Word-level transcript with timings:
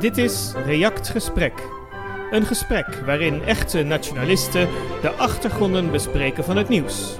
Dit 0.00 0.16
is 0.16 0.52
React 0.66 1.08
Gesprek. 1.08 1.52
Een 2.30 2.46
gesprek 2.46 2.86
waarin 3.04 3.42
echte 3.42 3.82
nationalisten 3.82 4.68
de 5.00 5.10
achtergronden 5.10 5.90
bespreken 5.90 6.44
van 6.44 6.56
het 6.56 6.68
nieuws. 6.68 7.16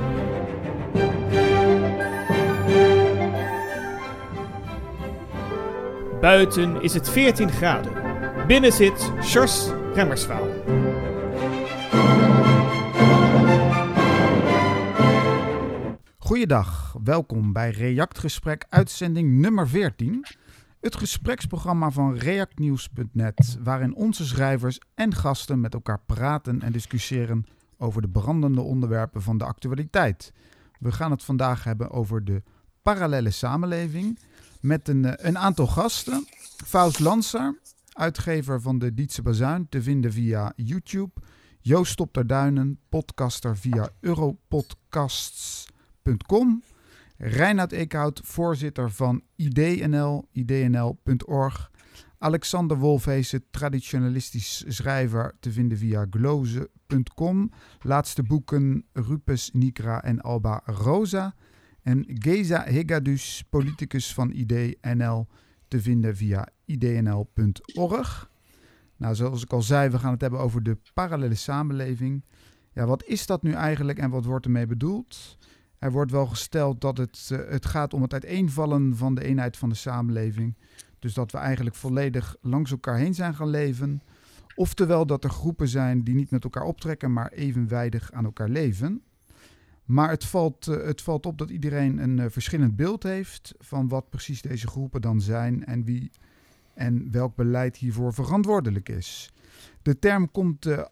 Buiten 6.21 6.83
is 6.83 6.95
het 6.95 7.11
14 7.11 7.51
graden. 7.51 7.93
Binnen 8.47 8.73
zit 8.73 9.13
Sjors 9.23 9.69
Remmerswaal. 9.95 10.47
Goeiedag, 16.19 16.97
welkom 17.05 17.53
bij 17.53 17.71
React 17.71 18.19
Gesprek 18.19 18.65
uitzending 18.69 19.33
nummer 19.33 19.69
14. 19.69 20.25
Het 20.81 20.97
gespreksprogramma 20.97 21.91
van 21.91 22.15
reactnieuws.net, 22.15 23.59
waarin 23.63 23.95
onze 23.95 24.27
schrijvers 24.27 24.79
en 24.95 25.15
gasten 25.15 25.61
met 25.61 25.75
elkaar 25.75 26.01
praten 26.07 26.63
en 26.63 26.73
discussiëren 26.73 27.47
over 27.79 28.03
de 28.03 28.09
brandende 28.09 28.61
onderwerpen 28.61 29.23
van 29.23 29.39
de 29.39 29.45
actualiteit. 29.45 30.33
We 30.79 30.93
gaan 30.93 31.11
het 31.11 31.23
vandaag 31.23 31.65
hebben 31.65 31.91
over 31.91 32.25
de 32.25 32.43
parallele 32.83 33.31
samenleving 33.31 34.19
met 34.61 34.89
een, 34.89 35.05
eh, 35.05 35.27
een 35.27 35.39
aantal 35.39 35.67
gasten. 35.67 36.25
Faust 36.65 36.99
Lanser, 36.99 37.59
uitgever 37.93 38.61
van 38.61 38.79
de 38.79 38.95
Dietse 38.95 39.23
Bazuin, 39.23 39.69
te 39.69 39.83
vinden 39.83 40.13
via 40.13 40.53
YouTube. 40.57 41.11
Joost 41.61 41.93
Stopterduinen, 41.93 42.79
podcaster 42.89 43.57
via 43.57 43.89
europodcasts.com. 44.01 46.63
Reinhard 47.23 47.73
Eekhout, 47.73 48.21
voorzitter 48.25 48.91
van 48.91 49.23
IDNL, 49.37 50.29
idnl.org. 50.33 51.71
Alexander 52.19 52.77
Wolfheesen, 52.77 53.45
traditionalistisch 53.51 54.65
schrijver, 54.69 55.35
te 55.41 55.53
vinden 55.53 55.79
via 55.79 56.07
gloze.com. 56.11 57.51
Laatste 57.81 58.23
boeken 58.23 58.85
Rupes 58.93 59.51
Nigra 59.53 60.03
en 60.03 60.21
Alba 60.21 60.63
Rosa. 60.65 61.35
En 61.83 62.05
Geza 62.09 62.65
Hegadus, 62.65 63.45
politicus 63.51 64.15
van 64.15 64.31
IDNL, 64.31 65.27
te 65.69 65.81
vinden 65.81 66.17
via 66.17 66.49
idnl.org. 66.65 68.31
Nou, 68.97 69.15
zoals 69.15 69.43
ik 69.43 69.53
al 69.53 69.63
zei, 69.63 69.89
we 69.89 69.99
gaan 69.99 70.13
het 70.13 70.21
hebben 70.21 70.41
over 70.41 70.63
de 70.63 70.79
parallele 70.95 71.35
samenleving. 71.35 72.25
Ja, 72.73 72.87
wat 72.87 73.05
is 73.05 73.27
dat 73.27 73.43
nu 73.43 73.53
eigenlijk 73.53 73.99
en 73.99 74.11
wat 74.11 74.25
wordt 74.25 74.45
ermee 74.45 74.67
bedoeld? 74.67 75.39
Er 75.81 75.93
wordt 75.93 76.11
wel 76.11 76.27
gesteld 76.27 76.81
dat 76.81 76.97
het, 76.97 77.29
uh, 77.33 77.39
het 77.49 77.67
gaat 77.67 77.95
om 77.95 78.03
het 78.03 78.13
uiteenvallen 78.13 78.97
van 78.97 79.15
de 79.15 79.25
eenheid 79.25 79.57
van 79.57 79.69
de 79.69 79.75
samenleving. 79.75 80.55
Dus 80.99 81.15
dat 81.15 81.33
we 81.33 81.39
eigenlijk 81.39 81.77
volledig 81.77 82.37
langs 82.41 82.71
elkaar 82.71 82.97
heen 82.97 83.15
zijn 83.15 83.35
gaan 83.35 83.49
leven. 83.49 84.03
Oftewel 84.55 85.07
dat 85.07 85.25
er 85.25 85.31
groepen 85.31 85.69
zijn 85.69 86.05
die 86.05 86.15
niet 86.15 86.31
met 86.31 86.45
elkaar 86.45 86.63
optrekken, 86.63 87.13
maar 87.13 87.33
evenwijdig 87.33 88.13
aan 88.13 88.25
elkaar 88.25 88.49
leven. 88.49 89.03
Maar 89.85 90.11
het 90.11 90.25
valt, 90.25 90.67
uh, 90.67 90.85
het 90.85 91.03
valt 91.03 91.27
op 91.27 91.39
dat 91.39 91.51
iedereen 91.51 91.99
een 91.99 92.19
uh, 92.19 92.25
verschillend 92.29 92.77
beeld 92.77 93.03
heeft 93.03 93.55
van 93.59 93.89
wat 93.89 94.11
precies 94.11 94.43
deze 94.43 94.67
groepen 94.67 95.01
dan 95.01 95.21
zijn 95.21 95.65
en 95.65 95.85
wie 95.85 96.11
en 96.75 97.11
welk 97.11 97.37
beleid 97.37 97.77
hiervoor 97.77 98.15
verantwoordelijk 98.15 98.89
is. 98.89 99.31
De 99.83 99.99
term 99.99 100.31
komt, 100.31 100.67
uh, 100.67 100.83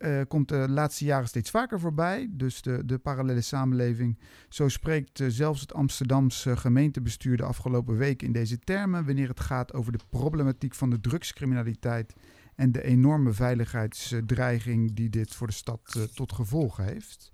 uh, 0.00 0.20
komt 0.28 0.48
de 0.48 0.68
laatste 0.68 1.04
jaren 1.04 1.28
steeds 1.28 1.50
vaker 1.50 1.80
voorbij, 1.80 2.28
dus 2.30 2.62
de, 2.62 2.82
de 2.84 2.98
parallele 2.98 3.40
samenleving. 3.40 4.18
Zo 4.48 4.68
spreekt 4.68 5.22
zelfs 5.26 5.60
het 5.60 5.74
Amsterdamse 5.74 6.56
gemeentebestuur 6.56 7.36
de 7.36 7.42
afgelopen 7.42 7.96
week 7.96 8.22
in 8.22 8.32
deze 8.32 8.58
termen 8.58 9.06
wanneer 9.06 9.28
het 9.28 9.40
gaat 9.40 9.72
over 9.72 9.92
de 9.92 10.00
problematiek 10.08 10.74
van 10.74 10.90
de 10.90 11.00
drugscriminaliteit 11.00 12.14
en 12.54 12.72
de 12.72 12.82
enorme 12.82 13.32
veiligheidsdreiging 13.32 14.94
die 14.94 15.08
dit 15.08 15.34
voor 15.34 15.46
de 15.46 15.52
stad 15.52 16.08
tot 16.14 16.32
gevolg 16.32 16.76
heeft. 16.76 17.30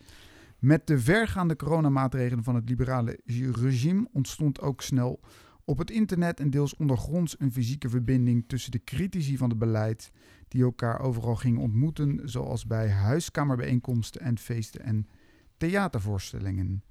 Met 0.58 0.86
de 0.86 0.98
vergaande 0.98 1.56
coronamaatregelen 1.56 2.44
van 2.44 2.54
het 2.54 2.68
liberale 2.68 3.18
regime 3.52 4.08
ontstond 4.12 4.60
ook 4.60 4.82
snel 4.82 5.20
op 5.64 5.78
het 5.78 5.90
internet 5.90 6.40
en 6.40 6.50
deels 6.50 6.76
ondergronds 6.76 7.36
een 7.38 7.52
fysieke 7.52 7.88
verbinding 7.88 8.44
tussen 8.46 8.70
de 8.70 8.84
critici 8.84 9.36
van 9.36 9.48
het 9.48 9.58
beleid, 9.58 10.10
die 10.48 10.62
elkaar 10.62 11.00
overal 11.00 11.36
gingen 11.36 11.60
ontmoeten, 11.60 12.20
zoals 12.24 12.66
bij 12.66 12.90
huiskamerbijeenkomsten 12.90 14.20
en 14.20 14.38
feesten 14.38 14.80
en 14.80 15.08
theatervoorstellingen. 15.56 16.82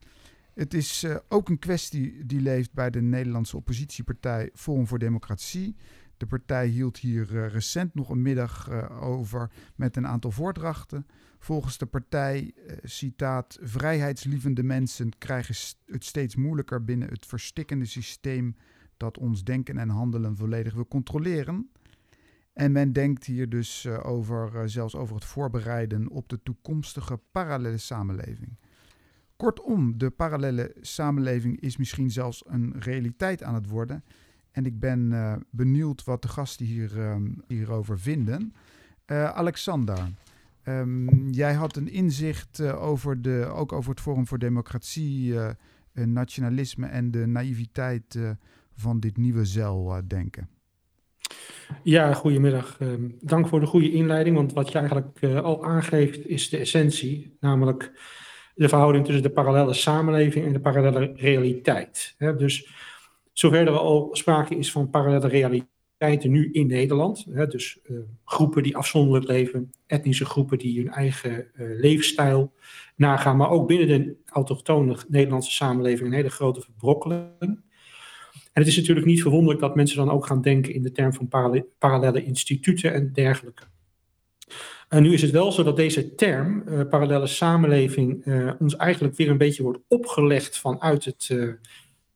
Het 0.53 0.73
is 0.73 1.03
uh, 1.03 1.15
ook 1.27 1.49
een 1.49 1.59
kwestie 1.59 2.25
die 2.25 2.41
leeft 2.41 2.73
bij 2.73 2.89
de 2.89 3.01
Nederlandse 3.01 3.57
oppositiepartij 3.57 4.49
Forum 4.53 4.87
voor 4.87 4.99
Democratie. 4.99 5.75
De 6.23 6.29
partij 6.29 6.67
hield 6.67 6.97
hier 6.97 7.31
uh, 7.31 7.47
recent 7.47 7.93
nog 7.93 8.09
een 8.09 8.21
middag 8.21 8.69
uh, 8.69 9.03
over 9.03 9.51
met 9.75 9.95
een 9.95 10.07
aantal 10.07 10.31
voordrachten. 10.31 11.07
Volgens 11.39 11.77
de 11.77 11.85
partij, 11.85 12.53
citaat, 12.83 13.57
vrijheidslievende 13.61 14.63
mensen 14.63 15.17
krijgen 15.17 15.55
het 15.85 16.05
steeds 16.05 16.35
moeilijker 16.35 16.83
binnen 16.83 17.09
het 17.09 17.25
verstikkende 17.25 17.85
systeem 17.85 18.55
dat 18.97 19.17
ons 19.17 19.43
denken 19.43 19.77
en 19.77 19.89
handelen 19.89 20.37
volledig 20.37 20.73
wil 20.73 20.87
controleren. 20.87 21.69
En 22.53 22.71
men 22.71 22.93
denkt 22.93 23.25
hier 23.25 23.49
dus 23.49 23.87
over, 23.87 24.69
zelfs 24.69 24.95
over 24.95 25.15
het 25.15 25.25
voorbereiden 25.25 26.09
op 26.09 26.29
de 26.29 26.43
toekomstige 26.43 27.19
parallele 27.31 27.77
samenleving. 27.77 28.57
Kortom, 29.35 29.97
de 29.97 30.09
parallele 30.09 30.75
samenleving 30.81 31.59
is 31.59 31.77
misschien 31.77 32.11
zelfs 32.11 32.43
een 32.47 32.73
realiteit 32.79 33.43
aan 33.43 33.53
het 33.53 33.67
worden. 33.67 34.03
En 34.53 34.65
ik 34.65 34.79
ben 34.79 35.11
uh, 35.11 35.33
benieuwd 35.49 36.03
wat 36.03 36.21
de 36.21 36.27
gasten 36.27 36.65
hier, 36.65 36.91
hierover 37.47 37.99
vinden. 37.99 38.53
Alexander, 39.33 39.97
um, 40.67 41.29
jij 41.31 41.53
had 41.53 41.75
een 41.75 41.89
inzicht 41.89 42.61
over 42.61 43.21
de, 43.21 43.45
ook 43.55 43.71
over 43.71 43.89
het 43.89 43.99
Forum 43.99 44.27
voor 44.27 44.39
Democratie, 44.39 45.33
nationalisme 45.93 46.87
en 46.87 47.11
de 47.11 47.25
naïviteit 47.25 48.19
van 48.75 48.99
dit 48.99 49.17
nieuwe 49.17 49.45
zeildenken. 49.45 50.49
Ja, 51.83 52.13
goedemiddag. 52.13 52.79
Uh, 52.79 52.89
dank 53.21 53.47
voor 53.47 53.59
de 53.59 53.65
goede 53.65 53.91
inleiding, 53.91 54.35
want 54.35 54.53
wat 54.53 54.71
je 54.71 54.77
eigenlijk 54.77 55.23
al 55.23 55.65
aangeeft 55.65 56.27
is 56.27 56.49
de 56.49 56.57
essentie, 56.57 57.37
namelijk 57.39 57.91
de 58.55 58.69
verhouding 58.69 59.05
tussen 59.05 59.23
de 59.23 59.29
parallele 59.29 59.73
samenleving 59.73 60.45
en 60.45 60.53
de 60.53 60.59
parallele 60.59 61.13
realiteit. 61.15 62.15
Hè? 62.17 62.35
Dus 62.35 62.69
zover 63.33 63.67
er 63.67 63.77
al 63.77 64.09
sprake 64.11 64.55
is 64.55 64.71
van 64.71 64.89
parallele 64.89 65.27
realiteiten 65.27 66.31
nu 66.31 66.51
in 66.51 66.67
Nederland, 66.67 67.25
hè? 67.29 67.47
dus 67.47 67.79
uh, 67.83 67.97
groepen 68.25 68.63
die 68.63 68.77
afzonderlijk 68.77 69.27
leven, 69.27 69.71
etnische 69.87 70.25
groepen 70.25 70.57
die 70.57 70.79
hun 70.79 70.91
eigen 70.91 71.31
uh, 71.31 71.79
levensstijl 71.79 72.53
nagaan, 72.95 73.37
maar 73.37 73.49
ook 73.49 73.67
binnen 73.67 73.87
de 73.87 74.15
autochtone 74.25 74.97
Nederlandse 75.07 75.51
samenleving 75.51 76.07
een 76.07 76.15
hele 76.15 76.29
grote 76.29 76.61
verbrokkeling. 76.61 77.61
En 78.53 78.61
het 78.61 78.67
is 78.67 78.77
natuurlijk 78.77 79.05
niet 79.05 79.21
verwonderlijk 79.21 79.59
dat 79.59 79.75
mensen 79.75 79.97
dan 79.97 80.09
ook 80.09 80.25
gaan 80.25 80.41
denken 80.41 80.73
in 80.73 80.81
de 80.81 80.91
term 80.91 81.13
van 81.13 81.27
parallele, 81.77 82.23
instituten 82.23 82.93
en 82.93 83.13
dergelijke. 83.13 83.63
En 84.89 85.03
nu 85.03 85.13
is 85.13 85.21
het 85.21 85.31
wel 85.31 85.51
zo 85.51 85.63
dat 85.63 85.75
deze 85.75 86.15
term, 86.15 86.63
uh, 86.67 86.81
parallele 86.89 87.27
samenleving, 87.27 88.25
ons 88.59 88.75
eigenlijk 88.75 89.15
weer 89.15 89.29
een 89.29 89.37
beetje 89.37 89.63
wordt 89.63 89.79
opgelegd 89.87 90.57
vanuit 90.57 91.05
het, 91.05 91.29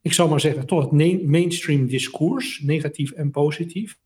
ik 0.07 0.13
zal 0.13 0.27
maar 0.27 0.39
zeggen, 0.39 0.65
toch 0.65 0.81
het 0.81 1.23
mainstream 1.27 1.87
discours, 1.87 2.59
negatief 2.59 3.11
en 3.11 3.31
positief. 3.31 3.97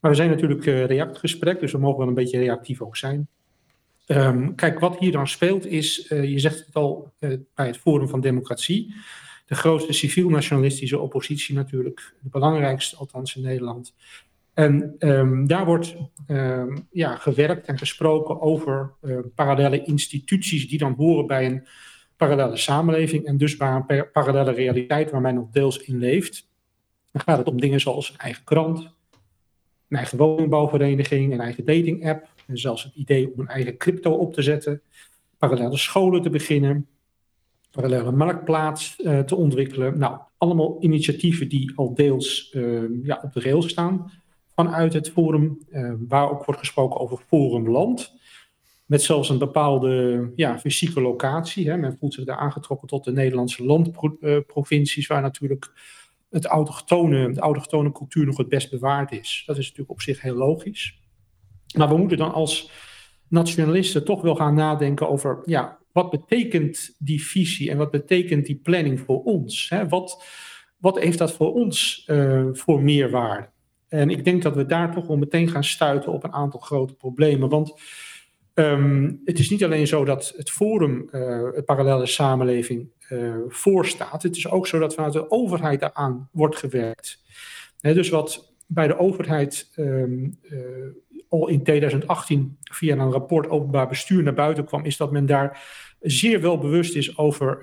Maar 0.00 0.10
we 0.10 0.16
zijn 0.16 0.30
natuurlijk 0.30 0.64
reactgesprek, 0.64 1.60
dus 1.60 1.72
we 1.72 1.78
mogen 1.78 1.98
wel 1.98 2.08
een 2.08 2.14
beetje 2.14 2.38
reactief 2.38 2.82
ook 2.82 2.96
zijn. 2.96 3.28
Um, 4.06 4.54
kijk, 4.54 4.78
wat 4.78 4.98
hier 4.98 5.12
dan 5.12 5.28
speelt 5.28 5.66
is, 5.66 6.06
je 6.08 6.38
zegt 6.38 6.66
het 6.66 6.74
al 6.74 7.12
bij 7.54 7.66
het 7.66 7.78
Forum 7.78 8.08
van 8.08 8.20
Democratie, 8.20 8.94
de 9.46 9.54
grootste 9.54 9.92
civiel-nationalistische 9.92 10.98
oppositie 10.98 11.54
natuurlijk, 11.54 12.14
de 12.20 12.28
belangrijkste 12.28 12.96
althans 12.96 13.36
in 13.36 13.42
Nederland. 13.42 13.94
En 14.54 14.94
um, 14.98 15.46
daar 15.46 15.64
wordt 15.64 15.96
um, 16.28 16.86
ja, 16.90 17.16
gewerkt 17.16 17.66
en 17.66 17.78
gesproken 17.78 18.40
over 18.40 18.92
uh, 19.02 19.18
parallele 19.34 19.82
instituties 19.82 20.68
die 20.68 20.78
dan 20.78 20.94
horen 20.96 21.26
bij 21.26 21.46
een 21.46 21.66
parallele 22.26 22.56
samenleving 22.56 23.24
en 23.24 23.36
dus 23.36 23.56
bij 23.56 23.82
een 23.86 24.10
parallele 24.12 24.52
realiteit 24.52 25.10
waar 25.10 25.20
men 25.20 25.34
nog 25.34 25.50
deels 25.50 25.78
in 25.78 25.98
leeft. 25.98 26.48
Dan 27.10 27.22
gaat 27.22 27.38
het 27.38 27.46
om 27.46 27.60
dingen 27.60 27.80
zoals 27.80 28.10
een 28.10 28.18
eigen 28.18 28.44
krant, 28.44 28.78
een 29.88 29.96
eigen 29.96 30.18
woningbouwvereniging, 30.18 31.32
een 31.32 31.40
eigen 31.40 31.64
dating-app 31.64 32.28
en 32.46 32.58
zelfs 32.58 32.82
het 32.82 32.94
idee 32.94 33.32
om 33.32 33.40
een 33.40 33.48
eigen 33.48 33.76
crypto 33.76 34.12
op 34.12 34.34
te 34.34 34.42
zetten, 34.42 34.82
parallele 35.38 35.76
scholen 35.76 36.22
te 36.22 36.30
beginnen, 36.30 36.86
parallele 37.70 38.12
marktplaats 38.12 38.98
uh, 38.98 39.18
te 39.18 39.36
ontwikkelen. 39.36 39.98
Nou, 39.98 40.18
allemaal 40.38 40.76
initiatieven 40.80 41.48
die 41.48 41.72
al 41.76 41.94
deels 41.94 42.52
uh, 42.56 42.82
ja, 43.02 43.20
op 43.22 43.32
de 43.32 43.40
rails 43.40 43.68
staan 43.68 44.10
vanuit 44.54 44.92
het 44.92 45.10
forum, 45.10 45.58
uh, 45.70 45.92
waar 46.08 46.30
ook 46.30 46.44
wordt 46.44 46.60
gesproken 46.60 47.00
over 47.00 47.18
forumland. 47.26 48.14
Met 48.92 49.02
zelfs 49.02 49.28
een 49.28 49.38
bepaalde 49.38 50.32
ja, 50.36 50.58
fysieke 50.58 51.00
locatie. 51.00 51.70
Hè. 51.70 51.76
Men 51.76 51.96
voelt 51.98 52.14
zich 52.14 52.24
daar 52.24 52.36
aangetrokken 52.36 52.88
tot 52.88 53.04
de 53.04 53.12
Nederlandse 53.12 53.64
landprovincies, 53.64 55.06
waar 55.06 55.22
natuurlijk 55.22 55.72
het 56.30 56.44
autochtone, 56.44 57.32
de 57.32 57.40
autochtone 57.40 57.92
cultuur 57.92 58.26
nog 58.26 58.36
het 58.36 58.48
best 58.48 58.70
bewaard 58.70 59.12
is. 59.12 59.42
Dat 59.46 59.56
is 59.56 59.64
natuurlijk 59.64 59.90
op 59.90 60.00
zich 60.00 60.20
heel 60.20 60.34
logisch. 60.34 60.98
Maar 61.76 61.88
we 61.88 61.96
moeten 61.96 62.18
dan 62.18 62.32
als 62.32 62.70
nationalisten 63.28 64.04
toch 64.04 64.22
wel 64.22 64.34
gaan 64.34 64.54
nadenken 64.54 65.08
over, 65.08 65.40
ja, 65.44 65.78
wat 65.92 66.10
betekent 66.10 66.94
die 66.98 67.24
visie 67.24 67.70
en 67.70 67.76
wat 67.76 67.90
betekent 67.90 68.46
die 68.46 68.60
planning 68.62 69.00
voor 69.00 69.22
ons? 69.22 69.68
Hè? 69.68 69.88
Wat, 69.88 70.24
wat 70.76 70.98
heeft 70.98 71.18
dat 71.18 71.32
voor 71.32 71.52
ons 71.54 72.04
uh, 72.10 72.46
voor 72.52 72.82
meerwaarde? 72.82 73.50
En 73.88 74.10
ik 74.10 74.24
denk 74.24 74.42
dat 74.42 74.54
we 74.54 74.66
daar 74.66 74.94
toch 74.94 75.06
wel 75.06 75.16
meteen 75.16 75.48
gaan 75.48 75.64
stuiten 75.64 76.12
op 76.12 76.24
een 76.24 76.32
aantal 76.32 76.60
grote 76.60 76.94
problemen. 76.94 77.48
Want 77.48 77.80
um, 78.54 79.20
het 79.24 79.38
is 79.38 79.50
niet 79.50 79.64
alleen 79.64 79.86
zo 79.86 80.04
dat 80.04 80.32
het 80.36 80.50
Forum, 80.50 81.08
uh, 81.12 81.48
het 81.54 81.64
parallele 81.64 82.06
samenleving, 82.06 82.88
uh, 83.10 83.34
voorstaat. 83.48 84.22
Het 84.22 84.36
is 84.36 84.48
ook 84.48 84.66
zo 84.66 84.78
dat 84.78 84.94
vanuit 84.94 85.12
de 85.12 85.30
overheid 85.30 85.80
daaraan 85.80 86.28
wordt 86.32 86.56
gewerkt. 86.56 87.22
Dus 87.80 88.08
wat 88.08 88.52
bij 88.66 88.86
de 88.86 88.98
overheid 88.98 89.72
um, 89.76 90.38
al 91.28 91.48
in 91.48 91.62
2018 91.62 92.56
via 92.62 92.96
een 92.96 93.10
rapport 93.10 93.48
openbaar 93.48 93.88
bestuur 93.88 94.22
naar 94.22 94.34
buiten 94.34 94.64
kwam, 94.64 94.84
is 94.84 94.96
dat 94.96 95.12
men 95.12 95.26
daar 95.26 95.62
zeer 96.00 96.40
wel 96.40 96.58
bewust 96.58 96.96
is 96.96 97.18
over 97.18 97.62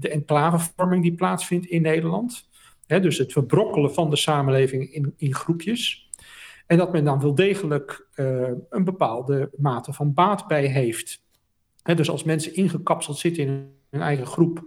de 0.00 0.08
enclavevorming 0.08 1.02
die 1.02 1.14
plaatsvindt 1.14 1.66
in 1.66 1.82
Nederland. 1.82 2.48
dus 2.86 3.18
het 3.18 3.32
verbrokkelen 3.32 3.94
van 3.94 4.10
de 4.10 4.16
samenleving 4.16 4.92
in, 4.92 5.14
in 5.16 5.34
groepjes. 5.34 6.03
En 6.66 6.76
dat 6.76 6.92
men 6.92 7.04
dan 7.04 7.20
wel 7.20 7.34
degelijk 7.34 8.06
uh, 8.16 8.50
een 8.70 8.84
bepaalde 8.84 9.50
mate 9.56 9.92
van 9.92 10.14
baat 10.14 10.46
bij 10.46 10.66
heeft. 10.66 11.22
dus 11.82 12.10
als 12.10 12.24
mensen 12.24 12.54
ingekapseld 12.54 13.18
zitten 13.18 13.42
in 13.42 13.72
hun 13.90 14.00
eigen 14.00 14.26
groep 14.26 14.64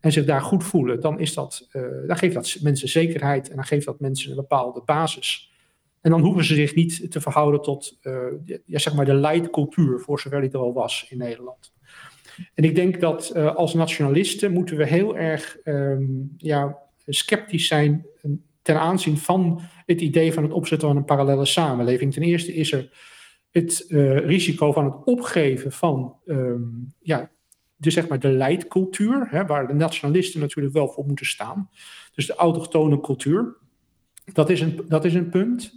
en 0.00 0.12
zich 0.12 0.24
daar 0.24 0.40
goed 0.40 0.64
voelen, 0.64 1.00
dan, 1.00 1.18
is 1.18 1.34
dat, 1.34 1.68
uh, 1.72 1.82
dan 2.06 2.16
geeft 2.16 2.34
dat 2.34 2.56
mensen 2.60 2.88
zekerheid 2.88 3.48
en 3.48 3.56
dan 3.56 3.64
geeft 3.64 3.86
dat 3.86 4.00
mensen 4.00 4.30
een 4.30 4.36
bepaalde 4.36 4.82
basis. 4.84 5.52
En 6.00 6.10
dan 6.10 6.20
hoeven 6.20 6.44
ze 6.44 6.54
zich 6.54 6.74
niet 6.74 7.10
te 7.10 7.20
verhouden 7.20 7.62
tot 7.62 7.98
uh, 8.02 8.16
ja, 8.64 8.78
zeg 8.78 8.94
maar 8.94 9.04
de 9.04 9.14
leidcultuur, 9.14 10.00
voor 10.00 10.20
zover 10.20 10.40
die 10.40 10.50
er 10.50 10.58
al 10.58 10.72
was 10.72 11.06
in 11.10 11.18
Nederland. 11.18 11.72
En 12.54 12.64
ik 12.64 12.74
denk 12.74 13.00
dat 13.00 13.34
als 13.34 13.74
nationalisten 13.74 14.52
moeten 14.52 14.76
we 14.76 14.86
heel 14.86 15.16
erg 15.16 15.56
um, 15.64 16.34
ja, 16.36 16.78
sceptisch 17.06 17.66
zijn 17.66 18.06
ten 18.64 18.80
aanzien 18.80 19.18
van 19.18 19.60
het 19.86 20.00
idee 20.00 20.32
van 20.32 20.42
het 20.42 20.52
opzetten 20.52 20.88
van 20.88 20.96
een 20.96 21.04
parallele 21.04 21.44
samenleving. 21.44 22.12
Ten 22.12 22.22
eerste 22.22 22.54
is 22.54 22.72
er 22.72 22.90
het 23.50 23.84
uh, 23.88 24.18
risico 24.18 24.72
van 24.72 24.84
het 24.84 24.94
opgeven 25.04 25.72
van 25.72 26.16
um, 26.26 26.94
ja, 27.00 27.30
de, 27.76 27.90
zeg 27.90 28.08
maar 28.08 28.20
de 28.20 28.28
leidcultuur, 28.28 29.26
hè, 29.30 29.46
waar 29.46 29.66
de 29.66 29.74
nationalisten 29.74 30.40
natuurlijk 30.40 30.74
wel 30.74 30.88
voor 30.88 31.06
moeten 31.06 31.26
staan. 31.26 31.70
Dus 32.14 32.26
de 32.26 32.34
autochtone 32.34 33.00
cultuur. 33.00 33.56
Dat 34.32 34.50
is 34.50 34.60
een, 34.60 34.80
dat 34.88 35.04
is 35.04 35.14
een 35.14 35.28
punt. 35.28 35.74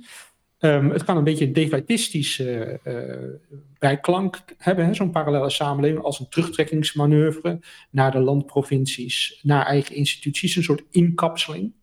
Um, 0.60 0.90
het 0.90 1.04
kan 1.04 1.18
een 1.18 1.24
beetje 1.24 1.46
een 1.46 1.54
defaitistische 1.54 2.80
uh, 2.84 3.60
bijklank 3.80 4.44
hebben, 4.58 4.96
zo'n 4.96 5.12
parallele 5.12 5.50
samenleving, 5.50 6.04
als 6.04 6.20
een 6.20 6.30
terugtrekkingsmanoeuvre 6.30 7.60
naar 7.90 8.12
de 8.12 8.20
landprovincies, 8.20 9.40
naar 9.44 9.66
eigen 9.66 9.96
instituties, 9.96 10.56
een 10.56 10.64
soort 10.64 10.84
inkapseling. 10.92 11.74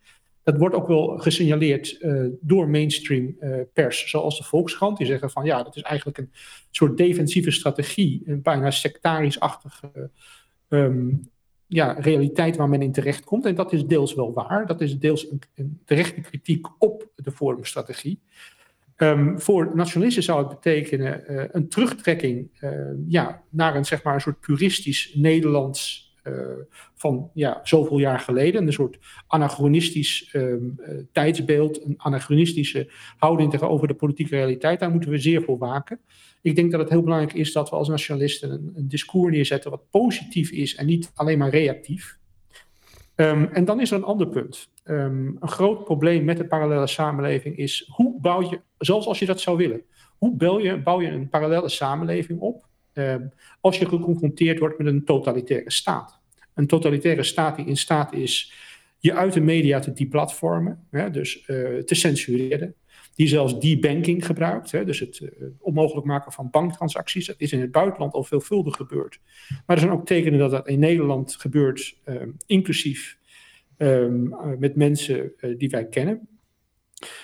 Dat 0.45 0.59
wordt 0.59 0.75
ook 0.75 0.87
wel 0.87 1.19
gesignaleerd 1.19 1.97
uh, 2.01 2.27
door 2.41 2.69
mainstream 2.69 3.37
uh, 3.41 3.57
pers, 3.73 4.11
zoals 4.11 4.39
de 4.39 4.45
Volkskrant. 4.45 4.97
Die 4.97 5.07
zeggen 5.07 5.31
van 5.31 5.45
ja, 5.45 5.63
dat 5.63 5.77
is 5.77 5.83
eigenlijk 5.83 6.19
een 6.19 6.31
soort 6.71 6.97
defensieve 6.97 7.51
strategie, 7.51 8.23
een 8.25 8.43
bijna 8.43 8.71
sectarisch-achtige 8.71 10.11
um, 10.69 11.29
ja, 11.67 11.93
realiteit 11.93 12.57
waar 12.57 12.69
men 12.69 12.83
in 12.83 12.93
terecht 12.93 13.25
komt. 13.25 13.47
En 13.47 13.55
dat 13.55 13.73
is 13.73 13.87
deels 13.87 14.15
wel 14.15 14.33
waar. 14.33 14.67
Dat 14.67 14.81
is 14.81 14.99
deels 14.99 15.31
een, 15.31 15.41
een 15.55 15.81
terechte 15.85 16.21
kritiek 16.21 16.67
op 16.79 17.09
de 17.15 17.33
forumstrategie. 17.33 18.21
Um, 18.97 19.41
voor 19.41 19.71
nationalisten 19.75 20.23
zou 20.23 20.39
het 20.39 20.49
betekenen 20.49 21.25
uh, 21.29 21.45
een 21.49 21.69
terugtrekking 21.69 22.51
ja, 23.09 23.43
naar 23.51 23.77
een, 23.77 23.85
zeg 23.85 24.03
maar, 24.03 24.15
een 24.15 24.21
soort 24.21 24.41
puristisch 24.41 25.15
Nederlands 25.15 26.04
van 26.95 27.31
ja, 27.35 27.61
zoveel 27.63 27.99
jaar 27.99 28.19
geleden. 28.19 28.67
Een 28.67 28.73
soort 28.73 28.99
anachronistisch 29.27 30.31
um, 30.33 30.77
tijdsbeeld, 31.13 31.85
een 31.85 31.95
anachronistische 31.97 32.91
houding 33.17 33.51
tegenover 33.51 33.89
de 33.89 33.95
politieke 33.95 34.37
realiteit. 34.37 34.81
Daar 34.81 34.91
moeten 34.91 35.11
we 35.11 35.19
zeer 35.19 35.43
voor 35.43 35.59
waken. 35.59 36.01
Ik 36.43 36.57
denk 36.57 36.71
dat 36.71 36.81
het 36.81 36.89
heel 36.89 37.03
belangrijk 37.03 37.33
is 37.33 37.53
dat 37.53 37.71
we 37.71 37.77
als 37.77 37.89
nationalisten 37.89 38.73
een, 38.75 38.89
discours 38.89 39.33
neerzetten 39.35 39.71
wat 39.71 39.91
positief 39.91 40.51
is 40.51 40.75
en 40.75 40.87
niet 40.87 41.11
alleen 41.15 41.39
maar 41.39 41.51
reactief. 41.51 42.19
Um, 43.17 43.49
en 43.53 43.65
dan 43.65 43.81
is 43.81 43.91
er 43.91 43.97
een 43.97 44.05
ander 44.05 44.29
punt. 44.29 44.69
Um, 44.85 45.37
een 45.41 45.49
groot 45.49 45.85
probleem 45.85 46.25
met 46.25 46.37
de 46.37 46.47
parallele 46.47 46.87
samenleving 46.87 47.57
is 47.57 47.91
hoe 47.91 48.21
bouw 48.21 48.51
je, 48.51 48.61
zelfs 48.79 49.07
als 49.07 49.19
je 49.19 49.27
dat 49.27 49.41
zou 49.41 49.57
willen, 49.57 49.83
hoe 50.19 50.37
bouw 50.37 50.61
je, 50.61 50.83
bouw 50.83 51.01
je 51.01 51.09
een 51.09 51.29
parallele 51.29 51.69
samenleving 51.69 52.41
op 52.41 52.67
als 53.61 53.79
je 53.79 53.87
geconfronteerd 53.87 54.59
wordt 54.59 54.79
met 54.79 54.87
een 54.87 55.05
totalitaire 55.05 55.71
staat. 55.71 56.19
Een 56.55 56.67
totalitaire 56.67 57.23
staat 57.23 57.57
die 57.57 57.67
in 57.67 57.77
staat 57.77 58.13
is 58.13 58.53
je 58.99 59.15
uit 59.15 59.33
de 59.33 59.41
media 59.41 59.79
te 59.79 59.93
deplatformen, 59.93 60.87
hè, 60.91 61.11
dus 61.11 61.49
uh, 61.49 61.79
te 61.79 61.95
censureren, 61.95 62.75
die 63.15 63.27
zelfs 63.27 63.61
debanking 63.61 64.27
gebruikt, 64.27 64.71
hè, 64.71 64.85
dus 64.85 65.01
het 65.01 65.21
uh, 65.21 65.47
onmogelijk 65.61 66.07
maken 66.07 66.33
van 66.33 66.51
banktransacties. 66.51 67.27
Dat 67.27 67.41
is 67.41 67.53
in 67.53 67.61
het 67.61 67.71
buitenland 67.71 68.15
al 68.15 68.25
veelvuldig 68.25 68.77
gebeurd. 68.77 69.21
Maar 69.49 69.77
er 69.77 69.83
zijn 69.83 69.93
ook 69.93 70.07
tekenen 70.07 70.39
dat 70.39 70.51
dat 70.51 70.69
in 70.69 70.79
Nederland 70.79 71.37
gebeurt, 71.37 71.97
um, 72.05 72.37
inclusief 72.47 73.19
um, 73.79 74.35
met 74.59 74.77
mensen 74.77 75.33
die 75.57 75.71
wij 75.71 75.87
kennen. 75.87 76.29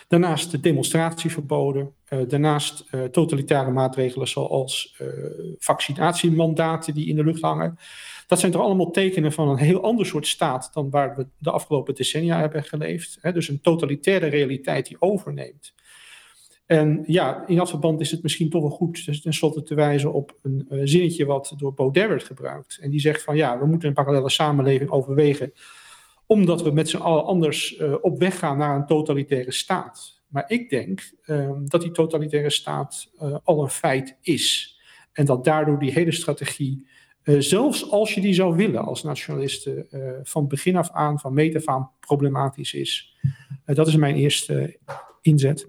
Daarnaast 0.09 0.51
de 0.51 0.61
demonstratieverboden, 0.61 1.93
daarnaast 2.29 2.85
uh, 2.91 3.05
totalitaire 3.05 3.71
maatregelen 3.71 4.29
zoals 4.29 4.97
uh, 5.03 5.09
vaccinatiemandaten 5.59 6.95
die 6.95 7.07
in 7.07 7.17
de 7.17 7.25
lucht 7.25 7.43
hangen. 7.43 7.79
Dat 8.27 8.41
zijn 8.41 8.53
toch 8.53 8.63
allemaal 8.63 8.91
tekenen 8.91 9.33
van 9.33 9.49
een 9.49 9.57
heel 9.57 9.83
ander 9.83 10.07
soort 10.07 10.27
staat 10.27 10.71
dan 10.73 10.91
waar 10.91 11.17
we 11.17 11.27
de 11.39 11.51
afgelopen 11.51 11.95
decennia 11.95 12.39
hebben 12.39 12.65
geleefd. 12.65 13.19
Hè? 13.21 13.33
Dus 13.33 13.49
een 13.49 13.61
totalitaire 13.61 14.27
realiteit 14.27 14.87
die 14.87 14.97
overneemt. 15.01 15.75
En 16.67 17.03
ja, 17.07 17.47
in 17.47 17.57
dat 17.57 17.71
verband 17.71 18.01
is 18.01 18.11
het 18.11 18.23
misschien 18.23 18.51
toch 18.51 18.63
wel 18.63 18.71
goed 18.71 19.05
dus 19.07 19.23
tenslotte 19.23 19.63
te 19.63 19.75
wijzen 19.75 20.13
op 20.13 20.39
een 20.43 20.67
zinnetje 20.85 21.25
wat 21.25 21.55
door 21.57 21.75
Baudet 21.75 22.09
werd 22.09 22.25
gebruikt. 22.25 22.79
En 22.81 22.91
die 22.91 23.01
zegt 23.01 23.23
van 23.23 23.37
ja, 23.37 23.59
we 23.59 23.67
moeten 23.67 23.89
een 23.89 23.95
parallele 23.95 24.31
samenleving 24.31 24.91
overwegen 24.91 25.53
omdat 26.27 26.63
we 26.63 26.71
met 26.71 26.89
z'n 26.89 26.97
allen 26.97 27.25
anders 27.25 27.83
op 28.01 28.19
weg 28.19 28.39
gaan 28.39 28.59
naar 28.59 28.77
een 28.77 28.87
totalitaire 28.87 29.53
staat. 29.53 30.20
Maar 30.31 30.45
ik 30.47 30.71
denk 30.71 31.11
uh, 31.27 31.51
dat 31.65 31.81
die 31.81 31.91
totalitaire 31.91 32.51
staat 32.51 33.11
uh, 33.23 33.37
al 33.45 33.63
een 33.63 33.71
feit 33.71 34.17
is. 34.21 34.79
En 35.13 35.25
dat 35.25 35.45
daardoor 35.45 35.79
die 35.79 35.93
hele 35.93 36.13
strategie, 36.13 36.89
zelfs 37.23 37.91
als 37.91 38.15
je 38.15 38.21
die 38.21 38.35
zou 38.35 38.57
willen 38.57 38.85
als 38.85 39.03
nationalisten, 39.03 39.87
van 40.23 40.49
begin 40.49 40.77
af 40.77 40.91
aan, 40.91 41.21
van 41.21 41.35
meet 41.35 41.57
af 41.57 41.67
aan, 41.67 41.91
problematisch 42.01 42.75
is. 42.75 43.17
dat 43.65 43.87
is 43.87 43.97
mijn 43.97 44.15
eerste 44.15 44.79
inzet. 45.21 45.67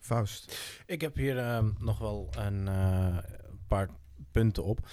Faust. 0.00 0.58
Ik 0.86 1.00
heb 1.00 1.16
hier 1.16 1.38
ehm, 1.38 1.70
nog 1.78 1.98
wel 1.98 2.30
een 2.38 2.68
paar 3.68 3.88
punten 4.32 4.64
op. 4.64 4.88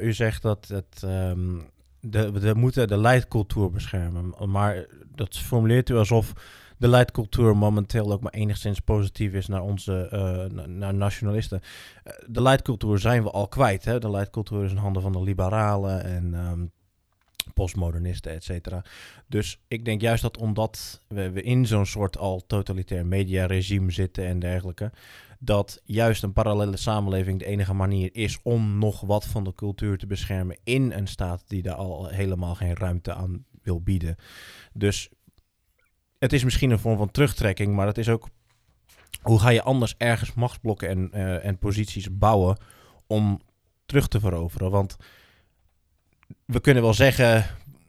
u 0.00 0.12
zegt 0.12 0.42
dat 0.42 0.68
het 0.68 1.02
um, 1.04 1.70
de, 2.00 2.32
we 2.32 2.54
moeten 2.54 2.88
de 2.88 2.98
leidcultuur 2.98 3.70
beschermen. 3.70 4.34
Maar 4.50 4.86
dat 5.14 5.38
formuleert 5.38 5.88
u 5.88 5.94
alsof 5.94 6.32
de 6.80 6.88
leidcultuur 6.88 7.56
momenteel 7.56 8.12
ook 8.12 8.20
maar 8.20 8.32
enigszins 8.32 8.80
positief 8.80 9.32
is 9.32 9.46
naar 9.46 9.62
onze 9.62 10.08
uh, 10.12 10.66
naar 10.66 10.94
nationalisten. 10.94 11.60
Uh, 11.60 12.12
de 12.26 12.42
leidcultuur 12.42 12.98
zijn 12.98 13.22
we 13.22 13.30
al 13.30 13.48
kwijt. 13.48 13.84
Hè? 13.84 13.98
De 13.98 14.10
leidcultuur 14.10 14.64
is 14.64 14.70
in 14.70 14.76
handen 14.76 15.02
van 15.02 15.12
de 15.12 15.22
liberalen 15.22 16.04
en 16.04 16.34
um, 16.34 16.70
postmodernisten, 17.54 18.32
et 18.32 18.44
cetera. 18.44 18.84
Dus 19.26 19.60
ik 19.68 19.84
denk 19.84 20.00
juist 20.00 20.22
dat 20.22 20.38
omdat 20.38 21.02
we, 21.08 21.30
we 21.30 21.42
in 21.42 21.66
zo'n 21.66 21.86
soort 21.86 22.18
al 22.18 22.42
totalitair 22.46 23.06
mediaregime 23.06 23.90
zitten 23.90 24.26
en 24.26 24.38
dergelijke, 24.38 24.92
dat 25.38 25.80
juist 25.84 26.22
een 26.22 26.32
parallele 26.32 26.76
samenleving 26.76 27.38
de 27.38 27.46
enige 27.46 27.74
manier 27.74 28.10
is 28.12 28.38
om 28.42 28.78
nog 28.78 29.00
wat 29.00 29.24
van 29.24 29.44
de 29.44 29.54
cultuur 29.54 29.98
te 29.98 30.06
beschermen 30.06 30.56
in 30.64 30.92
een 30.92 31.08
staat 31.08 31.42
die 31.46 31.62
daar 31.62 31.74
al 31.74 32.08
helemaal 32.08 32.54
geen 32.54 32.76
ruimte 32.76 33.14
aan 33.14 33.44
wil 33.62 33.80
bieden. 33.82 34.16
Dus 34.72 35.10
het 36.20 36.32
is 36.32 36.44
misschien 36.44 36.70
een 36.70 36.78
vorm 36.78 36.96
van 36.96 37.10
terugtrekking, 37.10 37.74
maar 37.74 37.86
het 37.86 37.98
is 37.98 38.08
ook 38.08 38.28
hoe 39.22 39.40
ga 39.40 39.48
je 39.48 39.62
anders 39.62 39.94
ergens 39.98 40.34
machtsblokken 40.34 40.88
en, 40.88 41.10
uh, 41.14 41.44
en 41.44 41.58
posities 41.58 42.16
bouwen 42.18 42.56
om 43.06 43.40
terug 43.86 44.08
te 44.08 44.20
veroveren? 44.20 44.70
Want 44.70 44.96
we 46.44 46.60
kunnen 46.60 46.82
wel 46.82 46.94
zeggen, 46.94 47.44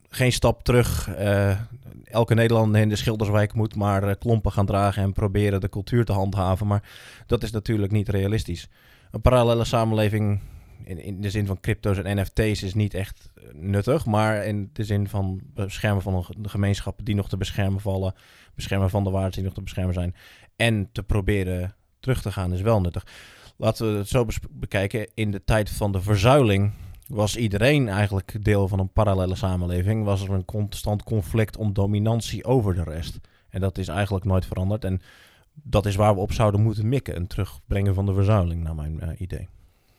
geen 0.10 0.32
stap 0.32 0.64
terug. 0.64 1.10
Uh, 1.20 1.60
elke 2.04 2.34
Nederlander 2.34 2.82
in 2.82 2.90
de 2.90 2.96
Schilderswijk 2.96 3.54
moet 3.54 3.76
maar 3.76 4.04
uh, 4.08 4.12
klompen 4.20 4.52
gaan 4.52 4.66
dragen 4.66 5.04
en 5.04 5.14
proberen 5.14 5.62
de 5.62 5.70
cultuur 5.70 6.06
te 6.06 6.12
handhaven. 6.12 6.68
Maar 6.68 6.84
dat 7.26 7.44
is 7.44 7.52
natuurlijk 7.52 7.92
niet 7.92 8.10
realistisch. 8.10 8.70
Een 9.12 9.22
parallele 9.22 9.64
samenleving 9.64 10.40
in, 10.92 11.04
in 11.04 11.22
de 11.22 11.30
zin 11.30 11.46
van 11.46 11.60
crypto's 11.60 11.98
en 11.98 12.18
NFT's 12.20 12.64
is 12.64 12.74
niet 12.74 12.94
echt 12.94 13.30
eh, 13.36 13.44
nuttig. 13.54 14.06
Maar 14.06 14.46
in 14.46 14.70
de 14.74 14.84
zin 14.84 15.08
van 15.08 15.42
beschermen 15.54 16.02
van 16.02 16.26
de 16.38 16.50
gemeenschappen 16.50 17.06
die 17.06 17.16
nog 17.16 17.30
te 17.30 17.38
beschermen 17.38 17.82
vallen. 17.82 18.14
Beschermen 18.56 18.90
van 18.90 19.04
de 19.04 19.10
waarden 19.10 19.32
die 19.32 19.44
nog 19.44 19.54
te 19.54 19.62
beschermen 19.62 19.94
zijn. 19.94 20.16
En 20.56 20.90
te 20.92 21.04
proberen 21.04 21.76
terug 22.00 22.22
te 22.22 22.32
gaan 22.32 22.54
is 22.54 22.62
wel 22.62 22.82
nuttig. 22.82 23.06
Laten 23.58 23.92
we 23.92 23.98
het 23.98 24.08
zo 24.08 24.26
bekijken. 24.52 25.08
In 25.14 25.32
de 25.32 25.44
tijd 25.44 25.70
van 25.70 25.92
de 25.92 26.02
verzuiling 26.02 26.72
was 27.08 27.36
iedereen 27.36 27.90
eigenlijk 27.90 28.44
deel 28.46 28.68
van 28.68 28.80
een 28.80 28.92
parallele 28.92 29.36
samenleving. 29.36 30.06
Was 30.06 30.22
er 30.22 30.32
een 30.32 30.46
constant 30.46 31.04
conflict 31.04 31.58
om 31.58 31.74
dominantie 31.74 32.46
over 32.46 32.76
de 32.76 32.84
rest. 32.84 33.20
En 33.50 33.62
dat 33.62 33.78
is 33.78 33.88
eigenlijk 33.88 34.26
nooit 34.26 34.46
veranderd. 34.46 34.86
En 34.86 35.02
dat 35.54 35.86
is 35.86 35.96
waar 35.96 36.14
we 36.14 36.22
op 36.22 36.32
zouden 36.32 36.62
moeten 36.62 36.90
mikken. 36.90 37.16
Een 37.16 37.28
terugbrengen 37.28 37.94
van 37.94 38.06
de 38.06 38.14
verzuiling, 38.14 38.64
naar 38.64 38.76
mijn 38.76 39.00
uh, 39.04 39.10
idee. 39.18 39.48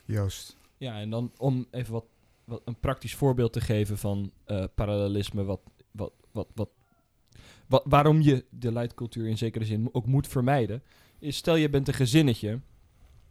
Joost. 0.04 0.56
Ja, 0.82 1.00
en 1.00 1.10
dan 1.10 1.32
om 1.36 1.66
even 1.70 1.92
wat, 1.92 2.04
wat 2.44 2.62
een 2.64 2.80
praktisch 2.80 3.14
voorbeeld 3.14 3.52
te 3.52 3.60
geven 3.60 3.98
van 3.98 4.32
uh, 4.46 4.64
parallelisme, 4.74 5.44
wat, 5.44 5.60
wat, 5.90 6.12
wat, 6.32 6.48
wat, 6.54 6.68
wat, 7.66 7.82
waarom 7.84 8.20
je 8.20 8.44
de 8.50 8.72
leidcultuur 8.72 9.28
in 9.28 9.38
zekere 9.38 9.64
zin 9.64 9.88
ook 9.92 10.06
moet 10.06 10.28
vermijden, 10.28 10.82
is 11.18 11.36
stel 11.36 11.54
je 11.54 11.68
bent 11.68 11.88
een 11.88 11.94
gezinnetje 11.94 12.60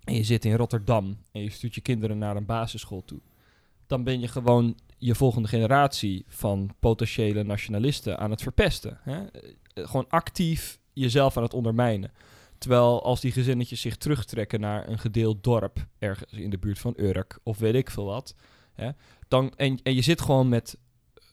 en 0.03 0.13
je 0.13 0.23
zit 0.23 0.45
in 0.45 0.55
Rotterdam 0.55 1.17
en 1.31 1.41
je 1.41 1.49
stuurt 1.49 1.75
je 1.75 1.81
kinderen 1.81 2.17
naar 2.17 2.35
een 2.35 2.45
basisschool 2.45 3.05
toe. 3.05 3.19
Dan 3.87 4.03
ben 4.03 4.19
je 4.19 4.27
gewoon 4.27 4.77
je 4.97 5.15
volgende 5.15 5.47
generatie 5.47 6.25
van 6.27 6.69
potentiële 6.79 7.43
nationalisten 7.43 8.17
aan 8.17 8.31
het 8.31 8.41
verpesten. 8.41 8.99
Hè? 9.01 9.25
Eh, 9.25 9.41
gewoon 9.73 10.09
actief 10.09 10.79
jezelf 10.93 11.37
aan 11.37 11.43
het 11.43 11.53
ondermijnen. 11.53 12.11
Terwijl 12.61 13.03
als 13.03 13.21
die 13.21 13.31
gezinnetjes 13.31 13.81
zich 13.81 13.97
terugtrekken 13.97 14.59
naar 14.59 14.87
een 14.87 14.99
gedeeld 14.99 15.43
dorp, 15.43 15.85
ergens 15.99 16.33
in 16.33 16.49
de 16.49 16.57
buurt 16.57 16.79
van 16.79 16.93
Urk 16.97 17.39
of 17.43 17.57
weet 17.57 17.75
ik 17.75 17.89
veel 17.89 18.05
wat, 18.05 18.35
hè, 18.73 18.89
dan, 19.27 19.53
en, 19.55 19.79
en 19.83 19.95
je 19.95 20.01
zit 20.01 20.21
gewoon 20.21 20.49
met 20.49 20.77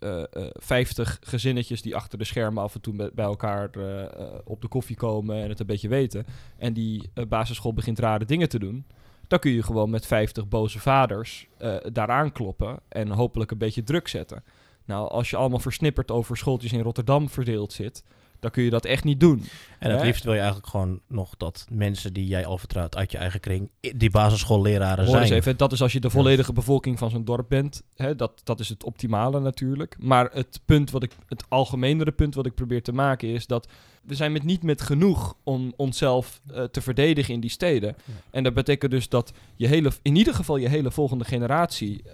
uh, 0.00 0.22
uh, 0.32 0.46
50 0.52 1.18
gezinnetjes 1.20 1.82
die 1.82 1.96
achter 1.96 2.18
de 2.18 2.24
schermen 2.24 2.62
af 2.62 2.74
en 2.74 2.80
toe 2.80 3.10
bij 3.14 3.24
elkaar 3.24 3.76
uh, 3.76 4.04
op 4.44 4.62
de 4.62 4.68
koffie 4.68 4.96
komen 4.96 5.42
en 5.42 5.48
het 5.48 5.60
een 5.60 5.66
beetje 5.66 5.88
weten, 5.88 6.26
en 6.56 6.72
die 6.72 7.10
basisschool 7.28 7.74
begint 7.74 7.98
rare 7.98 8.24
dingen 8.24 8.48
te 8.48 8.58
doen, 8.58 8.86
dan 9.26 9.38
kun 9.38 9.50
je 9.50 9.62
gewoon 9.62 9.90
met 9.90 10.06
50 10.06 10.48
boze 10.48 10.78
vaders 10.78 11.48
daaraan 11.92 12.32
kloppen 12.32 12.80
en 12.88 13.08
hopelijk 13.10 13.50
een 13.50 13.58
beetje 13.58 13.82
druk 13.82 14.08
zetten. 14.08 14.44
Nou, 14.84 15.08
als 15.08 15.30
je 15.30 15.36
allemaal 15.36 15.58
versnipperd 15.58 16.10
over 16.10 16.36
schooltjes 16.36 16.72
in 16.72 16.80
Rotterdam 16.80 17.28
verdeeld 17.28 17.72
zit, 17.72 18.04
dan 18.40 18.50
kun 18.50 18.62
je 18.62 18.70
dat 18.70 18.84
echt 18.84 19.04
niet 19.04 19.20
doen. 19.20 19.44
En 19.78 19.90
het 19.90 20.02
liefst 20.02 20.24
wil 20.24 20.32
je 20.32 20.38
eigenlijk 20.38 20.68
gewoon 20.68 21.00
nog 21.08 21.34
dat 21.36 21.66
mensen 21.70 22.12
die 22.12 22.26
jij 22.26 22.46
al 22.46 22.58
vertrouwt 22.58 22.96
uit 22.96 23.10
je 23.12 23.18
eigen 23.18 23.40
kring, 23.40 23.70
die 23.80 24.10
basisschoolleraren 24.10 25.04
Hoor 25.04 25.16
zijn. 25.16 25.32
Even, 25.32 25.56
dat 25.56 25.72
is 25.72 25.82
als 25.82 25.92
je 25.92 26.00
de 26.00 26.10
volledige 26.10 26.52
bevolking 26.52 26.98
van 26.98 27.10
zo'n 27.10 27.24
dorp 27.24 27.48
bent. 27.48 27.82
Hè, 27.96 28.16
dat, 28.16 28.40
dat 28.44 28.60
is 28.60 28.68
het 28.68 28.84
optimale 28.84 29.40
natuurlijk. 29.40 29.96
Maar 29.98 30.30
het 30.32 30.60
punt 30.64 30.90
wat 30.90 31.02
ik, 31.02 31.12
het 31.26 31.44
algemenere 31.48 32.12
punt 32.12 32.34
wat 32.34 32.46
ik 32.46 32.54
probeer 32.54 32.82
te 32.82 32.92
maken 32.92 33.28
is 33.28 33.46
dat 33.46 33.68
we 34.02 34.14
zijn 34.14 34.32
met 34.32 34.44
niet 34.44 34.62
met 34.62 34.82
genoeg 34.82 35.34
om 35.42 35.72
onszelf 35.76 36.40
uh, 36.50 36.64
te 36.64 36.80
verdedigen 36.80 37.34
in 37.34 37.40
die 37.40 37.50
steden. 37.50 37.96
En 38.30 38.42
dat 38.42 38.54
betekent 38.54 38.90
dus 38.90 39.08
dat 39.08 39.32
je 39.56 39.66
hele, 39.66 39.90
in 40.02 40.16
ieder 40.16 40.34
geval 40.34 40.56
je 40.56 40.68
hele 40.68 40.90
volgende 40.90 41.24
generatie 41.24 42.02
uh, 42.06 42.12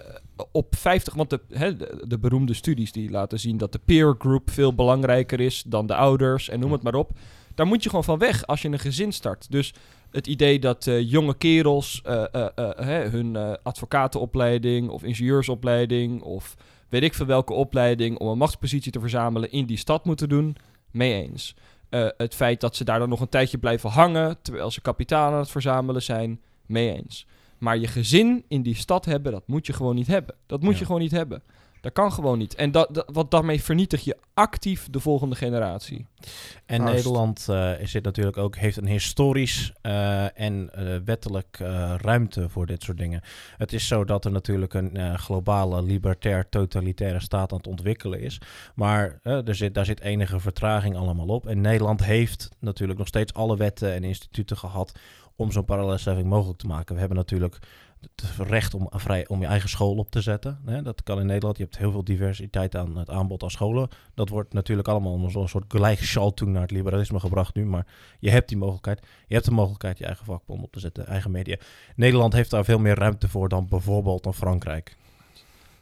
op 0.53 0.77
50, 0.77 1.15
want 1.15 1.31
de, 1.31 1.41
hè, 1.49 1.77
de, 1.77 2.05
de, 2.09 2.19
beroemde 2.19 2.55
studies 2.55 2.93
die 2.93 3.11
laten 3.11 3.41
zien 3.41 3.57
dat 3.57 3.73
de 3.73 3.81
peer 3.85 4.15
group 4.19 4.51
veel 4.51 4.75
belangrijker 4.75 5.41
is 5.41 5.63
dan 5.67 5.87
de 5.87 5.95
ouders 5.95 6.49
en 6.49 6.61
noem 6.61 6.73
het 6.73 6.83
maar 6.83 6.95
op. 6.95 7.11
Daar 7.55 7.67
moet 7.67 7.83
je 7.83 7.89
gewoon 7.89 8.05
van 8.05 8.19
weg 8.19 8.47
als 8.47 8.63
je 8.63 8.69
een 8.69 8.79
gezin 8.79 9.13
start. 9.13 9.51
Dus 9.51 9.75
het 10.11 10.27
idee 10.27 10.59
dat 10.59 10.87
uh, 10.87 11.11
jonge 11.11 11.37
kerels 11.37 12.01
hè, 12.05 13.09
hun 13.09 13.37
advocatenopleiding 13.63 14.89
of 14.89 15.03
ingenieursopleiding 15.03 16.23
of 16.23 16.57
weet 16.89 17.03
ik 17.03 17.15
veel 17.15 17.27
welke 17.27 17.53
opleiding 17.53 18.19
om 18.19 18.29
een 18.29 18.39
machtspositie 18.39 18.93
te 18.93 19.01
verzamelen 19.01 19.51
in 19.51 19.67
die 19.67 19.77
stad 19.77 20.05
moeten 20.05 20.29
doen, 20.29 20.57
mee 20.91 21.23
eens. 21.23 21.55
Het 22.17 22.35
feit 22.35 22.61
dat 22.61 22.77
ze 22.77 22.85
daar 22.85 22.99
dan 22.99 23.09
nog 23.09 23.21
een 23.21 23.29
tijdje 23.29 23.59
blijven 23.59 23.91
hangen 23.91 24.37
terwijl 24.43 24.71
ze 24.71 24.81
kapitaal 24.81 25.33
aan 25.33 25.39
het 25.39 25.51
verzamelen 25.51 26.03
zijn, 26.03 26.41
mee 26.67 26.95
eens. 26.95 27.27
Maar 27.65 27.79
je 27.79 27.87
gezin 27.87 28.45
in 28.49 28.63
die 28.63 28.75
stad 28.75 29.05
hebben, 29.05 29.33
dat 29.33 29.47
moet 29.47 29.67
je 29.67 29.73
gewoon 29.73 29.95
niet 29.95 30.07
hebben. 30.07 30.35
Dat 30.47 30.63
moet 30.63 30.79
je 30.79 30.85
gewoon 30.85 31.01
niet 31.01 31.11
hebben. 31.11 31.43
Dat 31.81 31.93
kan 31.93 32.13
gewoon 32.13 32.39
niet. 32.39 32.55
En 32.55 32.71
dat, 32.71 32.95
dat, 32.95 33.09
wat 33.13 33.31
daarmee 33.31 33.63
vernietig 33.63 34.05
je 34.05 34.17
actief 34.35 34.89
de 34.91 35.01
volgende 35.01 35.35
generatie. 35.35 36.07
En 36.67 36.85
Nederland 36.85 37.47
uh, 37.51 37.81
is 37.81 37.93
dit 37.93 38.05
natuurlijk 38.05 38.37
ook, 38.37 38.57
heeft 38.57 38.77
een 38.77 38.87
historisch 38.87 39.73
uh, 39.83 40.41
en 40.41 40.71
uh, 40.79 40.97
wettelijk 41.05 41.57
ruimte 41.97 42.49
voor 42.49 42.67
dit 42.67 42.83
soort 42.83 42.99
dingen. 42.99 43.21
Het 43.57 43.73
is 43.73 43.87
zo 43.87 44.05
dat 44.05 44.25
er 44.25 44.31
natuurlijk 44.31 44.75
een 44.75 45.19
globale, 45.19 45.83
libertair, 45.83 46.49
totalitaire 46.49 47.21
staat 47.21 47.51
aan 47.53 47.59
het 47.59 47.67
ontwikkelen 47.67 48.21
is. 48.21 48.41
Maar 48.75 49.19
er 49.23 49.55
zit, 49.55 49.75
daar 49.75 49.85
zit 49.85 50.01
enige 50.01 50.41
vertraging 50.41 50.97
allemaal 50.97 51.29
op. 51.29 51.47
En 51.47 51.61
Nederland 51.61 52.05
heeft 52.05 52.49
natuurlijk 52.59 52.99
nog 52.99 53.09
steeds 53.09 53.33
alle 53.35 53.57
wetten 53.57 53.93
en 53.93 54.05
instituten 54.05 54.57
gehad 54.57 54.93
om 55.37 55.53
zo'n 55.53 55.65
parallelseffing 55.65 56.29
mogelijk 56.29 56.59
te 56.59 56.67
maken. 56.67 56.95
We 56.95 57.01
hebben 57.01 57.19
natuurlijk 57.19 57.59
het 58.01 58.49
recht 58.49 58.75
om, 58.75 58.89
vrij, 58.91 59.29
om 59.29 59.41
je 59.41 59.47
eigen 59.47 59.69
school 59.69 59.97
op 59.97 60.11
te 60.11 60.21
zetten. 60.21 60.61
Hè? 60.65 60.83
Dat 60.83 61.03
kan 61.03 61.21
in 61.21 61.27
Nederland. 61.27 61.57
Je 61.57 61.63
hebt 61.63 61.79
heel 61.79 61.91
veel 61.91 62.05
diversiteit 62.05 62.77
aan 62.77 62.97
het 62.97 63.11
aanbod 63.11 63.43
aan 63.43 63.51
scholen. 63.51 63.89
Dat 64.15 64.29
wordt 64.29 64.53
natuurlijk 64.53 64.89
allemaal 64.89 65.13
onder 65.13 65.31
zo'n 65.31 65.49
soort 65.49 65.65
gelijkschaltung 65.69 66.53
naar 66.53 66.63
het 66.63 66.71
liberalisme 66.71 67.21
gebracht 67.21 67.55
nu. 67.55 67.67
Maar 67.67 67.87
je 68.19 68.31
hebt 68.31 68.49
die 68.49 68.59
mogelijkheid. 68.59 69.01
Je 69.27 69.35
hebt 69.35 69.47
de 69.47 69.53
mogelijkheid 69.53 69.99
je 69.99 70.05
eigen 70.05 70.25
vakbond 70.25 70.63
op 70.63 70.73
te 70.73 70.81
zetten, 70.81 71.07
eigen 71.07 71.31
media. 71.31 71.57
Nederland 71.97 72.33
heeft 72.33 72.51
daar 72.51 72.65
veel 72.65 72.79
meer 72.79 72.95
ruimte 72.95 73.29
voor 73.29 73.49
dan 73.49 73.69
bijvoorbeeld 73.69 74.23
dan 74.23 74.35
Frankrijk. 74.35 74.97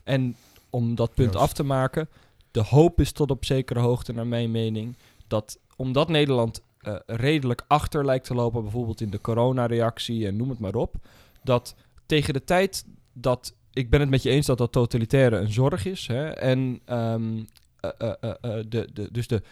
En 0.04 0.36
om 0.70 0.94
dat 0.94 1.14
punt 1.14 1.36
af 1.36 1.52
te 1.52 1.62
maken, 1.62 2.08
de 2.50 2.62
hoop 2.62 3.00
is 3.00 3.12
tot 3.12 3.30
op 3.30 3.44
zekere 3.44 3.80
hoogte, 3.80 4.12
naar 4.12 4.26
mijn 4.26 4.50
mening, 4.50 4.96
dat 5.26 5.58
omdat 5.76 6.08
Nederland 6.08 6.62
uh, 6.82 6.94
redelijk 7.06 7.64
achter 7.66 8.04
lijkt 8.04 8.26
te 8.26 8.34
lopen, 8.34 8.62
bijvoorbeeld 8.62 9.00
in 9.00 9.10
de 9.10 9.20
coronareactie 9.20 10.26
en 10.26 10.36
noem 10.36 10.48
het 10.48 10.58
maar 10.58 10.74
op, 10.74 10.94
dat 11.42 11.74
tegen 12.06 12.32
de 12.32 12.44
tijd 12.44 12.84
dat 13.12 13.54
ik 13.72 13.90
ben 13.90 14.00
het 14.00 14.10
met 14.10 14.22
je 14.22 14.30
eens 14.30 14.46
dat 14.46 14.58
dat 14.58 14.72
totalitaire 14.72 15.36
een 15.36 15.52
zorg 15.52 15.84
is. 15.84 16.06
Hè? 16.06 16.28
En 16.28 16.80
um, 16.90 17.46
uh, 17.84 18.12
uh, 18.20 18.30
de, 18.68 18.88
de, 18.92 19.08
dus 19.12 19.26
de, 19.26 19.42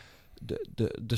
de, 0.42 0.66
de, 0.74 0.98
de, 1.02 1.16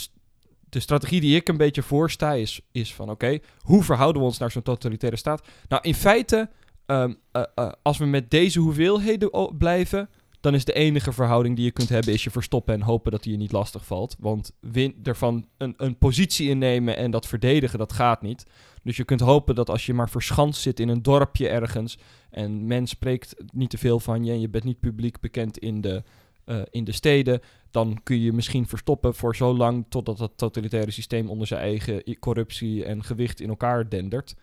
de 0.68 0.80
strategie 0.80 1.20
die 1.20 1.36
ik 1.36 1.48
een 1.48 1.56
beetje 1.56 1.82
voorsta 1.82 2.32
is, 2.32 2.60
is 2.72 2.94
van 2.94 3.10
oké, 3.10 3.38
hoe 3.58 3.82
verhouden 3.82 4.22
we 4.22 4.28
ons 4.28 4.38
naar 4.38 4.50
zo'n 4.50 4.62
totalitaire 4.62 5.16
staat? 5.18 5.48
Nou, 5.68 5.82
in 5.82 5.94
feite, 5.94 6.50
um, 6.86 7.18
als 7.82 7.98
we 7.98 8.06
met 8.06 8.30
deze 8.30 8.60
hoeveelheden 8.60 9.56
blijven, 9.58 10.08
dan 10.42 10.54
is 10.54 10.64
de 10.64 10.72
enige 10.72 11.12
verhouding 11.12 11.56
die 11.56 11.64
je 11.64 11.70
kunt 11.70 11.88
hebben, 11.88 12.12
is 12.12 12.24
je 12.24 12.30
verstoppen 12.30 12.74
en 12.74 12.82
hopen 12.82 13.10
dat 13.10 13.22
die 13.22 13.32
je 13.32 13.38
niet 13.38 13.52
lastig 13.52 13.86
valt. 13.86 14.16
Want 14.18 14.52
win, 14.60 14.94
ervan 15.02 15.46
een, 15.56 15.74
een 15.76 15.98
positie 15.98 16.48
innemen 16.48 16.96
en 16.96 17.10
dat 17.10 17.26
verdedigen, 17.26 17.78
dat 17.78 17.92
gaat 17.92 18.22
niet. 18.22 18.46
Dus 18.82 18.96
je 18.96 19.04
kunt 19.04 19.20
hopen 19.20 19.54
dat 19.54 19.70
als 19.70 19.86
je 19.86 19.94
maar 19.94 20.10
verschanst 20.10 20.60
zit 20.60 20.80
in 20.80 20.88
een 20.88 21.02
dorpje 21.02 21.48
ergens 21.48 21.98
en 22.30 22.66
men 22.66 22.86
spreekt 22.86 23.34
niet 23.52 23.70
te 23.70 23.78
veel 23.78 24.00
van 24.00 24.24
je 24.24 24.32
en 24.32 24.40
je 24.40 24.48
bent 24.48 24.64
niet 24.64 24.80
publiek 24.80 25.20
bekend 25.20 25.58
in 25.58 25.80
de, 25.80 26.02
uh, 26.46 26.62
in 26.70 26.84
de 26.84 26.92
steden, 26.92 27.40
dan 27.70 28.00
kun 28.02 28.16
je 28.16 28.22
je 28.24 28.32
misschien 28.32 28.66
verstoppen 28.66 29.14
voor 29.14 29.36
zo 29.36 29.56
lang 29.56 29.84
totdat 29.88 30.18
het 30.18 30.36
totalitaire 30.36 30.90
systeem 30.90 31.30
onder 31.30 31.46
zijn 31.46 31.60
eigen 31.60 32.18
corruptie 32.18 32.84
en 32.84 33.04
gewicht 33.04 33.40
in 33.40 33.48
elkaar 33.48 33.88
dendert. 33.88 34.34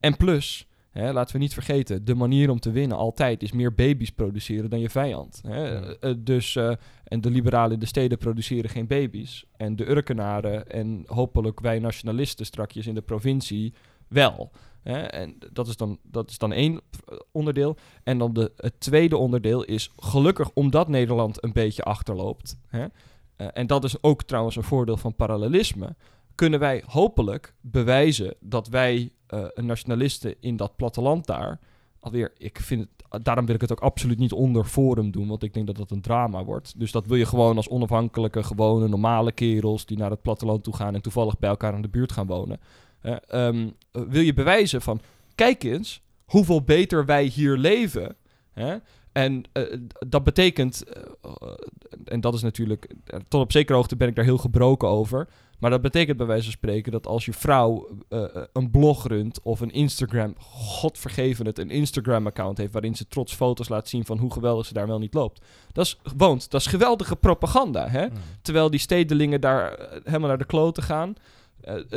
En 0.00 0.16
plus, 0.16 0.67
Hè, 0.90 1.12
laten 1.12 1.32
we 1.34 1.42
niet 1.42 1.54
vergeten, 1.54 2.04
de 2.04 2.14
manier 2.14 2.50
om 2.50 2.60
te 2.60 2.70
winnen 2.70 2.96
altijd 2.96 3.42
is 3.42 3.52
meer 3.52 3.74
baby's 3.74 4.10
produceren 4.10 4.70
dan 4.70 4.80
je 4.80 4.90
vijand. 4.90 5.40
Hè? 5.46 5.80
Uh, 6.04 6.14
dus, 6.18 6.54
uh, 6.54 6.72
en 7.04 7.20
de 7.20 7.30
liberalen 7.30 7.72
in 7.72 7.78
de 7.78 7.86
steden 7.86 8.18
produceren 8.18 8.70
geen 8.70 8.86
baby's. 8.86 9.44
En 9.56 9.76
de 9.76 9.90
Urkenaren 9.90 10.70
en 10.70 11.02
hopelijk 11.06 11.60
wij 11.60 11.78
nationalisten 11.78 12.46
strakjes 12.46 12.86
in 12.86 12.94
de 12.94 13.00
provincie 13.00 13.74
wel. 14.08 14.50
Hè? 14.82 14.98
En 14.98 15.38
dat 15.52 15.68
is, 15.68 15.76
dan, 15.76 15.98
dat 16.02 16.30
is 16.30 16.38
dan 16.38 16.52
één 16.52 16.80
onderdeel. 17.32 17.76
En 18.04 18.18
dan 18.18 18.32
de, 18.32 18.52
het 18.56 18.80
tweede 18.80 19.16
onderdeel 19.16 19.64
is 19.64 19.92
gelukkig 19.96 20.50
omdat 20.54 20.88
Nederland 20.88 21.44
een 21.44 21.52
beetje 21.52 21.82
achterloopt. 21.82 22.58
Hè? 22.68 22.84
Uh, 22.84 23.46
en 23.52 23.66
dat 23.66 23.84
is 23.84 24.02
ook 24.02 24.22
trouwens 24.22 24.56
een 24.56 24.62
voordeel 24.62 24.96
van 24.96 25.14
parallelisme 25.14 25.96
kunnen 26.38 26.60
wij 26.60 26.82
hopelijk 26.86 27.54
bewijzen 27.60 28.34
dat 28.40 28.68
wij 28.68 29.10
uh, 29.34 29.46
nationalisten 29.54 30.34
in 30.40 30.56
dat 30.56 30.76
platteland 30.76 31.26
daar. 31.26 31.58
Alweer, 32.00 32.32
ik 32.36 32.58
vind 32.60 32.86
het, 33.08 33.24
daarom 33.24 33.46
wil 33.46 33.54
ik 33.54 33.60
het 33.60 33.72
ook 33.72 33.80
absoluut 33.80 34.18
niet 34.18 34.32
onder 34.32 34.64
Forum 34.64 35.10
doen, 35.10 35.28
want 35.28 35.42
ik 35.42 35.54
denk 35.54 35.66
dat 35.66 35.76
dat 35.76 35.90
een 35.90 36.00
drama 36.00 36.44
wordt. 36.44 36.78
Dus 36.78 36.92
dat 36.92 37.06
wil 37.06 37.16
je 37.16 37.26
gewoon 37.26 37.56
als 37.56 37.68
onafhankelijke, 37.68 38.42
gewone, 38.42 38.88
normale 38.88 39.32
kerels 39.32 39.86
die 39.86 39.96
naar 39.96 40.10
het 40.10 40.22
platteland 40.22 40.64
toe 40.64 40.74
gaan 40.74 40.94
en 40.94 41.02
toevallig 41.02 41.38
bij 41.38 41.50
elkaar 41.50 41.74
in 41.74 41.82
de 41.82 41.88
buurt 41.88 42.12
gaan 42.12 42.26
wonen. 42.26 42.60
Uh, 43.02 43.16
um, 43.32 43.74
wil 43.90 44.22
je 44.22 44.34
bewijzen 44.34 44.82
van, 44.82 45.00
kijk 45.34 45.64
eens 45.64 46.02
hoeveel 46.24 46.62
beter 46.62 47.04
wij 47.04 47.24
hier 47.24 47.56
leven. 47.56 48.16
En 49.18 49.44
uh, 49.52 49.64
dat 50.08 50.24
betekent, 50.24 50.84
uh, 51.24 51.52
en 52.04 52.20
dat 52.20 52.34
is 52.34 52.42
natuurlijk, 52.42 52.94
tot 53.28 53.42
op 53.42 53.52
zekere 53.52 53.76
hoogte 53.76 53.96
ben 53.96 54.08
ik 54.08 54.14
daar 54.14 54.24
heel 54.24 54.38
gebroken 54.38 54.88
over. 54.88 55.28
Maar 55.58 55.70
dat 55.70 55.82
betekent 55.82 56.16
bij 56.16 56.26
wijze 56.26 56.42
van 56.42 56.52
spreken 56.52 56.92
dat 56.92 57.06
als 57.06 57.24
je 57.24 57.32
vrouw 57.32 57.88
uh, 58.08 58.24
een 58.52 58.70
blog 58.70 59.06
runt 59.06 59.40
of 59.42 59.60
een 59.60 59.70
Instagram, 59.70 60.34
god 60.38 60.98
vergeven 60.98 61.46
het, 61.46 61.58
een 61.58 61.70
Instagram-account 61.70 62.58
heeft 62.58 62.72
waarin 62.72 62.96
ze 62.96 63.06
trots 63.08 63.34
foto's 63.34 63.68
laat 63.68 63.88
zien 63.88 64.04
van 64.04 64.18
hoe 64.18 64.32
geweldig 64.32 64.66
ze 64.66 64.72
daar 64.72 64.86
wel 64.86 64.98
niet 64.98 65.14
loopt. 65.14 65.44
Dat 65.72 65.86
is, 65.86 65.98
woont, 66.16 66.50
dat 66.50 66.60
is 66.60 66.66
geweldige 66.66 67.16
propaganda, 67.16 67.88
hè? 67.88 68.06
Mm. 68.06 68.12
Terwijl 68.42 68.70
die 68.70 68.80
stedelingen 68.80 69.40
daar 69.40 69.88
helemaal 70.04 70.28
naar 70.28 70.38
de 70.38 70.44
kloten 70.44 70.82
gaan. 70.82 71.14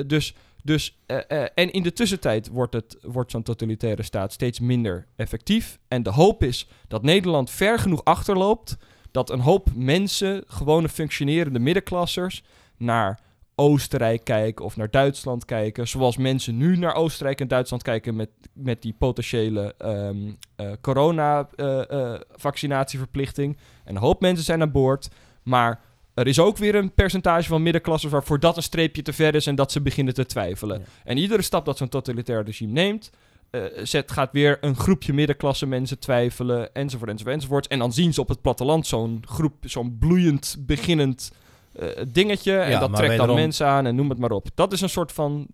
dus 0.08 0.36
dus, 0.64 0.98
uh, 1.08 1.18
uh, 1.30 1.44
en 1.56 1.72
in 1.72 1.84
de 1.84 1.94
tussentijd 1.94 2.48
wordt, 2.48 2.74
het, 2.74 2.98
wordt 3.02 3.32
zo'n 3.32 3.44
totalitaire 3.44 4.04
staat 4.04 4.34
steeds 4.34 4.60
minder 4.60 5.06
effectief. 5.16 5.80
En 5.88 6.04
de 6.04 6.10
hoop 6.10 6.44
is 6.44 6.68
dat 6.88 7.04
Nederland 7.04 7.50
ver 7.50 7.80
genoeg 7.80 8.04
achterloopt. 8.04 8.78
Dat 9.12 9.30
een 9.30 9.40
hoop 9.40 9.68
mensen, 9.76 10.44
gewone 10.48 10.90
functionerende 10.90 11.60
middenklassers, 11.60 12.44
naar 12.78 13.20
Oostenrijk 13.56 14.24
kijken 14.24 14.66
of 14.66 14.78
naar 14.78 14.92
Duitsland 14.92 15.46
kijken. 15.46 15.88
Zoals 15.88 16.18
mensen 16.18 16.58
nu 16.58 16.78
naar 16.78 16.96
Oostenrijk 16.96 17.42
en 17.42 17.48
Duitsland 17.48 17.84
kijken 17.84 18.16
met, 18.16 18.30
met 18.54 18.82
die 18.82 18.96
potentiële 18.98 19.76
um, 19.86 20.38
uh, 20.58 20.72
corona-vaccinatieverplichting. 20.82 23.58
en 23.84 23.96
een 23.96 24.02
hoop 24.02 24.22
mensen 24.22 24.46
zijn 24.46 24.62
aan 24.62 24.72
boord. 24.72 25.10
Maar 25.44 25.80
er 26.22 26.28
is 26.28 26.40
ook 26.40 26.58
weer 26.58 26.76
een 26.76 26.94
percentage 26.94 27.48
van 27.48 27.64
middenklassers 27.64 28.12
waarvoor 28.12 28.40
dat 28.40 28.58
een 28.58 28.64
streepje 28.64 29.02
te 29.02 29.14
ver 29.14 29.36
is 29.36 29.48
en 29.48 29.56
dat 29.56 29.72
ze 29.72 29.82
beginnen 29.82 30.14
te 30.14 30.26
twijfelen. 30.26 30.86
En 31.04 31.18
iedere 31.18 31.42
stap 31.42 31.66
dat 31.66 31.78
zo'n 31.78 31.90
totalitair 31.90 32.44
regime 32.44 32.72
neemt, 32.72 33.10
uh, 33.52 33.64
zet, 33.84 34.12
gaat 34.12 34.32
weer 34.32 34.58
een 34.62 34.76
groepje 34.76 35.14
middenklasse 35.14 35.66
mensen 35.66 36.00
twijfelen, 36.00 36.74
enzovoort, 36.74 37.10
enzovoort, 37.10 37.36
enzovoort. 37.36 37.68
En 37.68 37.80
dan 37.80 37.94
zien 37.94 38.14
ze 38.14 38.22
op 38.22 38.28
het 38.28 38.42
platteland 38.42 38.88
zo'n 38.88 39.24
groep, 39.26 39.56
zo'n 39.62 39.98
bloeiend, 40.00 40.56
beginnend 40.60 41.32
uh, 41.80 41.88
dingetje. 42.08 42.58
En 42.58 42.80
dat 42.80 42.96
trekt 42.96 43.18
dan 43.18 43.34
mensen 43.34 43.68
aan 43.68 43.86
en 43.86 43.96
noem 43.96 44.10
het 44.10 44.20
maar 44.20 44.32
op. 44.32 44.48
Dat 44.56 44.74
is 44.74 44.82
een 44.82 44.90
soort 44.90 45.12
van, 45.12 45.48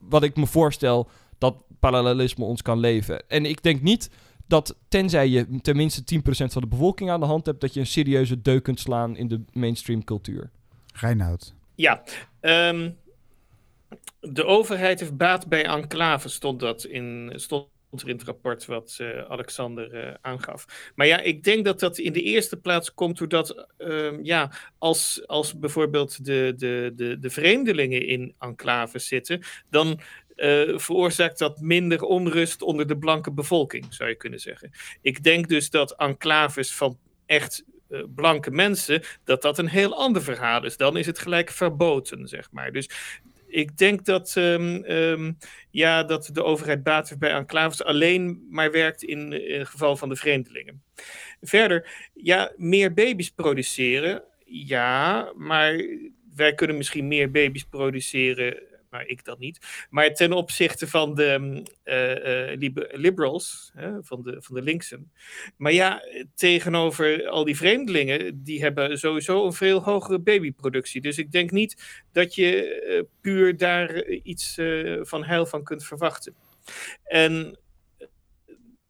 wat 0.00 0.22
ik 0.22 0.36
me 0.36 0.46
voorstel, 0.46 1.08
dat 1.38 1.54
parallelisme 1.80 2.44
ons 2.44 2.62
kan 2.62 2.78
leven. 2.78 3.28
En 3.28 3.44
ik 3.44 3.62
denk 3.62 3.82
niet 3.82 4.10
dat 4.46 4.76
tenzij 4.88 5.28
je 5.28 5.60
tenminste 5.60 6.20
10% 6.20 6.22
van 6.24 6.62
de 6.62 6.68
bevolking 6.68 7.10
aan 7.10 7.20
de 7.20 7.26
hand 7.26 7.46
hebt, 7.46 7.60
dat 7.60 7.74
je 7.74 7.80
een 7.80 7.86
serieuze 7.86 8.40
deuk 8.40 8.62
kunt 8.62 8.80
slaan 8.80 9.16
in 9.16 9.28
de 9.28 9.44
mainstream 9.52 10.04
cultuur. 10.04 10.50
Reinoud. 10.92 11.54
Ja, 11.74 12.02
um, 12.40 12.96
de 14.20 14.44
overheid 14.44 15.00
heeft 15.00 15.16
baat 15.16 15.48
bij 15.48 15.64
enclave, 15.64 16.28
stond 16.28 16.60
dat 16.60 16.84
in, 16.84 17.32
stond 17.34 17.68
er 17.90 18.08
in 18.08 18.16
het 18.16 18.24
rapport 18.24 18.64
wat 18.64 18.98
uh, 19.00 19.18
Alexander 19.28 19.94
uh, 19.94 20.14
aangaf. 20.20 20.92
Maar 20.94 21.06
ja, 21.06 21.20
ik 21.20 21.44
denk 21.44 21.64
dat 21.64 21.80
dat 21.80 21.98
in 21.98 22.12
de 22.12 22.22
eerste 22.22 22.56
plaats 22.56 22.94
komt 22.94 23.18
doordat, 23.18 23.66
uh, 23.78 24.12
ja, 24.22 24.52
als, 24.78 25.22
als 25.26 25.58
bijvoorbeeld 25.58 26.24
de, 26.24 26.54
de, 26.56 26.92
de, 26.96 27.18
de 27.18 27.30
vreemdelingen 27.30 28.06
in 28.06 28.34
enclaves 28.38 29.06
zitten, 29.06 29.42
dan 29.70 30.00
uh, 30.36 30.78
veroorzaakt 30.78 31.38
dat 31.38 31.60
minder 31.60 32.02
onrust 32.02 32.62
onder 32.62 32.86
de 32.86 32.98
blanke 32.98 33.32
bevolking, 33.32 33.86
zou 33.88 34.08
je 34.08 34.16
kunnen 34.16 34.40
zeggen. 34.40 34.70
Ik 35.02 35.22
denk 35.22 35.48
dus 35.48 35.70
dat 35.70 35.96
enclaves 35.96 36.74
van 36.74 36.98
echt 37.26 37.64
uh, 37.88 38.02
blanke 38.14 38.50
mensen, 38.50 39.02
dat 39.24 39.42
dat 39.42 39.58
een 39.58 39.68
heel 39.68 39.94
ander 39.96 40.22
verhaal 40.22 40.64
is. 40.64 40.76
Dan 40.76 40.96
is 40.96 41.06
het 41.06 41.18
gelijk 41.18 41.50
verboden, 41.50 42.28
zeg 42.28 42.50
maar. 42.52 42.72
Dus 42.72 42.90
ik 43.46 43.76
denk 43.76 44.04
dat, 44.04 44.34
um, 44.38 44.84
um, 44.84 45.38
ja, 45.70 46.04
dat 46.04 46.30
de 46.32 46.44
overheid 46.44 46.82
baat 46.82 47.18
bij 47.18 47.30
enclaves 47.30 47.84
alleen 47.84 48.46
maar 48.50 48.70
werkt 48.70 49.02
in, 49.02 49.32
in 49.32 49.58
het 49.58 49.68
geval 49.68 49.96
van 49.96 50.08
de 50.08 50.16
vreemdelingen. 50.16 50.82
Verder, 51.40 52.08
ja, 52.14 52.52
meer 52.56 52.94
baby's 52.94 53.30
produceren, 53.30 54.22
ja, 54.44 55.32
maar 55.36 55.84
wij 56.34 56.54
kunnen 56.54 56.76
misschien 56.76 57.08
meer 57.08 57.30
baby's 57.30 57.64
produceren 57.64 58.62
maar 58.94 59.06
ik 59.06 59.24
dat 59.24 59.38
niet. 59.38 59.86
Maar 59.90 60.14
ten 60.14 60.32
opzichte 60.32 60.88
van 60.88 61.14
de 61.14 61.62
uh, 61.84 62.70
liberals, 63.00 63.72
van, 64.00 64.22
de, 64.22 64.42
van 64.42 64.54
de 64.54 64.62
linksen. 64.62 65.12
Maar 65.56 65.72
ja, 65.72 66.02
tegenover 66.34 67.28
al 67.28 67.44
die 67.44 67.56
vreemdelingen, 67.56 68.42
die 68.42 68.62
hebben 68.62 68.98
sowieso 68.98 69.46
een 69.46 69.52
veel 69.52 69.82
hogere 69.82 70.18
babyproductie. 70.18 71.00
Dus 71.00 71.18
ik 71.18 71.32
denk 71.32 71.50
niet 71.50 72.02
dat 72.12 72.34
je 72.34 72.82
uh, 72.88 73.02
puur 73.20 73.56
daar 73.56 74.04
iets 74.06 74.58
van 75.00 75.24
heil 75.24 75.46
van 75.46 75.64
kunt 75.64 75.84
verwachten. 75.84 76.34
En 77.04 77.58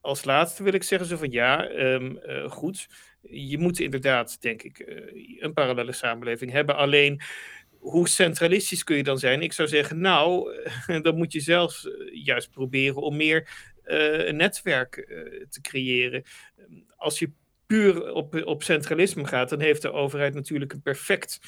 als 0.00 0.24
laatste 0.24 0.62
wil 0.62 0.72
ik 0.72 0.83
zeggen 0.83 1.09
zo 1.09 1.16
van 1.16 1.31
ja, 1.31 1.70
um, 1.70 2.18
goed. 2.48 2.87
Je 3.20 3.59
moet 3.59 3.81
inderdaad, 3.81 4.40
denk 4.40 4.62
ik, 4.62 4.85
een 5.38 5.52
parallele 5.52 5.92
samenleving 5.92 6.50
hebben. 6.50 6.76
Alleen 6.76 7.20
hoe 7.85 8.09
centralistisch 8.09 8.85
kun 8.85 8.97
je 8.97 9.03
dan 9.03 9.18
zijn? 9.18 9.42
Ik 9.42 9.53
zou 9.53 9.68
zeggen, 9.68 10.01
nou, 10.01 10.55
dan 11.03 11.16
moet 11.16 11.33
je 11.33 11.40
zelfs 11.40 11.88
eh, 11.88 12.25
juist 12.25 12.51
proberen 12.51 13.03
om 13.03 13.16
meer 13.16 13.49
uh, 13.87 14.27
een 14.27 14.37
netwerk 14.37 14.92
te 15.51 15.61
creëren. 15.61 16.23
Als 16.97 17.18
je 17.18 17.31
puur 17.66 18.12
op, 18.12 18.42
op 18.44 18.62
centralisme 18.62 19.27
gaat, 19.27 19.49
dan 19.49 19.61
heeft 19.61 19.83
de 19.83 19.92
overheid 19.92 20.35
natuurlijk 20.35 20.73
een 20.73 20.83
perfect, 20.83 21.38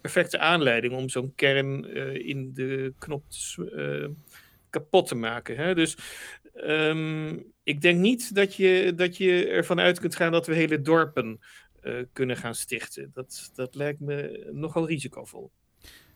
perfecte 0.00 0.38
aanleiding 0.38 0.94
om 0.94 1.08
zo'n 1.08 1.34
kern 1.34 1.84
in 2.14 2.52
de 2.54 2.92
knop 2.98 3.24
kapot 4.70 5.08
te 5.08 5.14
maken. 5.14 5.56
Hè? 5.56 5.74
Dus 5.74 5.96
um, 6.64 7.52
ik 7.62 7.80
denk 7.80 7.98
niet 7.98 8.34
dat 8.34 8.54
je, 8.54 8.92
dat 8.96 9.16
je 9.16 9.46
ervan 9.46 9.80
uit 9.80 10.00
kunt 10.00 10.16
gaan 10.16 10.32
dat 10.32 10.46
we 10.46 10.54
hele 10.54 10.80
dorpen 10.80 11.40
kunnen 12.12 12.36
gaan 12.36 12.54
stichten. 12.54 13.10
Dat, 13.12 13.50
dat 13.54 13.74
lijkt 13.74 14.00
me 14.00 14.48
nogal 14.52 14.86
risicovol. 14.86 15.50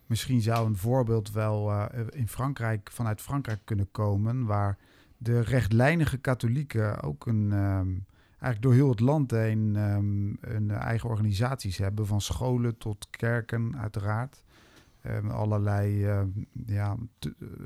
Misschien 0.06 0.40
zou 0.40 0.66
een 0.66 0.76
voorbeeld 0.76 1.32
wel 1.32 1.70
uh, 1.70 1.86
in 2.10 2.28
Frankrijk, 2.28 2.90
vanuit 2.92 3.20
Frankrijk 3.20 3.60
kunnen 3.64 3.90
komen, 3.90 4.44
waar 4.44 4.78
de 5.16 5.40
rechtlijnige 5.40 6.18
katholieken 6.18 7.02
ook 7.02 7.26
een, 7.26 7.52
um, 7.52 8.06
eigenlijk 8.30 8.62
door 8.62 8.72
heel 8.72 8.88
het 8.88 9.00
land 9.00 9.30
heen 9.30 9.76
um, 9.76 10.36
een 10.40 10.70
eigen 10.70 11.08
organisaties 11.08 11.78
hebben, 11.78 12.06
van 12.06 12.20
scholen 12.20 12.76
tot 12.78 13.06
kerken 13.10 13.78
uiteraard. 13.78 14.42
Um, 15.06 15.30
allerlei 15.30 16.06
uh, 16.06 16.22
ja, 16.66 16.96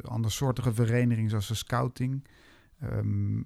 andersoortige 0.03 0.75
verenigingen 0.75 1.31
zoals 1.31 1.49
de 1.49 1.55
scouting. 1.55 2.25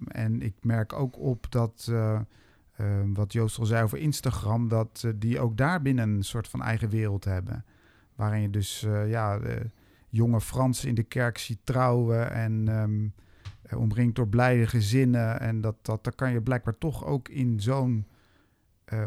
en 0.07 0.41
ik 0.41 0.53
merk 0.61 0.93
ook 0.93 1.19
op 1.19 1.51
dat 1.51 1.91
uh, 2.81 2.87
wat 3.13 3.33
Joost 3.33 3.59
al 3.59 3.65
zei 3.65 3.83
over 3.83 3.97
Instagram, 3.97 4.67
dat 4.67 5.03
uh, 5.05 5.11
die 5.15 5.39
ook 5.39 5.57
daar 5.57 5.81
binnen 5.81 6.09
een 6.09 6.23
soort 6.23 6.47
van 6.47 6.61
eigen 6.61 6.89
wereld 6.89 7.25
hebben. 7.25 7.65
Waarin 8.15 8.41
je 8.41 8.49
dus 8.49 8.83
uh, 8.83 9.09
ja, 9.09 9.39
jonge 10.09 10.41
Fransen 10.41 10.89
in 10.89 10.95
de 10.95 11.03
kerk 11.03 11.37
ziet 11.37 11.59
trouwen 11.63 12.31
en 12.31 12.67
um, 12.67 13.13
omringd 13.75 14.15
door 14.15 14.27
blijde 14.27 14.67
gezinnen. 14.67 15.39
En 15.39 15.61
dat, 15.61 15.75
dat, 15.81 16.03
dat 16.03 16.15
kan 16.15 16.31
je 16.31 16.41
blijkbaar 16.41 16.77
toch 16.77 17.05
ook 17.05 17.29
in 17.29 17.59
zo'n 17.59 18.07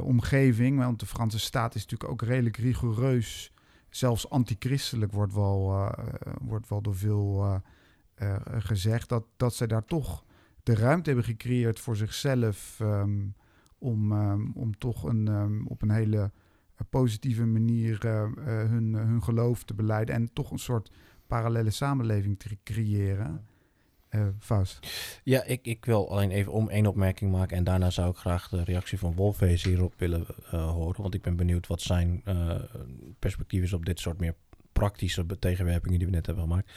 omgeving, 0.01 0.79
want 0.79 1.01
de 1.01 1.07
Franse 1.07 1.39
staat 1.39 1.75
is 1.75 1.83
natuurlijk 1.83 2.11
ook 2.11 2.23
redelijk 2.23 2.57
rigoureus, 2.57 3.53
zelfs 3.89 4.31
antichristelijk 4.31 5.13
wordt 5.13 5.35
wel, 5.35 5.91
wordt 6.41 6.69
wel 6.69 6.83
door 6.83 6.97
veel 6.97 7.61
gezegd, 8.59 9.09
dat, 9.09 9.25
dat 9.37 9.55
zij 9.55 9.67
daar 9.67 9.85
toch 9.85 10.25
de 10.63 10.75
ruimte 10.75 11.11
hebben 11.11 11.27
gecreëerd 11.27 11.81
voor 11.81 11.97
zichzelf. 11.97 12.79
Um, 12.81 13.35
om, 13.83 14.13
um, 14.13 14.53
om 14.55 14.79
toch 14.79 15.05
een, 15.05 15.27
um, 15.29 15.67
op 15.67 15.83
een 15.83 15.91
hele 15.91 16.31
positieve 16.91 17.45
manier 17.45 18.05
uh, 18.07 18.13
uh, 18.13 18.45
hun, 18.45 18.95
hun 18.95 19.23
geloof 19.23 19.65
te 19.65 19.75
beleiden 19.75 20.15
en 20.15 20.33
toch 20.33 20.51
een 20.51 20.59
soort 20.59 20.91
parallele 21.27 21.71
samenleving 21.71 22.39
te 22.39 22.57
creëren. 22.65 23.47
Uh, 24.11 24.27
Faust. 24.39 24.87
Ja, 25.25 25.45
ik, 25.45 25.67
ik 25.67 25.85
wil 25.85 26.11
alleen 26.11 26.31
even 26.31 26.53
om 26.53 26.69
één 26.69 26.87
opmerking 26.87 27.33
maken 27.33 27.57
en 27.57 27.65
daarna 27.65 27.91
zou 27.91 28.11
ik 28.11 28.17
graag 28.17 28.49
de 28.49 28.65
reactie 28.65 28.99
van 28.99 29.15
Wolfees 29.15 29.65
hierop 29.65 29.95
willen 29.97 30.27
horen, 30.51 31.03
want 31.03 31.15
ik 31.15 31.23
ben 31.23 31.37
benieuwd 31.37 31.67
wat 31.67 31.81
zijn 31.81 32.23
perspectief 33.19 33.63
is 33.63 33.73
op 33.73 33.85
dit 33.85 34.01
soort 34.01 34.21
meer 34.21 34.35
praktische 34.73 35.27
tegenwerpingen 35.39 35.99
die 35.99 36.07
we 36.07 36.15
net 36.15 36.27
hebben 36.27 36.45
gemaakt. 36.45 36.71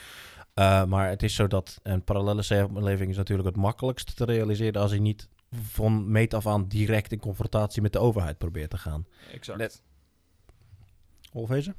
Uh, 0.56 0.86
maar 0.86 1.10
het 1.10 1.24
is 1.24 1.36
zo 1.36 1.48
dat 1.48 1.80
een 1.84 2.04
parallele 2.04 2.42
samenleving 2.42 3.10
is 3.10 3.18
natuurlijk 3.18 3.48
het 3.48 3.58
makkelijkst 3.58 4.16
te 4.16 4.26
realiseren 4.26 4.82
als 4.82 4.92
hij 4.92 5.00
niet 5.00 5.30
van 5.52 6.12
meet 6.12 6.34
af 6.34 6.48
aan 6.48 6.68
direct 6.68 7.12
in 7.12 7.20
confrontatie 7.20 7.82
met 7.82 7.94
de 7.94 8.00
overheid 8.00 8.38
probeert 8.38 8.70
te 8.70 8.78
gaan. 8.78 9.06
Exact. 9.34 9.60
Let. 9.60 9.82
Olvezen? 11.34 11.76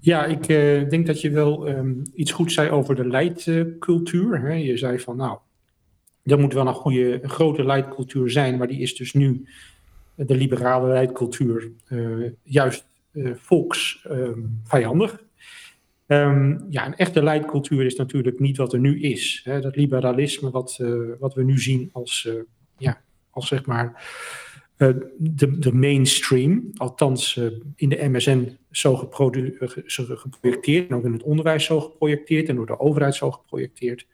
Ja, 0.00 0.24
ik 0.24 0.48
uh, 0.48 0.88
denk 0.88 1.06
dat 1.06 1.20
je 1.20 1.30
wel 1.30 1.68
um, 1.68 2.02
iets 2.14 2.32
goed 2.32 2.52
zei 2.52 2.70
over 2.70 2.94
de 2.94 3.06
leidcultuur. 3.06 4.44
Uh, 4.44 4.66
je 4.66 4.76
zei 4.76 4.98
van, 4.98 5.16
nou, 5.16 5.38
er 6.22 6.38
moet 6.38 6.52
wel 6.52 6.66
een 6.66 6.74
goede, 6.74 7.22
een 7.22 7.30
grote 7.30 7.64
leidcultuur 7.64 8.30
zijn, 8.30 8.56
maar 8.56 8.68
die 8.68 8.80
is 8.80 8.96
dus 8.96 9.12
nu 9.12 9.46
de 10.14 10.34
liberale 10.34 10.88
leidcultuur 10.88 11.70
uh, 11.88 12.30
juist 12.42 12.86
volksvijandig. 13.34 15.24
Ehm, 16.06 16.58
ja, 16.70 16.86
een 16.86 16.96
echte 16.96 17.22
leidcultuur 17.22 17.84
is 17.84 17.96
natuurlijk 17.96 18.38
niet 18.38 18.56
wat 18.56 18.72
er 18.72 18.78
nu 18.78 19.00
is. 19.00 19.40
Hè? 19.44 19.60
Dat 19.60 19.76
liberalisme 19.76 20.50
wat, 20.50 20.78
uh, 20.80 21.12
wat 21.18 21.34
we 21.34 21.42
nu 21.42 21.58
zien 21.58 21.90
als, 21.92 22.26
uh, 22.28 22.34
ja, 22.78 23.00
als 23.30 23.48
zeg 23.48 23.66
maar 23.66 24.04
uh, 24.76 24.88
de, 25.16 25.58
de 25.58 25.72
mainstream, 25.72 26.70
althans 26.74 27.40
in 27.76 27.88
de 27.88 28.08
MSN 28.08 28.56
zo, 28.70 28.96
geprojecteerd, 28.96 30.88
en 30.90 30.96
ook 30.96 31.04
in 31.04 31.12
het 31.12 31.22
onderwijs 31.22 31.64
zo 31.64 31.80
geprojecteerd 31.80 32.48
en 32.48 32.56
door 32.56 32.66
de 32.66 32.80
overheid 32.80 33.14
zo 33.14 33.30
geprojecteerd. 33.30 34.06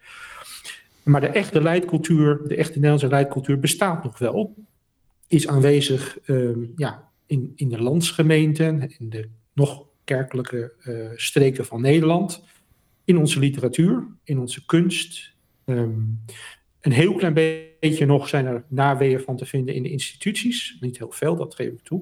Maar 1.02 1.20
de 1.20 1.26
echte 1.26 1.62
leidcultuur, 1.62 2.40
de 2.46 2.56
echte 2.56 2.74
Nederlandse 2.74 3.08
leidcultuur 3.08 3.58
bestaat 3.58 4.04
nog 4.04 4.18
wel. 4.18 4.54
Is 5.28 5.48
aanwezig 5.48 6.18
ehm, 6.24 6.64
ja, 6.76 7.08
in, 7.26 7.52
in 7.56 7.68
de 7.68 7.82
landsgemeenten, 7.82 8.90
in 8.98 9.10
de 9.10 9.28
nog 9.52 9.86
kerkelijke 10.04 10.72
uh, 10.84 11.08
streken 11.14 11.64
van 11.64 11.80
Nederland. 11.80 12.44
In 13.04 13.16
onze 13.16 13.38
literatuur, 13.38 14.06
in 14.24 14.38
onze 14.38 14.66
kunst. 14.66 15.34
Um, 15.64 16.20
een 16.80 16.92
heel 16.92 17.14
klein 17.14 17.34
beetje 17.80 18.06
nog 18.06 18.28
zijn 18.28 18.46
er 18.46 18.64
naweeën 18.68 19.20
van 19.20 19.36
te 19.36 19.46
vinden 19.46 19.74
in 19.74 19.82
de 19.82 19.90
instituties. 19.90 20.76
Niet 20.80 20.98
heel 20.98 21.10
veel, 21.10 21.36
dat 21.36 21.54
geef 21.54 21.72
ik 21.72 21.82
toe. 21.82 22.00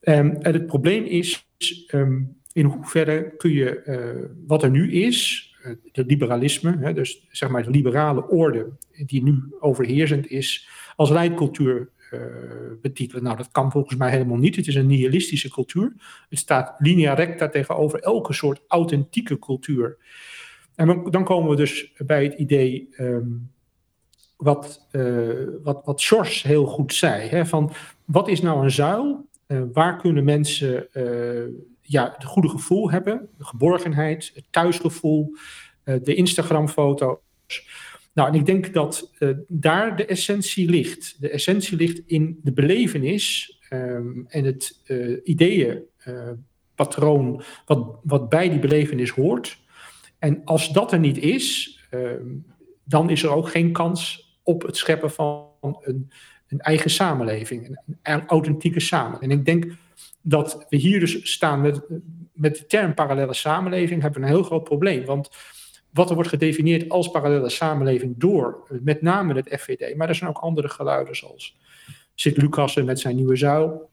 Um, 0.00 0.30
en 0.30 0.52
het 0.52 0.66
probleem 0.66 1.04
is 1.04 1.46
um, 1.92 2.36
in 2.52 2.64
hoeverre 2.64 3.34
kun 3.36 3.52
je 3.52 3.82
uh, 3.86 4.30
wat 4.46 4.62
er 4.62 4.70
nu 4.70 4.92
is, 4.92 5.48
het 5.62 5.98
uh, 5.98 6.06
liberalisme, 6.06 6.76
hè, 6.78 6.92
dus 6.92 7.26
zeg 7.30 7.48
maar 7.48 7.62
de 7.62 7.70
liberale 7.70 8.28
orde 8.28 8.72
die 9.06 9.22
nu 9.22 9.54
overheersend 9.60 10.30
is, 10.30 10.68
als 10.96 11.10
leidcultuur 11.10 11.88
betitelen. 12.82 13.22
Nou, 13.22 13.36
dat 13.36 13.50
kan 13.50 13.70
volgens 13.70 13.96
mij 13.96 14.10
helemaal 14.10 14.36
niet. 14.36 14.56
Het 14.56 14.66
is 14.66 14.74
een 14.74 14.86
nihilistische 14.86 15.50
cultuur. 15.50 15.92
Het 16.28 16.38
staat 16.38 16.74
linea 16.78 17.14
recta 17.14 17.48
tegenover 17.48 18.00
elke 18.00 18.32
soort 18.32 18.60
authentieke 18.68 19.38
cultuur. 19.38 19.96
En 20.74 21.02
dan 21.10 21.24
komen 21.24 21.50
we 21.50 21.56
dus 21.56 21.92
bij 22.06 22.24
het 22.24 22.34
idee 22.34 22.88
um, 22.98 23.50
wat, 24.36 24.88
uh, 24.92 25.48
wat, 25.62 25.80
wat 25.84 26.02
heel 26.42 26.66
goed 26.66 26.94
zei. 26.94 27.28
Hè, 27.28 27.46
van 27.46 27.72
wat 28.04 28.28
is 28.28 28.40
nou 28.40 28.64
een 28.64 28.70
zuil? 28.70 29.28
Uh, 29.46 29.62
waar 29.72 29.96
kunnen 29.96 30.24
mensen 30.24 30.88
ja, 31.80 32.12
het 32.14 32.24
goede 32.24 32.48
gevoel 32.48 32.90
hebben? 32.90 33.28
De 33.38 33.44
geborgenheid, 33.44 34.30
het 34.34 34.44
thuisgevoel, 34.50 35.36
de 35.84 36.14
Instagram-foto's. 36.14 37.18
Nou, 38.14 38.28
en 38.28 38.34
ik 38.34 38.46
denk 38.46 38.72
dat 38.72 39.12
uh, 39.18 39.30
daar 39.48 39.96
de 39.96 40.06
essentie 40.06 40.70
ligt. 40.70 41.20
De 41.20 41.30
essentie 41.30 41.76
ligt 41.76 42.02
in 42.06 42.38
de 42.42 42.52
belevenis 42.52 43.58
um, 43.70 44.24
en 44.28 44.44
het 44.44 44.80
uh, 44.86 45.20
ideeënpatroon 45.24 47.34
uh, 47.34 47.40
wat, 47.64 47.98
wat 48.02 48.28
bij 48.28 48.48
die 48.48 48.58
belevenis 48.58 49.10
hoort. 49.10 49.62
En 50.18 50.44
als 50.44 50.72
dat 50.72 50.92
er 50.92 50.98
niet 50.98 51.18
is, 51.18 51.78
um, 51.90 52.46
dan 52.84 53.10
is 53.10 53.22
er 53.22 53.30
ook 53.30 53.48
geen 53.48 53.72
kans 53.72 54.32
op 54.42 54.62
het 54.62 54.76
scheppen 54.76 55.10
van 55.10 55.48
een, 55.80 56.10
een 56.48 56.60
eigen 56.60 56.90
samenleving, 56.90 57.68
een, 57.68 57.78
een 58.02 58.26
authentieke 58.26 58.80
samenleving. 58.80 59.32
En 59.32 59.38
ik 59.38 59.44
denk 59.44 59.66
dat 60.20 60.66
we 60.68 60.76
hier 60.76 61.00
dus 61.00 61.32
staan 61.32 61.60
met, 61.60 61.80
met 62.32 62.56
de 62.56 62.66
term 62.66 62.94
parallele 62.94 63.34
samenleving, 63.34 64.02
hebben 64.02 64.20
we 64.20 64.26
een 64.26 64.32
heel 64.32 64.42
groot 64.42 64.64
probleem. 64.64 65.04
Want 65.04 65.28
wat 65.94 66.08
er 66.08 66.14
wordt 66.14 66.30
gedefinieerd 66.30 66.88
als 66.88 67.10
parallele 67.10 67.48
samenleving 67.48 68.14
door 68.16 68.66
met 68.82 69.02
name 69.02 69.34
het 69.34 69.60
FVD, 69.60 69.96
maar 69.96 70.08
er 70.08 70.14
zijn 70.14 70.30
ook 70.30 70.38
andere 70.38 70.68
geluiden 70.68 71.16
zoals 71.16 71.56
Sint 72.14 72.36
Lucassen 72.36 72.84
met 72.84 73.00
zijn 73.00 73.16
nieuwe 73.16 73.36
zuil. 73.36 73.90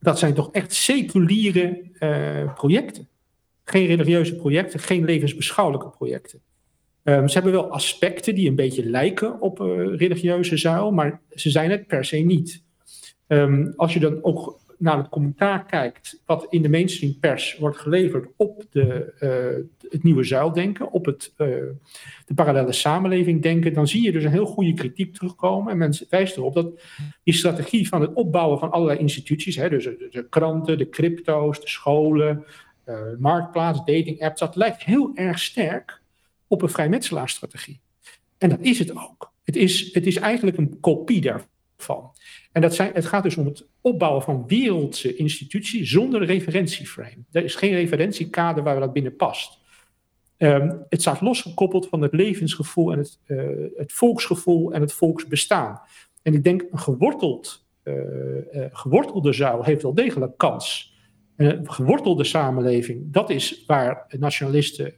Dat 0.00 0.18
zijn 0.18 0.34
toch 0.34 0.52
echt 0.52 0.74
seculiere 0.74 1.82
uh, 1.98 2.54
projecten. 2.54 3.08
Geen 3.64 3.86
religieuze 3.86 4.36
projecten, 4.36 4.80
geen 4.80 5.04
levensbeschouwelijke 5.04 5.90
projecten. 5.90 6.40
Um, 7.02 7.28
ze 7.28 7.34
hebben 7.34 7.52
wel 7.52 7.70
aspecten 7.70 8.34
die 8.34 8.48
een 8.48 8.54
beetje 8.54 8.84
lijken 8.84 9.40
op 9.40 9.60
uh, 9.60 9.66
religieuze 9.96 10.56
zuil, 10.56 10.90
maar 10.90 11.20
ze 11.34 11.50
zijn 11.50 11.70
het 11.70 11.86
per 11.86 12.04
se 12.04 12.16
niet. 12.16 12.62
Um, 13.26 13.72
als 13.76 13.92
je 13.92 14.00
dan 14.00 14.24
ook 14.24 14.60
naar 14.80 14.96
het 14.96 15.08
commentaar 15.08 15.64
kijkt, 15.64 16.22
wat 16.26 16.46
in 16.50 16.62
de 16.62 16.68
mainstream 16.68 17.18
pers 17.18 17.56
wordt 17.58 17.76
geleverd 17.76 18.28
op 18.36 18.64
de, 18.70 19.12
uh, 19.20 19.90
het 19.90 20.02
nieuwe 20.02 20.24
zuildenken, 20.24 20.92
op 20.92 21.04
het, 21.04 21.32
uh, 21.36 21.46
de 22.26 22.34
parallele 22.34 22.72
samenleving 22.72 23.42
denken, 23.42 23.72
dan 23.72 23.88
zie 23.88 24.02
je 24.02 24.12
dus 24.12 24.24
een 24.24 24.30
heel 24.30 24.46
goede 24.46 24.74
kritiek 24.74 25.14
terugkomen. 25.14 25.72
En 25.72 25.78
men 25.78 25.94
wijst 26.08 26.36
erop 26.36 26.54
dat 26.54 26.82
die 27.22 27.34
strategie 27.34 27.88
van 27.88 28.00
het 28.00 28.12
opbouwen 28.12 28.58
van 28.58 28.70
allerlei 28.70 28.98
instituties, 28.98 29.56
hè, 29.56 29.68
dus 29.68 29.84
de, 29.84 30.26
kranten, 30.28 30.78
de 30.78 30.88
crypto's, 30.88 31.60
de 31.60 31.68
scholen, 31.68 32.44
uh, 32.86 33.00
marktplaats, 33.18 33.78
dating 33.78 34.22
apps, 34.22 34.40
dat 34.40 34.56
lijkt 34.56 34.84
heel 34.84 35.10
erg 35.14 35.38
sterk 35.38 36.00
op 36.46 36.62
een 36.62 36.68
vrijmetselaarstrategie. 36.68 37.80
En 38.38 38.48
dat 38.48 38.60
is 38.60 38.78
het 38.78 38.96
ook. 38.96 39.32
Het 39.44 39.56
is, 39.56 39.94
het 39.94 40.06
is 40.06 40.16
eigenlijk 40.16 40.56
een 40.56 40.80
kopie 40.80 41.20
daarvan. 41.20 42.10
En 42.52 42.60
dat 42.60 42.74
zijn, 42.74 42.90
het 42.94 43.06
gaat 43.06 43.22
dus 43.22 43.36
om 43.36 43.46
het 43.46 43.68
opbouwen 43.80 44.22
van 44.22 44.46
wereldse 44.46 45.16
instituties 45.16 45.90
zonder 45.90 46.24
referentieframe. 46.24 47.24
Er 47.32 47.44
is 47.44 47.54
geen 47.54 47.74
referentiekader 47.74 48.62
waar 48.62 48.80
dat 48.80 48.92
binnen 48.92 49.16
past. 49.16 49.58
Um, 50.38 50.84
het 50.88 51.00
staat 51.00 51.20
losgekoppeld 51.20 51.88
van 51.88 52.02
het 52.02 52.12
levensgevoel 52.12 52.92
en 52.92 52.98
het, 52.98 53.18
uh, 53.26 53.42
het 53.76 53.92
volksgevoel 53.92 54.72
en 54.72 54.80
het 54.80 54.92
volksbestaan. 54.92 55.80
En 56.22 56.34
ik 56.34 56.44
denk 56.44 56.64
een 56.70 56.78
geworteld, 56.78 57.66
uh, 57.84 57.94
uh, 57.94 58.64
gewortelde 58.70 59.32
zuil 59.32 59.64
heeft 59.64 59.82
wel 59.82 59.94
degelijk 59.94 60.38
kans. 60.38 60.98
Een 61.36 61.70
gewortelde 61.70 62.24
samenleving, 62.24 63.12
dat 63.12 63.30
is 63.30 63.64
waar 63.66 64.06
nationalisten 64.18 64.94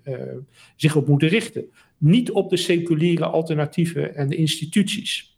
zich 0.77 0.97
op 0.97 1.09
moeten 1.09 1.29
richten. 1.29 1.71
Niet 1.99 2.31
op 2.31 2.51
de 2.51 2.57
seculiere 2.57 3.25
alternatieven 3.25 4.15
en 4.15 4.29
de 4.29 4.37
instituties. 4.37 5.32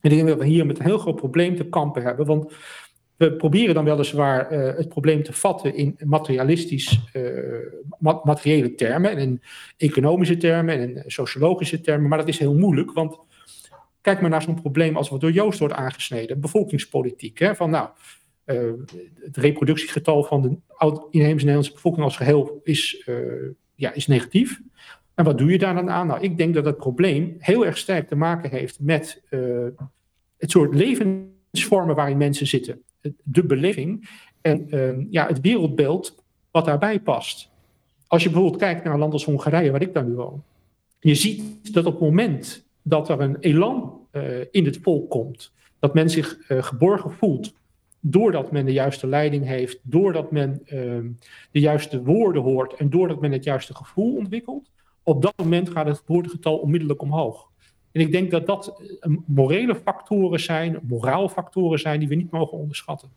Ik 0.00 0.10
denk 0.10 0.28
dat 0.28 0.38
we 0.38 0.46
hier 0.46 0.66
met 0.66 0.78
een 0.78 0.84
heel 0.84 0.98
groot 0.98 1.16
probleem 1.16 1.56
te 1.56 1.68
kampen 1.68 2.02
hebben. 2.02 2.26
Want 2.26 2.52
we 3.16 3.32
proberen 3.32 3.74
dan 3.74 3.84
weliswaar 3.84 4.52
uh, 4.52 4.76
het 4.76 4.88
probleem 4.88 5.22
te 5.22 5.32
vatten 5.32 5.74
in 5.74 5.96
materialistisch 6.04 7.00
ma 7.98 8.20
materiële 8.24 8.74
termen. 8.74 9.10
En 9.10 9.18
in 9.18 9.42
economische 9.76 10.36
termen 10.36 10.74
en 10.74 10.96
in 10.96 11.02
sociologische 11.06 11.80
termen. 11.80 12.08
Maar 12.08 12.18
dat 12.18 12.28
is 12.28 12.38
heel 12.38 12.54
moeilijk. 12.54 12.92
Want 12.92 13.18
kijk 14.00 14.20
maar 14.20 14.30
naar 14.30 14.42
zo'n 14.42 14.60
probleem 14.60 14.96
als 14.96 15.08
wat 15.08 15.20
door 15.20 15.32
Joost 15.32 15.58
wordt 15.58 15.74
aangesneden. 15.74 16.40
Bevolkingspolitiek. 16.40 17.38
Hè? 17.38 17.54
Van 17.54 17.70
nou, 17.70 17.88
uh, 18.46 18.72
het 19.14 19.36
reproductiegetal 19.36 20.24
van 20.24 20.42
de 20.42 21.06
inheemse 21.10 21.44
Nederlandse 21.44 21.72
bevolking 21.72 22.04
als 22.04 22.16
geheel 22.16 22.60
is, 22.64 23.08
ja, 23.74 23.92
is 23.92 24.06
negatief. 24.06 24.60
En 25.18 25.24
wat 25.24 25.38
doe 25.38 25.50
je 25.50 25.58
daar 25.58 25.74
dan 25.74 25.90
aan? 25.90 26.06
Nou, 26.06 26.20
ik 26.20 26.36
denk 26.36 26.54
dat 26.54 26.64
het 26.64 26.76
probleem 26.76 27.36
heel 27.38 27.66
erg 27.66 27.78
sterk 27.78 28.08
te 28.08 28.16
maken 28.16 28.50
heeft 28.50 28.80
met 28.80 29.22
uh, 29.30 29.66
het 30.36 30.50
soort 30.50 30.74
levensvormen 30.74 31.94
waarin 31.94 32.16
mensen 32.16 32.46
zitten. 32.46 32.82
De 33.22 33.44
beleving 33.44 34.08
en 34.40 34.66
uh, 34.70 35.06
ja, 35.10 35.26
het 35.26 35.40
wereldbeeld 35.40 36.22
wat 36.50 36.64
daarbij 36.64 37.00
past. 37.00 37.50
Als 38.06 38.22
je 38.22 38.30
bijvoorbeeld 38.30 38.60
kijkt 38.60 38.84
naar 38.84 38.92
een 38.92 38.98
land 38.98 39.12
als 39.12 39.24
Hongarije, 39.24 39.70
waar 39.70 39.82
ik 39.82 39.94
dan 39.94 40.06
nu 40.08 40.14
woon. 40.14 40.42
Je 41.00 41.14
ziet 41.14 41.74
dat 41.74 41.86
op 41.86 41.92
het 41.92 42.02
moment 42.02 42.66
dat 42.82 43.08
er 43.08 43.20
een 43.20 43.36
elan 43.40 44.00
uh, 44.12 44.22
in 44.50 44.64
het 44.64 44.78
volk 44.82 45.10
komt, 45.10 45.52
dat 45.78 45.94
men 45.94 46.10
zich 46.10 46.38
geborgen 46.48 47.12
voelt, 47.12 47.54
doordat 48.00 48.52
men 48.52 48.64
de 48.64 48.72
juiste 48.72 49.06
leiding 49.06 49.46
heeft, 49.46 49.78
doordat 49.82 50.30
men 50.30 50.62
de 51.50 51.60
juiste 51.60 52.02
woorden 52.02 52.42
hoort 52.42 52.74
en 52.74 52.90
doordat 52.90 53.20
men 53.20 53.32
het 53.32 53.44
juiste 53.44 53.74
gevoel 53.74 54.16
ontwikkelt, 54.16 54.70
op 55.08 55.22
dat 55.22 55.32
moment 55.36 55.70
gaat 55.70 55.86
het 55.86 55.98
geboortegetal 55.98 56.56
onmiddellijk 56.56 57.02
omhoog. 57.02 57.50
En 57.92 58.00
ik 58.00 58.12
denk 58.12 58.30
dat 58.30 58.46
dat 58.46 58.82
eh, 59.00 59.16
morele 59.26 59.74
factoren 59.74 60.40
zijn, 60.40 60.78
moraalfactoren 60.82 61.78
zijn 61.78 61.98
die 61.98 62.08
we 62.08 62.14
niet 62.14 62.30
mogen 62.30 62.58
onderschatten. 62.58 63.08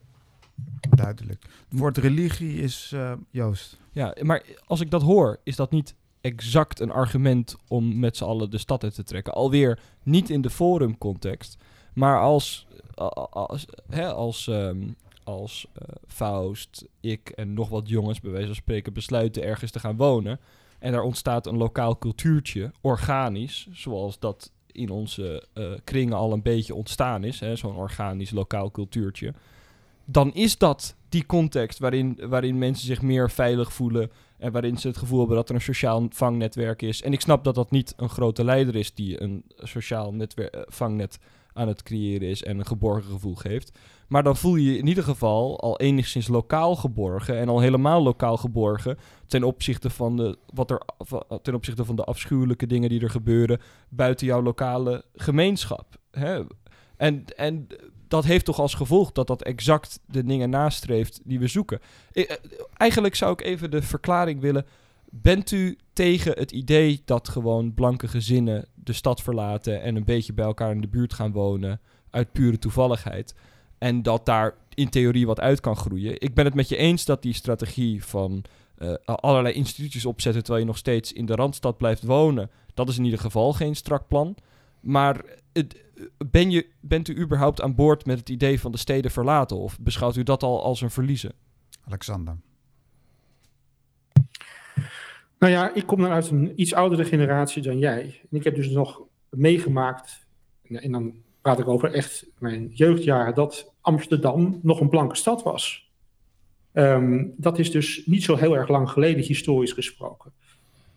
Duidelijk. 0.89 1.41
Het 1.69 1.79
woord 1.79 1.97
religie 1.97 2.61
is 2.61 2.91
uh, 2.93 3.13
Joost. 3.29 3.79
Ja, 3.91 4.15
maar 4.21 4.43
als 4.65 4.81
ik 4.81 4.91
dat 4.91 5.01
hoor, 5.01 5.39
is 5.43 5.55
dat 5.55 5.71
niet 5.71 5.95
exact 6.21 6.79
een 6.79 6.91
argument 6.91 7.55
om 7.67 7.99
met 7.99 8.17
z'n 8.17 8.23
allen 8.23 8.49
de 8.49 8.57
stad 8.57 8.83
uit 8.83 8.95
te 8.95 9.03
trekken. 9.03 9.33
Alweer 9.33 9.79
niet 10.03 10.29
in 10.29 10.41
de 10.41 10.49
forumcontext, 10.49 11.57
maar 11.93 12.19
als, 12.19 12.67
als, 13.29 13.65
hè, 13.89 14.13
als, 14.13 14.47
um, 14.47 14.95
als 15.23 15.67
uh, 15.73 15.95
Faust, 16.07 16.85
ik 16.99 17.29
en 17.29 17.53
nog 17.53 17.69
wat 17.69 17.89
jongens 17.89 18.19
bij 18.19 18.31
wijze 18.31 18.47
van 18.47 18.55
spreken 18.55 18.93
besluiten 18.93 19.43
ergens 19.43 19.71
te 19.71 19.79
gaan 19.79 19.97
wonen 19.97 20.39
en 20.81 20.93
er 20.93 21.01
ontstaat 21.01 21.45
een 21.45 21.57
lokaal 21.57 21.97
cultuurtje, 21.97 22.71
organisch, 22.81 23.67
zoals 23.71 24.19
dat 24.19 24.51
in 24.71 24.89
onze 24.89 25.43
uh, 25.53 25.71
kringen 25.83 26.17
al 26.17 26.33
een 26.33 26.41
beetje 26.41 26.75
ontstaan 26.75 27.23
is, 27.23 27.41
zo'n 27.53 27.75
organisch 27.75 28.31
lokaal 28.31 28.71
cultuurtje. 28.71 29.33
Dan 30.05 30.33
is 30.33 30.57
dat 30.57 30.95
die 31.09 31.25
context 31.25 31.79
waarin, 31.79 32.19
waarin 32.21 32.57
mensen 32.57 32.85
zich 32.85 33.01
meer 33.01 33.29
veilig 33.29 33.73
voelen 33.73 34.11
en 34.37 34.51
waarin 34.51 34.77
ze 34.77 34.87
het 34.87 34.97
gevoel 34.97 35.19
hebben 35.19 35.37
dat 35.37 35.49
er 35.49 35.55
een 35.55 35.61
sociaal 35.61 36.05
vangnetwerk 36.09 36.81
is. 36.81 37.01
En 37.01 37.13
ik 37.13 37.21
snap 37.21 37.43
dat 37.43 37.55
dat 37.55 37.71
niet 37.71 37.93
een 37.97 38.09
grote 38.09 38.43
leider 38.43 38.75
is 38.75 38.93
die 38.93 39.21
een 39.21 39.43
sociaal 39.57 40.13
netwerk, 40.13 40.55
uh, 40.55 40.61
vangnet 40.65 41.19
aan 41.53 41.67
het 41.67 41.83
creëren 41.83 42.27
is 42.27 42.43
en 42.43 42.59
een 42.59 42.65
geborgen 42.65 43.11
gevoel 43.11 43.35
geeft. 43.35 43.79
Maar 44.07 44.23
dan 44.23 44.37
voel 44.37 44.55
je 44.55 44.71
je 44.71 44.77
in 44.77 44.87
ieder 44.87 45.03
geval 45.03 45.59
al 45.59 45.79
enigszins 45.79 46.27
lokaal 46.27 46.75
geborgen 46.75 47.37
en 47.37 47.49
al 47.49 47.59
helemaal 47.59 48.03
lokaal 48.03 48.37
geborgen 48.37 48.97
ten 49.27 49.43
opzichte 49.43 49.89
van 49.89 50.17
de, 50.17 50.37
wat 50.53 50.71
er, 50.71 50.81
ten 51.41 51.53
opzichte 51.53 51.85
van 51.85 51.95
de 51.95 52.03
afschuwelijke 52.03 52.67
dingen 52.67 52.89
die 52.89 53.01
er 53.01 53.09
gebeuren 53.09 53.61
buiten 53.89 54.27
jouw 54.27 54.41
lokale 54.41 55.03
gemeenschap. 55.15 55.97
Hè? 56.11 56.41
En, 56.97 57.25
en 57.35 57.67
dat 58.07 58.25
heeft 58.25 58.45
toch 58.45 58.59
als 58.59 58.73
gevolg 58.73 59.11
dat 59.11 59.27
dat 59.27 59.43
exact 59.43 59.99
de 60.05 60.23
dingen 60.23 60.49
nastreeft 60.49 61.21
die 61.23 61.39
we 61.39 61.47
zoeken. 61.47 61.79
Eh, 62.11 62.31
eigenlijk 62.73 63.15
zou 63.15 63.31
ik 63.31 63.41
even 63.41 63.71
de 63.71 63.81
verklaring 63.81 64.41
willen. 64.41 64.65
Bent 65.09 65.51
u 65.51 65.77
tegen 65.93 66.31
het 66.37 66.51
idee 66.51 67.01
dat 67.05 67.29
gewoon 67.29 67.73
blanke 67.73 68.07
gezinnen 68.07 68.67
de 68.83 68.93
stad 68.93 69.21
verlaten 69.21 69.81
en 69.81 69.95
een 69.95 70.05
beetje 70.05 70.33
bij 70.33 70.45
elkaar 70.45 70.71
in 70.71 70.81
de 70.81 70.87
buurt 70.87 71.13
gaan 71.13 71.31
wonen 71.31 71.79
uit 72.09 72.31
pure 72.31 72.59
toevalligheid? 72.59 73.35
En 73.77 74.01
dat 74.01 74.25
daar 74.25 74.53
in 74.73 74.89
theorie 74.89 75.25
wat 75.25 75.39
uit 75.39 75.59
kan 75.59 75.75
groeien. 75.75 76.21
Ik 76.21 76.33
ben 76.33 76.45
het 76.45 76.53
met 76.53 76.69
je 76.69 76.77
eens 76.77 77.05
dat 77.05 77.21
die 77.21 77.33
strategie 77.33 78.03
van 78.03 78.43
uh, 78.77 78.93
allerlei 79.05 79.53
instituties 79.53 80.05
opzetten 80.05 80.41
terwijl 80.43 80.63
je 80.63 80.69
nog 80.69 80.79
steeds 80.79 81.13
in 81.13 81.25
de 81.25 81.35
randstad 81.35 81.77
blijft 81.77 82.03
wonen, 82.03 82.49
dat 82.73 82.89
is 82.89 82.97
in 82.97 83.03
ieder 83.03 83.19
geval 83.19 83.53
geen 83.53 83.75
strak 83.75 84.07
plan. 84.07 84.35
Maar 84.79 85.23
ben 86.31 86.51
je, 86.51 86.67
bent 86.79 87.07
u 87.07 87.19
überhaupt 87.19 87.61
aan 87.61 87.75
boord 87.75 88.05
met 88.05 88.19
het 88.19 88.29
idee 88.29 88.59
van 88.59 88.71
de 88.71 88.77
steden 88.77 89.11
verlaten? 89.11 89.57
Of 89.57 89.79
beschouwt 89.79 90.15
u 90.15 90.23
dat 90.23 90.43
al 90.43 90.63
als 90.63 90.81
een 90.81 90.91
verliezen? 90.91 91.33
Alexander. 91.83 92.37
Nou 95.41 95.53
ja, 95.53 95.73
ik 95.73 95.85
kom 95.85 96.01
dan 96.01 96.11
uit 96.11 96.29
een 96.29 96.53
iets 96.55 96.73
oudere 96.73 97.05
generatie 97.05 97.61
dan 97.61 97.79
jij. 97.79 98.01
En 98.01 98.37
ik 98.37 98.43
heb 98.43 98.55
dus 98.55 98.69
nog 98.69 99.01
meegemaakt, 99.29 100.27
en 100.67 100.91
dan 100.91 101.13
praat 101.41 101.59
ik 101.59 101.67
over 101.67 101.93
echt 101.93 102.25
mijn 102.39 102.67
jeugdjaren, 102.73 103.35
dat 103.35 103.73
Amsterdam 103.81 104.59
nog 104.61 104.79
een 104.79 104.89
blanke 104.89 105.15
stad 105.15 105.43
was. 105.43 105.91
Ehm, 106.71 107.25
dat 107.37 107.59
is 107.59 107.71
dus 107.71 108.05
niet 108.05 108.23
zo 108.23 108.35
heel 108.35 108.57
erg 108.57 108.67
lang 108.69 108.89
geleden, 108.89 109.23
historisch 109.23 109.71
gesproken. 109.71 110.31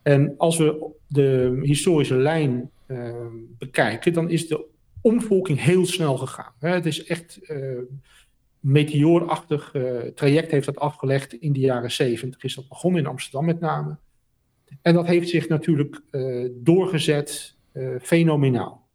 En 0.01 0.33
als 0.37 0.57
we 0.57 0.91
de 1.07 1.59
historische 1.61 2.15
lijn 2.15 2.69
uh, 2.87 3.15
bekijken, 3.57 4.13
dan 4.13 4.29
is 4.29 4.47
de 4.47 4.65
omvolking 5.01 5.61
heel 5.61 5.85
snel 5.85 6.17
gegaan. 6.17 6.53
Het 6.59 6.85
is 6.85 7.03
echt 7.03 7.39
uh, 7.41 7.79
meteoorachtig 8.59 9.73
uh, 9.73 9.99
traject 9.99 10.51
heeft 10.51 10.65
dat 10.65 10.79
afgelegd 10.79 11.33
in 11.33 11.53
de 11.53 11.59
jaren 11.59 11.91
zeventig. 11.91 12.43
Is 12.43 12.55
dat 12.55 12.67
begonnen 12.67 13.01
in 13.01 13.07
Amsterdam 13.07 13.45
met 13.45 13.59
name. 13.59 13.97
En 14.81 14.93
dat 14.93 15.07
heeft 15.07 15.29
zich 15.29 15.47
natuurlijk 15.47 16.01
uh, 16.11 16.49
doorgezet 16.53 17.57
fenomenaal. 18.01 18.87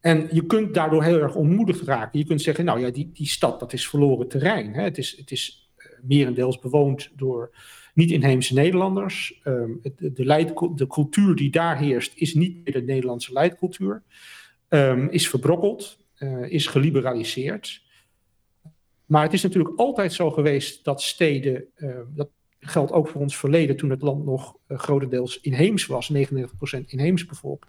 En 0.00 0.28
je 0.30 0.46
kunt 0.46 0.74
daardoor 0.74 1.02
heel 1.02 1.20
erg 1.20 1.34
ontmoedigd 1.34 1.80
raken. 1.80 2.18
Je 2.18 2.24
kunt 2.24 2.42
zeggen, 2.42 2.64
nou 2.64 2.80
ja, 2.80 2.90
die, 2.90 3.10
die 3.12 3.26
stad, 3.26 3.60
dat 3.60 3.72
is 3.72 3.88
verloren 3.88 4.28
terrein. 4.28 4.72
Hè? 4.74 4.82
Het 4.82 4.98
is, 4.98 5.16
het 5.16 5.30
is 5.30 5.70
merendeels 6.02 6.58
bewoond 6.58 7.10
door 7.16 7.54
niet-inheemse 7.94 8.54
Nederlanders. 8.54 9.40
Um, 9.44 9.80
de, 9.82 10.12
de, 10.12 10.72
de 10.74 10.86
cultuur 10.86 11.34
die 11.34 11.50
daar 11.50 11.78
heerst 11.78 12.12
is 12.14 12.34
niet 12.34 12.64
meer 12.64 12.72
de 12.72 12.82
Nederlandse 12.82 13.32
leidcultuur. 13.32 14.02
Um, 14.68 15.08
is 15.08 15.28
verbrokkeld, 15.28 15.98
is 16.48 16.66
geliberaliseerd. 16.66 17.82
Maar 19.06 19.22
het 19.22 19.32
is 19.32 19.42
natuurlijk 19.42 19.78
altijd 19.78 20.12
zo 20.12 20.30
geweest 20.30 20.84
dat 20.84 21.02
steden, 21.02 21.64
dat 22.14 22.28
geldt 22.66 22.92
ook 22.92 23.08
voor 23.08 23.20
ons 23.20 23.36
verleden 23.36 23.76
toen 23.76 23.90
het 23.90 24.02
land 24.02 24.24
nog 24.24 24.56
uh, 24.68 24.78
grotendeels 24.78 25.40
inheems 25.40 25.86
was, 25.86 26.12
99% 26.12 26.18
inheems 26.86 27.26
bevolkt. 27.26 27.68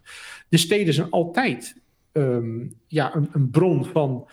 De 0.50 0.58
steden 0.58 0.94
zijn 0.94 1.10
altijd 1.10 1.82
um, 2.12 2.74
ja, 2.88 3.16
een, 3.16 3.30
een, 3.32 3.50
bron 3.50 3.86
van 3.86 4.28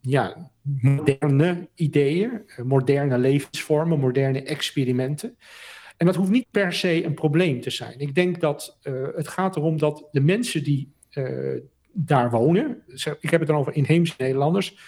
ja, 0.00 0.50
moderne 0.62 1.68
ideeën, 1.74 2.42
eh, 2.46 2.64
moderne 2.64 3.18
levensvormen, 3.18 4.00
moderne 4.00 4.42
experimenten. 4.42 5.36
En 5.96 6.06
dat 6.06 6.14
hoeft 6.14 6.30
niet 6.30 6.50
per 6.50 6.72
se 6.72 7.04
een 7.04 7.14
probleem 7.14 7.60
te 7.60 7.70
zijn. 7.70 7.98
Ik 7.98 8.14
denk 8.14 8.40
dat 8.40 8.78
uh, 8.82 9.06
het 9.14 9.28
gaat 9.28 9.56
erom 9.56 9.78
dat 9.78 10.08
de 10.12 10.20
mensen 10.20 10.64
die 10.64 10.92
daar 11.92 12.30
wonen, 12.30 12.82
ik 13.20 13.30
heb 13.30 13.40
het 13.40 13.48
dan 13.48 13.58
over 13.58 13.74
inheemse 13.74 14.14
Nederlanders, 14.18 14.78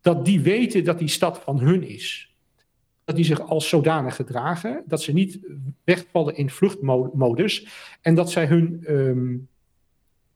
dat 0.00 0.24
die 0.24 0.40
weten 0.40 0.84
dat 0.84 0.98
die 0.98 1.08
stad 1.08 1.38
van 1.38 1.60
hun 1.60 1.88
is. 1.88 2.31
Dat 3.12 3.20
die 3.20 3.30
zich 3.30 3.48
als 3.48 3.68
zodanig 3.68 4.16
gedragen, 4.16 4.82
dat 4.86 5.02
ze 5.02 5.12
niet 5.12 5.38
wegvallen 5.84 6.36
in 6.36 6.50
vluchtmodus 6.50 7.66
en 8.00 8.14
dat 8.14 8.30
zij 8.30 8.46
hun 8.46 8.84
um, 8.88 9.48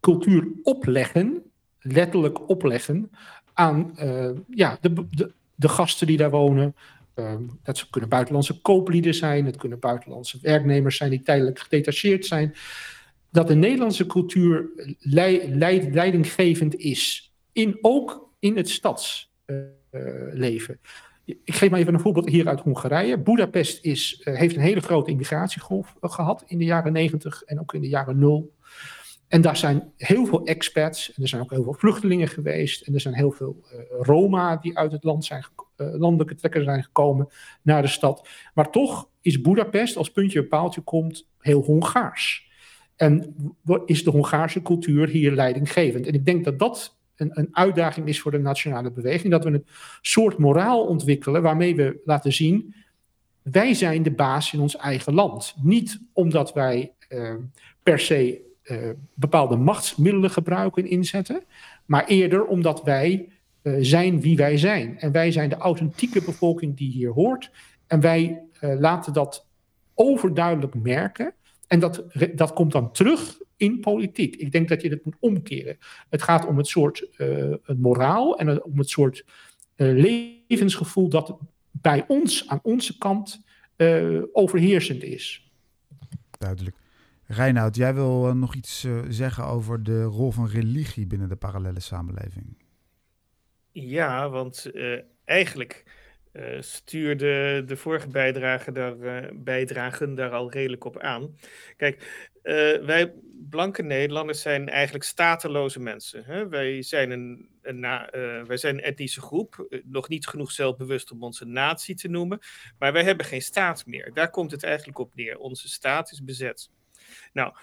cultuur 0.01 0.49
opleggen, 0.63 1.43
letterlijk 1.81 2.49
opleggen, 2.49 3.11
aan 3.53 3.97
uh, 4.03 4.31
ja, 4.49 4.79
de, 4.81 5.07
de, 5.11 5.33
de, 5.55 5.69
gasten 5.69 6.07
die 6.07 6.17
daar 6.17 6.31
wonen. 6.31 6.75
Um, 7.15 7.59
dat 7.63 7.91
kunnen 7.91 8.11
buitenlandse 8.11 8.61
kooplieden 8.61 9.15
zijn, 9.15 9.47
het 9.47 9.57
kunnen 9.57 9.79
buitenlandse 9.79 10.39
werknemers 10.43 10.97
zijn 10.97 11.11
die 11.11 11.23
tijdelijk 11.23 11.59
gedetacheerd 11.59 12.27
zijn. 12.27 12.55
Dat 13.31 13.49
de 13.49 13.55
Nederlandse 13.55 14.07
cultuur 14.07 14.69
leid, 14.99 15.55
leidinggevend 15.95 16.77
is, 16.77 17.33
in, 17.53 17.79
ook 17.81 18.29
in 18.39 18.57
het 18.57 18.69
stadsleven. 18.69 20.79
Ik 21.27 21.55
geef 21.55 21.71
maar 21.71 21.81
even 21.81 21.95
een 21.95 22.01
voorbeeld 22.01 22.29
hier 22.29 22.49
uit 22.49 22.61
Hongarije. 22.61 23.19
Budapest 23.19 23.85
is, 23.85 24.23
uh, 24.25 24.37
heeft 24.37 24.57
een 24.57 24.63
hele 24.63 24.81
grote 24.81 25.11
immigratiegolf 25.11 25.95
gehad 26.01 26.45
in 26.47 26.59
de 26.59 26.65
jaren 26.65 26.93
90 26.93 27.43
en 27.43 27.61
ook 27.61 27.75
in 27.75 27.81
de 27.81 27.89
jaren 27.89 28.19
0. 28.19 28.55
En 29.29 29.41
daar 29.41 29.57
zijn 29.57 29.93
heel 29.97 30.27
veel 30.27 30.45
expats, 30.45 31.13
en 31.15 31.23
er 31.23 31.29
zijn 31.29 31.43
ook 31.43 31.51
heel 31.51 31.63
veel 31.63 31.75
vluchtelingen 31.75 32.29
geweest, 32.29 32.83
en 32.83 32.95
er 32.95 33.01
zijn 33.01 33.15
heel 33.15 33.31
veel 33.31 33.57
uh, 33.73 33.79
Roma 34.01 34.57
die 34.57 34.79
uit 34.79 34.93
het 34.93 35.05
land 35.05 35.25
zijn, 35.25 35.45
landelijke 35.77 36.35
trekkers 36.35 36.65
zijn 36.65 36.83
gekomen 36.83 37.29
naar 37.63 37.83
de 37.83 37.89
stad. 37.89 38.29
Maar 38.55 38.71
toch 38.71 39.09
is 39.21 39.41
Budapest, 39.41 39.97
als 39.97 40.11
puntje 40.11 40.39
een 40.39 40.49
paaltje 40.49 40.81
komt, 40.81 41.29
heel 41.39 41.63
Hongaars. 41.63 42.51
En 42.97 43.35
is 43.85 44.05
de 44.05 44.11
Hongaarse 44.11 44.63
cultuur 44.63 45.09
hier 45.09 45.33
leidinggevend. 45.33 46.07
En 46.07 46.15
ik 46.15 46.25
denk 46.25 46.45
dat 46.45 46.59
dat 46.59 46.97
een, 47.17 47.31
een 47.33 47.49
uitdaging 47.53 48.09
is 48.09 48.21
voor 48.21 48.31
de 48.31 48.39
nationale 48.39 48.91
beweging, 48.91 49.33
dat 49.33 49.45
we 49.45 49.51
een 49.51 49.67
soort 50.01 50.39
moraal 50.39 50.87
ontwikkelen 50.87 51.43
waarmee 51.43 51.77
we 51.77 52.01
laten 52.05 52.33
zien, 52.33 52.75
wij 53.43 53.75
zijn 53.75 54.03
de 54.03 54.11
baas 54.11 54.53
in 54.53 54.61
ons 54.61 54.77
eigen 54.77 55.15
land. 55.15 55.55
Niet 55.63 56.01
omdat 56.13 56.53
wij 56.53 56.93
uh, 57.09 57.35
per 57.83 57.99
se 57.99 58.41
uh, 58.65 58.91
bepaalde 59.15 59.57
machtsmiddelen 59.57 60.31
gebruiken 60.31 60.83
en 60.83 60.91
inzetten, 60.91 61.43
maar 61.85 62.07
eerder 62.07 62.45
omdat 62.45 62.83
wij 62.83 63.29
uh, 63.63 63.77
zijn 63.81 64.21
wie 64.21 64.37
wij 64.37 64.59
zijn. 64.59 64.99
En 64.99 65.13
wij 65.13 65.33
zijn 65.33 65.49
de 65.49 65.57
authentieke 65.57 66.23
bevolking 66.23 66.77
die 66.77 66.91
hier 66.91 67.11
hoort. 67.11 67.51
En 67.87 68.01
wij 68.01 68.41
laten 68.61 69.13
dat 69.13 69.47
overduidelijk 69.95 70.75
merken. 70.75 71.35
En 71.67 71.81
dat, 71.81 72.05
dat 72.35 72.53
komt 72.53 72.73
dan 72.73 72.93
terug 72.93 73.39
in 73.57 73.81
politiek. 73.81 74.37
Ik 74.37 74.53
denk 74.53 74.69
dat 74.69 74.83
je 74.83 74.89
het 74.89 75.05
moet 75.05 75.17
omkeren. 75.21 75.79
Het 76.09 76.23
gaat 76.23 76.47
om 76.47 76.57
het 76.57 76.67
soort 76.67 77.09
het 77.63 77.81
moraal 77.81 78.39
en 78.39 78.63
om 78.65 78.79
het 78.79 78.89
soort 78.89 79.25
levensgevoel 79.77 81.09
dat 81.09 81.39
bij 81.71 82.05
ons, 82.09 82.49
aan 82.49 82.61
onze 82.63 82.99
kant, 82.99 83.45
overheersend 84.33 85.03
is. 85.03 85.51
Duidelijk. 86.39 86.77
Reinoud, 87.29 87.77
jij 87.77 87.95
wil 87.95 88.29
uh, 88.29 88.35
nog 88.35 88.55
iets 88.55 88.85
uh, 88.85 89.03
zeggen 89.09 89.45
over 89.45 89.83
de 89.83 90.03
rol 90.03 90.31
van 90.31 90.49
religie 90.49 91.07
binnen 91.07 91.29
de 91.29 91.37
parallele 91.37 91.81
samenleving. 91.81 92.63
Ja, 93.73 94.31
want 94.31 94.71
uh, 94.73 95.01
eigenlijk 95.25 95.85
stuurde 96.61 97.65
de 97.67 97.77
vorige 97.77 98.09
bijdrage 98.09 98.73
daar, 98.73 98.97
bijdragen 99.35 100.15
daar 100.15 100.31
al 100.31 100.51
redelijk 100.51 100.85
op 100.85 100.99
aan. 100.99 101.37
Kijk, 101.77 102.31
wij 102.85 103.13
blanke 103.51 103.83
Nederlanders 103.83 104.41
zijn 104.41 104.69
eigenlijk 104.69 105.05
stateloze 105.05 105.81
mensen. 105.81 106.25
Hè? 106.25 106.49
Wij, 106.49 106.83
zijn 106.83 107.11
een, 107.11 107.49
een 107.63 107.81
na, 107.81 108.09
wij 108.47 108.57
zijn 108.57 108.81
etnische 108.81 109.21
groep, 109.21 109.81
nog 109.85 110.09
niet 110.09 110.27
genoeg 110.27 110.53
zelfbewust 110.53 111.11
om 111.11 111.23
onze 111.23 111.45
natie 111.45 111.95
te 111.95 112.09
noemen, 112.09 112.39
maar 112.79 112.93
wij 112.93 113.05
hebben 113.05 113.27
geen 113.27 113.43
staat 113.43 113.87
meer. 113.87 114.11
Daar 114.15 114.31
komt 114.31 114.51
het 114.51 114.63
eigenlijk 114.63 114.99
op 114.99 115.15
neer. 115.15 115.39
Onze 115.39 115.69
staat 115.69 116.13
is 116.13 116.25
bezet. 116.25 116.71
Nou, 117.33 117.55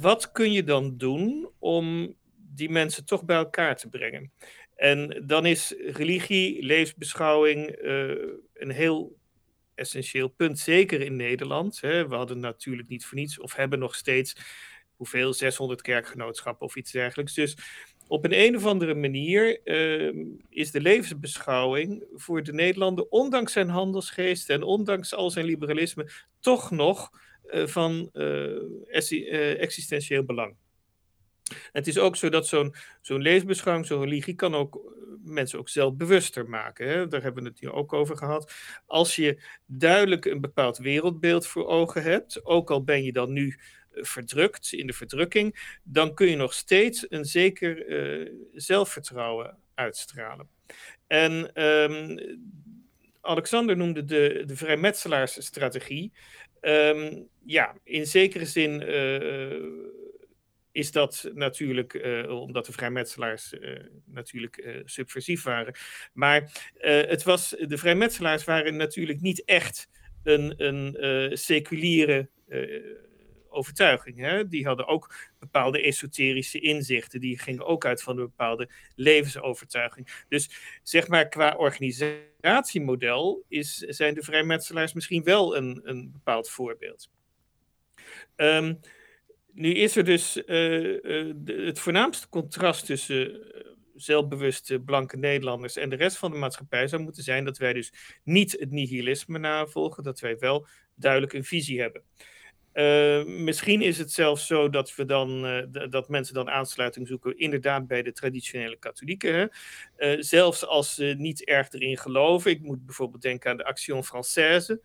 wat 0.00 0.32
kun 0.32 0.52
je 0.52 0.64
dan 0.64 0.96
doen 0.96 1.50
om 1.58 2.14
die 2.36 2.70
mensen 2.70 3.04
toch 3.04 3.24
bij 3.24 3.36
elkaar 3.36 3.76
te 3.76 3.88
brengen? 3.88 4.32
En 4.76 5.22
dan 5.26 5.46
is 5.46 5.74
religie, 5.78 6.62
levensbeschouwing 6.64 7.78
een 8.54 8.70
heel 8.70 9.16
essentieel 9.78 10.28
punt, 10.28 10.58
zeker 10.58 11.00
in 11.00 11.16
Nederland. 11.16 11.80
Hè. 11.80 12.08
We 12.08 12.14
hadden 12.14 12.38
natuurlijk 12.38 12.88
niet 12.88 13.06
voor 13.06 13.18
niets, 13.18 13.40
of 13.40 13.54
hebben 13.54 13.78
nog 13.78 13.94
steeds, 13.94 14.36
hoeveel, 14.96 15.32
600 15.32 15.82
kerkgenootschappen 15.82 16.66
of 16.66 16.76
iets 16.76 16.90
dergelijks. 16.90 17.34
Dus 17.34 17.56
op 18.06 18.24
een, 18.24 18.38
een 18.38 18.56
of 18.56 18.66
andere 18.66 18.94
manier 18.94 19.60
uh, 19.64 20.26
is 20.48 20.70
de 20.70 20.80
levensbeschouwing 20.80 22.04
voor 22.14 22.42
de 22.42 22.52
Nederlander, 22.52 23.06
ondanks 23.08 23.52
zijn 23.52 23.68
handelsgeest 23.68 24.50
en 24.50 24.62
ondanks 24.62 25.14
al 25.14 25.30
zijn 25.30 25.44
liberalisme, 25.44 26.10
toch 26.40 26.70
nog 26.70 27.10
uh, 27.44 27.66
van 27.66 28.10
uh, 28.12 29.60
existentieel 29.60 30.24
belang. 30.24 30.56
Het 31.72 31.86
is 31.86 31.98
ook 31.98 32.16
zo 32.16 32.28
dat 32.28 32.46
zo'n 32.46 32.74
zo'n 33.00 33.22
leesbeschouwing, 33.22 33.86
zo'n 33.86 34.02
religie, 34.02 34.34
kan 34.34 34.54
ook 34.54 34.74
eh, 34.74 34.82
mensen 35.24 35.58
ook 35.58 35.68
zelfbewuster 35.68 36.48
maken. 36.48 36.88
Hè? 36.88 37.08
Daar 37.08 37.22
hebben 37.22 37.42
we 37.42 37.48
het 37.48 37.60
hier 37.60 37.72
ook 37.72 37.92
over 37.92 38.16
gehad. 38.16 38.52
Als 38.86 39.16
je 39.16 39.42
duidelijk 39.66 40.24
een 40.24 40.40
bepaald 40.40 40.78
wereldbeeld 40.78 41.46
voor 41.46 41.66
ogen 41.66 42.02
hebt, 42.02 42.44
ook 42.44 42.70
al 42.70 42.84
ben 42.84 43.04
je 43.04 43.12
dan 43.12 43.32
nu 43.32 43.56
eh, 43.90 44.04
verdrukt 44.04 44.72
in 44.72 44.86
de 44.86 44.92
verdrukking, 44.92 45.78
dan 45.82 46.14
kun 46.14 46.26
je 46.26 46.36
nog 46.36 46.54
steeds 46.54 47.06
een 47.08 47.24
zeker 47.24 47.86
uh, 47.86 48.32
zelfvertrouwen 48.52 49.56
uitstralen. 49.74 50.48
En 51.06 51.62
um, 51.64 52.18
Alexander 53.20 53.76
noemde 53.76 54.04
de, 54.04 54.42
de 54.46 54.56
vrijmetselaarsstrategie. 54.56 56.12
Um, 56.60 57.28
ja, 57.44 57.74
in 57.84 58.06
zekere 58.06 58.44
zin 58.44 58.82
is 60.78 60.92
dat 60.92 61.30
natuurlijk, 61.34 61.94
uh, 61.94 62.40
omdat 62.40 62.66
de 62.66 62.72
vrijmetselaars 62.72 63.52
uh, 63.52 63.80
natuurlijk 64.04 64.56
uh, 64.56 64.80
subversief 64.84 65.42
waren. 65.42 65.74
Maar 66.12 66.50
het 66.78 67.22
was, 67.22 67.56
de 67.58 67.78
vrijmetselaars 67.78 68.44
waren 68.44 68.76
natuurlijk 68.76 69.20
niet 69.20 69.44
echt 69.44 69.88
een, 70.22 70.54
een 70.56 71.36
seculiere 71.36 72.28
overtuiging. 73.48 74.18
Hè? 74.18 74.48
Die 74.48 74.66
hadden 74.66 74.86
ook 74.86 75.14
bepaalde 75.38 75.82
esoterische 75.82 76.60
inzichten. 76.60 77.20
Die 77.20 77.38
gingen 77.38 77.66
ook 77.66 77.84
uit 77.84 78.02
van 78.02 78.18
een 78.18 78.24
bepaalde 78.24 78.68
levensovertuiging. 78.94 80.24
Dus 80.28 80.50
zeg 80.82 81.08
maar 81.08 81.28
qua 81.28 81.54
organisatiemodel 81.56 83.44
is, 83.48 83.76
zijn 83.76 84.14
de 84.14 84.22
vrijmetselaars 84.22 84.92
misschien 84.92 85.22
wel 85.22 85.56
een, 85.56 85.80
een 85.84 86.10
bepaald 86.12 86.50
voorbeeld. 86.50 87.10
Um, 88.36 88.80
nu 89.58 89.72
is 89.72 89.96
er 89.96 90.04
dus 90.04 90.36
uh, 90.36 90.44
de, 90.46 91.62
het 91.66 91.78
voornaamste 91.78 92.28
contrast 92.28 92.86
tussen 92.86 93.30
uh, 93.30 93.40
zelfbewuste 93.94 94.80
blanke 94.80 95.16
Nederlanders 95.16 95.76
en 95.76 95.88
de 95.88 95.96
rest 95.96 96.16
van 96.16 96.30
de 96.30 96.36
maatschappij 96.36 96.88
zou 96.88 97.02
moeten 97.02 97.22
zijn 97.22 97.44
dat 97.44 97.58
wij 97.58 97.72
dus 97.72 97.92
niet 98.24 98.52
het 98.52 98.70
nihilisme 98.70 99.38
navolgen, 99.38 100.02
dat 100.02 100.20
wij 100.20 100.38
wel 100.38 100.66
duidelijk 100.94 101.32
een 101.32 101.44
visie 101.44 101.80
hebben. 101.80 102.02
misschien 103.44 103.82
is 103.82 103.98
het 103.98 104.12
zelfs 104.12 104.46
zo 104.46 104.70
dat, 104.70 104.94
we 104.94 105.04
dan, 105.04 105.42
dat 105.90 106.08
mensen 106.08 106.34
dan 106.34 106.50
aansluiting 106.50 107.08
zoeken, 107.08 107.38
inderdaad 107.38 107.86
bij 107.86 108.02
de 108.02 108.12
traditionele 108.12 108.76
katholieken. 108.76 109.50
Zelfs 110.18 110.66
als 110.66 110.94
ze 110.94 111.14
niet 111.18 111.44
erg 111.44 111.72
erin 111.72 111.98
geloven. 111.98 112.50
Ik 112.50 112.62
moet 112.62 112.86
bijvoorbeeld 112.86 113.22
denken 113.22 113.50
aan 113.50 113.56
de 113.56 113.64
Action 113.64 114.04
Française. 114.04 114.80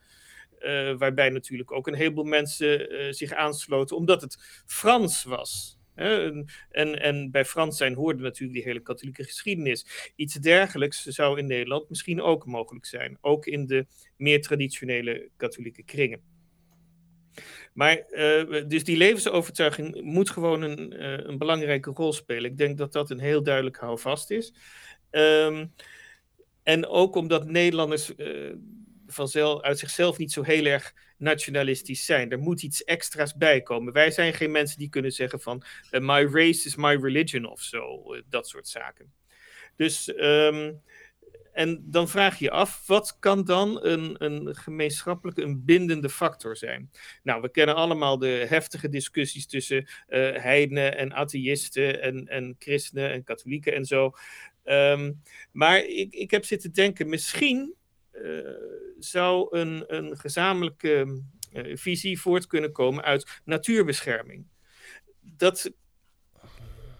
Uh, 0.63 0.97
waarbij 0.97 1.29
natuurlijk 1.29 1.71
ook 1.71 1.87
een 1.87 1.93
heleboel 1.93 2.23
mensen 2.23 2.93
uh, 2.93 3.11
zich 3.11 3.33
aansloten, 3.33 3.95
omdat 3.95 4.21
het 4.21 4.63
Frans 4.65 5.23
was. 5.23 5.77
En, 5.95 6.47
en, 7.01 7.31
bij 7.31 7.45
Frans 7.45 7.77
zijn 7.77 7.93
hoorde 7.93 8.23
natuurlijk 8.23 8.53
die 8.53 8.63
hele 8.63 8.81
katholieke 8.81 9.23
geschiedenis. 9.23 10.11
Iets 10.15 10.33
dergelijks 10.33 11.03
zou 11.03 11.37
in 11.37 11.45
Nederland 11.45 11.89
misschien 11.89 12.21
ook 12.21 12.45
mogelijk 12.45 12.85
zijn, 12.85 13.17
ook 13.21 13.45
in 13.45 13.65
de 13.65 13.85
meer 14.17 14.41
traditionele 14.41 15.29
katholieke 15.37 15.83
kringen. 15.83 16.21
Maar 17.73 18.03
uh, 18.11 18.63
dus 18.67 18.83
die 18.83 18.97
levensovertuiging 18.97 20.01
moet 20.01 20.29
gewoon 20.29 20.61
een, 20.61 21.03
een, 21.29 21.37
belangrijke 21.37 21.91
rol 21.91 22.13
spelen. 22.13 22.51
Ik 22.51 22.57
denk 22.57 22.77
dat 22.77 22.93
dat 22.93 23.09
een 23.09 23.19
heel 23.19 23.43
duidelijk 23.43 23.77
houvast 23.77 24.31
is. 24.31 24.53
Um, 25.11 25.73
en 26.63 26.87
ook 26.87 27.15
omdat 27.15 27.45
Nederlanders 27.45 28.11
vanzelf, 29.13 29.61
uit 29.61 29.79
zichzelf 29.79 30.17
niet 30.17 30.31
zo 30.31 30.41
heel 30.41 30.65
erg 30.65 30.93
nationalistisch 31.17 32.05
zijn. 32.05 32.31
Er 32.31 32.39
moet 32.39 32.63
iets 32.63 32.83
extra's 32.83 33.35
bij 33.35 33.61
komen. 33.61 33.93
Wij 33.93 34.11
zijn 34.11 34.33
geen 34.33 34.51
mensen 34.51 34.77
die 34.77 34.89
kunnen 34.89 35.11
zeggen 35.11 35.41
van 35.41 35.63
uh, 35.91 36.01
my 36.01 36.25
race 36.31 36.67
is 36.67 36.75
my 36.75 36.95
religion 36.95 37.45
of 37.45 37.61
zo. 37.61 38.13
Uh, 38.13 38.21
dat 38.29 38.47
soort 38.47 38.67
zaken. 38.67 39.13
Dus, 39.75 40.13
um, 40.17 40.81
en 41.53 41.83
dan 41.85 42.09
vraag 42.09 42.39
je 42.39 42.45
je 42.45 42.51
af, 42.51 42.87
wat 42.87 43.17
kan 43.19 43.43
dan 43.43 43.85
een, 43.85 44.15
een 44.23 44.55
gemeenschappelijke, 44.55 45.41
een 45.41 45.65
bindende 45.65 46.09
factor 46.09 46.57
zijn? 46.57 46.91
Nou, 47.23 47.41
we 47.41 47.51
kennen 47.51 47.75
allemaal 47.75 48.17
de 48.17 48.45
heftige 48.49 48.89
discussies 48.89 49.47
tussen 49.47 49.77
uh, 49.77 49.87
heidenen 50.35 50.97
en 50.97 51.13
atheïsten 51.13 52.01
en, 52.01 52.27
en 52.27 52.55
christenen 52.59 53.11
en 53.11 53.23
katholieken 53.23 53.73
en 53.73 53.85
zo. 53.85 54.11
Um, 54.65 55.21
maar 55.51 55.85
ik, 55.85 56.13
ik 56.13 56.31
heb 56.31 56.45
zitten 56.45 56.73
denken, 56.73 57.09
misschien 57.09 57.75
zou 58.99 59.57
een, 59.57 59.83
een 59.87 60.17
gezamenlijke 60.17 61.21
uh, 61.53 61.77
visie 61.77 62.19
voort 62.19 62.47
kunnen 62.47 62.71
komen 62.71 63.03
uit 63.03 63.41
natuurbescherming. 63.45 64.47
Dat 65.21 65.71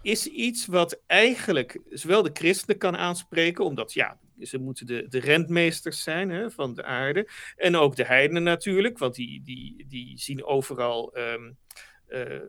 is 0.02 0.28
iets 0.28 0.66
wat 0.66 1.02
eigenlijk 1.08 1.80
zowel 1.90 2.24
de 2.24 2.30
christenen 2.34 2.78
kan 2.78 2.98
aanspreken, 2.98 3.66
omdat 3.66 3.94
ja, 3.94 4.20
ze 4.40 4.58
moeten 4.58 4.86
de, 4.86 5.08
de 5.08 5.20
rentmeesters 5.20 6.04
zijn 6.04 6.30
hè, 6.30 6.52
van 6.52 6.74
de 6.74 6.84
aarde, 6.84 7.30
en 7.56 7.76
ook 7.76 7.96
de 7.96 8.06
heidenen 8.06 8.44
natuurlijk, 8.44 8.98
want 8.98 9.16
die, 9.16 9.42
die, 9.42 9.86
die 9.88 10.18
zien 10.20 10.44
overal 10.44 11.18
um, 11.18 11.58
uh, 12.10 12.40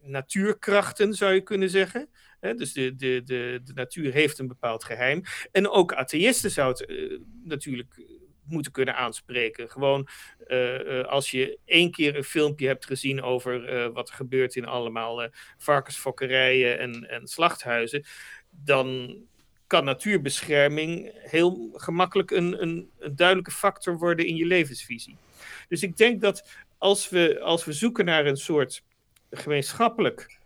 natuurkrachten, 0.00 1.14
zou 1.14 1.32
je 1.32 1.40
kunnen 1.40 1.70
zeggen. 1.70 2.08
Dus 2.52 2.72
de, 2.72 2.94
de, 2.94 3.22
de, 3.24 3.60
natuur 3.74 4.12
heeft 4.12 4.38
een 4.38 4.48
bepaald 4.48 4.84
geheim. 4.84 5.22
En 5.52 5.68
ook 5.68 5.94
atheïsten 5.94 6.66
het 6.66 6.84
uh, 6.86 7.18
natuurlijk 7.44 8.02
moeten 8.46 8.72
kunnen 8.72 8.96
aanspreken. 8.96 9.70
Gewoon 9.70 10.08
uh, 10.46 10.84
uh, 10.84 11.04
als 11.04 11.30
je 11.30 11.58
één 11.64 11.90
keer 11.90 12.16
een 12.16 12.24
filmpje 12.24 12.66
hebt 12.66 12.86
gezien 12.86 13.22
over 13.22 13.72
uh, 13.72 13.92
wat 13.92 14.08
er 14.08 14.14
gebeurt 14.14 14.56
in 14.56 14.66
allemaal 14.66 15.28
varkensfokkerijen 15.58 16.78
en, 16.78 17.08
en 17.10 17.26
slachthuizen, 17.26 18.04
dan 18.50 19.16
kan 19.66 19.84
natuurbescherming 19.84 21.12
heel 21.14 21.70
gemakkelijk 21.72 22.30
een, 22.30 22.62
een, 22.62 22.90
een 22.98 23.16
duidelijke 23.16 23.50
factor 23.50 23.98
worden 23.98 24.26
in 24.26 24.36
je 24.36 24.46
levensvisie. 24.46 25.16
Dus 25.68 25.82
ik 25.82 25.96
denk 25.96 26.20
dat 26.20 26.48
als 26.78 27.08
we, 27.08 27.40
als 27.40 27.64
we 27.64 27.72
zoeken 27.72 28.04
naar 28.04 28.26
een 28.26 28.36
soort 28.36 28.82
gemeenschappelijk 29.30 30.26
uh, 30.28 30.43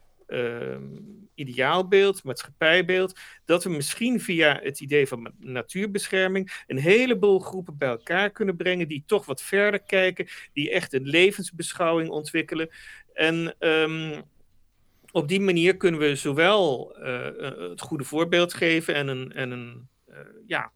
ideaalbeeld, 1.35 2.25
maatschappijbeeld, 2.25 3.19
dat 3.45 3.65
we 3.65 3.71
misschien 3.71 4.21
via 4.21 4.61
het 4.63 4.81
idee 4.81 5.07
van 5.07 5.33
natuurbescherming 5.39 6.63
een 6.67 6.79
heleboel 6.79 7.39
groepen 7.39 7.77
bij 7.77 7.89
elkaar 7.89 8.31
kunnen 8.31 8.57
brengen 8.57 8.89
die 8.89 9.05
toch 9.07 9.27
wat 9.27 9.43
verder 9.43 9.81
kijken, 9.81 10.29
die 10.53 10.71
echt 10.71 10.93
een 10.93 11.07
levensbeschouwing 11.07 12.09
ontwikkelen. 12.09 12.69
En 13.13 13.55
um, 13.59 14.23
op 15.11 15.29
die 15.29 15.41
manier 15.41 15.77
kunnen 15.77 16.01
we 16.01 16.15
zowel 16.15 16.97
uh, 16.99 17.69
het 17.71 17.81
goede 17.81 18.05
voorbeeld 18.05 18.55
geven 18.55 18.95
en 18.95 19.09
een, 19.09 19.33
en 19.33 19.51
een 19.51 19.89
uh, 20.09 20.17
ja, 20.47 20.73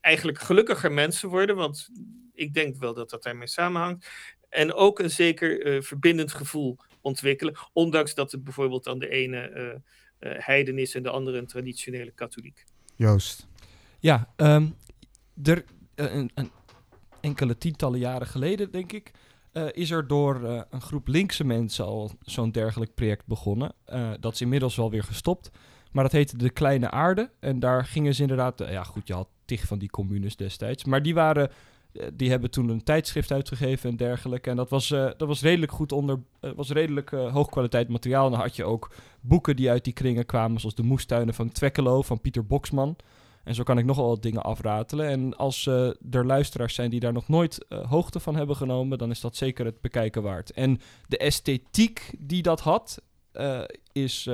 eigenlijk 0.00 0.38
gelukkiger 0.38 0.92
mensen 0.92 1.28
worden, 1.28 1.56
want 1.56 1.88
ik 2.34 2.54
denk 2.54 2.76
wel 2.76 2.94
dat 2.94 3.10
dat 3.10 3.22
daarmee 3.22 3.46
samenhangt. 3.46 4.10
En 4.48 4.72
ook 4.72 4.98
een 4.98 5.10
zeker 5.10 5.82
verbindend 5.82 6.32
gevoel 6.32 6.78
ontwikkelen. 7.08 7.54
Ondanks 7.72 8.14
dat 8.14 8.32
het 8.32 8.44
bijvoorbeeld 8.44 8.84
dan 8.84 8.98
de 8.98 9.08
ene 9.08 9.50
uh, 9.50 9.64
uh, 9.64 10.38
heiden 10.38 10.78
is 10.78 10.94
en 10.94 11.02
de 11.02 11.10
andere 11.10 11.38
een 11.38 11.46
traditionele 11.46 12.10
katholiek. 12.10 12.64
Joost. 12.96 13.46
Ja, 13.98 14.32
um, 14.36 14.74
er, 15.42 15.64
uh, 15.96 16.14
een, 16.14 16.30
een, 16.34 16.50
enkele 17.20 17.58
tientallen 17.58 17.98
jaren 17.98 18.26
geleden, 18.26 18.70
denk 18.70 18.92
ik, 18.92 19.10
is 19.72 19.90
er 19.90 20.06
door 20.06 20.66
een 20.70 20.80
groep 20.80 21.08
linkse 21.08 21.44
mensen 21.44 21.84
al 21.84 22.10
zo'n 22.20 22.50
dergelijk 22.50 22.94
project 22.94 23.26
begonnen. 23.26 23.74
dat 24.20 24.34
is 24.34 24.40
inmiddels 24.40 24.76
wel 24.76 24.90
weer 24.90 25.02
gestopt. 25.02 25.50
Maar 25.92 26.02
dat 26.02 26.12
heette 26.12 26.36
De 26.36 26.50
Kleine 26.50 26.90
Aarde. 26.90 27.30
En 27.40 27.60
daar 27.60 27.84
gingen 27.84 28.14
ze 28.14 28.22
inderdaad... 28.22 28.58
ja, 28.58 28.84
goed, 28.84 29.06
je 29.06 29.14
had 29.14 29.28
tig 29.44 29.66
van 29.66 29.78
die 29.78 29.90
communes 29.90 30.36
destijds. 30.36 30.84
Maar 30.84 31.02
die 31.02 31.14
waren 31.14 31.48
eh, 31.48 31.54
die 32.14 32.30
hebben 32.30 32.50
toen 32.50 32.68
een 32.68 32.82
tijdschrift 32.82 33.32
uitgegeven 33.32 33.90
en 33.90 33.96
dergelijke. 33.96 34.50
En 34.50 34.56
dat 34.56 34.70
was, 34.70 34.90
uh, 34.90 35.10
dat 35.16 35.28
was 35.28 35.42
redelijk 35.42 35.72
goed 35.72 35.92
onder, 35.92 36.20
uh, 36.40 36.50
was 36.56 36.70
redelijk 36.70 37.10
uh, 37.10 37.32
hoogkwaliteit 37.32 37.88
materiaal. 37.88 38.24
En 38.24 38.30
dan 38.30 38.40
had 38.40 38.56
je 38.56 38.64
ook 38.64 38.94
boeken 39.20 39.56
die 39.56 39.70
uit 39.70 39.84
die 39.84 39.92
kringen 39.92 40.26
kwamen, 40.26 40.60
zoals 40.60 40.74
De 40.74 40.82
Moestuinen 40.82 41.34
van 41.34 41.52
Twekkelo 41.52 42.02
van 42.02 42.20
Pieter 42.20 42.46
Boksman. 42.46 42.96
En 43.44 43.54
zo 43.54 43.62
kan 43.62 43.78
ik 43.78 43.84
nogal 43.84 44.08
wat 44.08 44.22
dingen 44.22 44.42
afratelen. 44.42 45.08
En 45.08 45.36
als 45.36 45.66
er 45.66 46.26
luisteraars 46.26 46.74
zijn 46.74 46.90
die 46.90 47.00
daar 47.00 47.12
nog 47.12 47.28
nooit 47.28 47.66
hoogte 47.68 48.20
van 48.20 48.36
hebben 48.36 48.56
genomen, 48.56 48.98
dan 48.98 49.10
is 49.10 49.20
dat 49.20 49.36
zeker 49.36 49.64
het 49.64 49.80
bekijken 49.80 50.22
waard. 50.22 50.50
En 50.50 50.80
de 51.06 51.18
esthetiek 51.18 52.14
die 52.18 52.42
dat 52.42 52.60
had, 52.60 53.02
is 53.92 54.28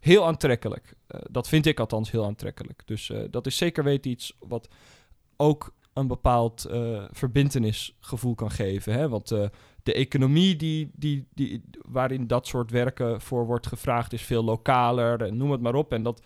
heel 0.00 0.26
aantrekkelijk. 0.26 0.94
dat 1.30 1.48
vind 1.48 1.66
ik 1.66 1.80
althans 1.80 2.10
heel 2.10 2.24
aantrekkelijk. 2.24 2.82
Dus 2.84 3.12
dat 3.30 3.46
is 3.46 3.56
zeker 3.56 3.84
weten 3.84 4.10
iets 4.10 4.36
wat 4.38 4.68
ook 5.36 5.72
een 5.98 6.06
bepaald 6.06 6.66
uh, 6.70 7.04
verbindenisgevoel 7.10 8.34
kan 8.34 8.50
geven. 8.50 8.92
Hè? 8.92 9.08
Want 9.08 9.30
uh, 9.30 9.46
de 9.82 9.92
economie 9.92 10.56
die, 10.56 10.90
die, 10.94 11.26
die, 11.34 11.62
waarin 11.86 12.26
dat 12.26 12.46
soort 12.46 12.70
werken 12.70 13.20
voor 13.20 13.46
wordt 13.46 13.66
gevraagd 13.66 14.12
is 14.12 14.22
veel 14.22 14.44
lokaler, 14.44 15.34
noem 15.34 15.50
het 15.50 15.60
maar 15.60 15.74
op. 15.74 15.92
En 15.92 16.02
dat 16.02 16.22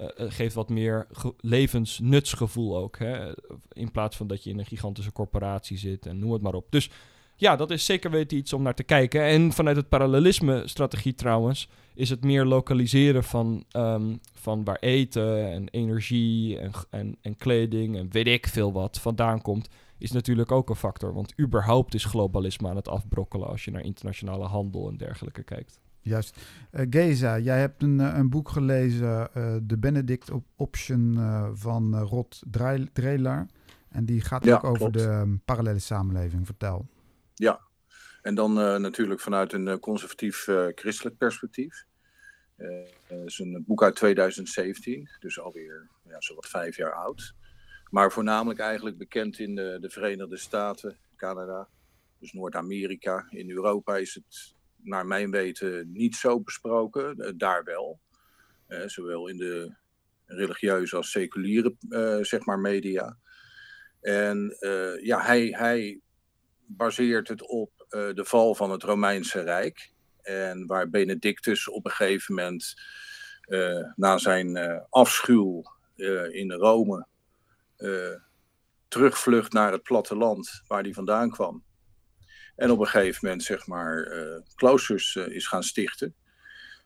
uh, 0.00 0.06
geeft 0.16 0.54
wat 0.54 0.68
meer 0.68 1.06
levensnutsgevoel 1.40 2.76
ook. 2.76 2.98
Hè? 2.98 3.32
In 3.72 3.90
plaats 3.90 4.16
van 4.16 4.26
dat 4.26 4.44
je 4.44 4.50
in 4.50 4.58
een 4.58 4.66
gigantische 4.66 5.12
corporatie 5.12 5.78
zit 5.78 6.06
en 6.06 6.18
noem 6.18 6.32
het 6.32 6.42
maar 6.42 6.54
op. 6.54 6.66
Dus 6.70 6.90
ja, 7.36 7.56
dat 7.56 7.70
is 7.70 7.84
zeker 7.84 8.10
weten 8.10 8.36
iets 8.36 8.52
om 8.52 8.62
naar 8.62 8.74
te 8.74 8.82
kijken. 8.82 9.22
En 9.22 9.52
vanuit 9.52 9.76
het 9.76 9.88
parallelisme-strategie 9.88 11.14
trouwens, 11.14 11.68
is 11.94 12.10
het 12.10 12.24
meer 12.24 12.44
lokaliseren 12.44 13.24
van, 13.24 13.64
ehm, 13.70 14.16
van 14.32 14.64
waar 14.64 14.78
eten 14.80 15.50
en 15.52 15.68
energie 15.68 16.58
en, 16.58 16.70
en, 16.90 17.16
en 17.22 17.36
kleding 17.36 17.96
en 17.96 18.08
weet 18.10 18.26
ik 18.26 18.46
veel 18.46 18.72
wat 18.72 19.00
vandaan 19.00 19.42
komt, 19.42 19.68
is 19.98 20.12
natuurlijk 20.12 20.52
ook 20.52 20.68
een 20.70 20.76
factor. 20.76 21.14
Want 21.14 21.40
überhaupt 21.40 21.94
is 21.94 22.04
globalisme 22.04 22.68
aan 22.68 22.76
het 22.76 22.88
afbrokkelen 22.88 23.48
als 23.48 23.64
je 23.64 23.70
naar 23.70 23.82
internationale 23.84 24.44
handel 24.44 24.88
en 24.88 24.96
dergelijke 24.96 25.42
kijkt. 25.42 25.80
Juist. 26.00 26.40
Uh, 26.72 26.86
Geza, 26.90 27.38
jij 27.38 27.60
hebt 27.60 27.82
een, 27.82 28.00
eh, 28.00 28.16
een 28.16 28.30
boek 28.30 28.48
gelezen, 28.48 29.28
uh, 29.36 29.56
De 29.62 29.78
Benedict 29.78 30.30
Option 30.56 31.14
uh, 31.16 31.48
van 31.52 31.98
Rod 31.98 32.42
Dreelaar. 32.92 33.46
En 33.88 34.04
die 34.04 34.20
gaat 34.20 34.44
Ja, 34.44 34.54
ook 34.54 34.64
over 34.64 34.78
klopt. 34.78 34.98
de 34.98 35.04
um, 35.04 35.40
parallele 35.44 35.78
samenleving. 35.78 36.46
Vertel. 36.46 36.86
Ja, 37.38 37.60
en 38.26 38.34
dan 38.34 38.60
eh, 38.60 38.76
natuurlijk 38.76 39.20
vanuit 39.20 39.52
een 39.52 39.68
eh, 39.68 39.78
conservatief 39.78 40.48
eh, 40.48 40.66
christelijk 40.74 41.16
perspectief. 41.16 41.84
Het 42.56 43.24
is 43.24 43.38
een 43.38 43.64
boek 43.66 43.82
uit 43.82 43.96
2017, 43.96 45.08
dus 45.18 45.40
alweer 45.40 45.88
ja, 46.04 46.20
zowat 46.20 46.46
vijf 46.46 46.76
jaar 46.76 46.92
oud. 46.92 47.34
Maar 47.90 48.12
voornamelijk 48.12 48.60
eigenlijk 48.60 48.98
bekend 48.98 49.38
in 49.38 49.54
de, 49.54 49.78
de 49.80 49.90
Verenigde 49.90 50.36
Staten, 50.36 50.98
Canada, 51.16 51.68
dus 52.18 52.32
Noord-Amerika. 52.32 53.26
In 53.28 53.50
Europa 53.50 53.96
is 53.96 54.14
het 54.14 54.54
naar 54.76 55.06
mijn 55.06 55.30
weten 55.30 55.92
niet 55.92 56.14
zo 56.14 56.40
besproken, 56.40 57.38
daar 57.38 57.64
wel. 57.64 58.00
Zowel 58.86 59.28
in 59.28 59.36
de 59.36 59.74
religieuze 60.26 60.96
als 60.96 61.10
seculiere 61.10 61.74
zeg 62.22 62.44
maar 62.44 62.58
media. 62.58 63.18
En 64.00 64.56
ja, 65.02 65.20
hij, 65.20 65.46
hij 65.46 66.00
baseert 66.66 67.28
het 67.28 67.42
op 67.42 67.86
eh, 67.88 68.14
de 68.14 68.24
val 68.24 68.54
van 68.54 68.70
het 68.70 68.82
Romeinse 68.82 69.40
Rijk. 69.40 69.92
En 70.22 70.66
waar 70.66 70.90
Benedictus 70.90 71.68
op 71.68 71.84
een 71.84 71.90
gegeven 71.90 72.34
moment 72.34 72.74
eh, 73.40 73.92
na 73.96 74.18
zijn 74.18 74.56
eh, 74.56 74.80
afschuw 74.90 75.62
in 76.30 76.52
Rome 76.52 77.06
terugvlucht 78.88 79.52
naar 79.52 79.72
het 79.72 79.82
platteland 79.82 80.62
waar 80.66 80.82
hij 80.82 80.92
vandaan 80.92 81.30
kwam. 81.30 81.64
En 82.56 82.70
op 82.70 82.78
een 82.78 82.86
gegeven 82.86 83.18
moment 83.22 83.42
zeg 83.42 83.66
maar 83.66 84.08
kloosters 84.54 85.16
is 85.16 85.46
gaan 85.46 85.62
stichten. 85.62 86.14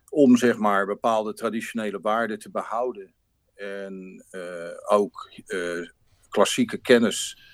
Om 0.08 0.36
zeg 0.36 0.56
maar 0.56 0.86
bepaalde 0.86 1.34
traditionele 1.34 2.00
waarden 2.00 2.38
te 2.38 2.50
behouden. 2.50 3.14
En 3.54 4.24
ook 4.88 5.30
klassieke 6.28 6.78
kennis 6.78 7.49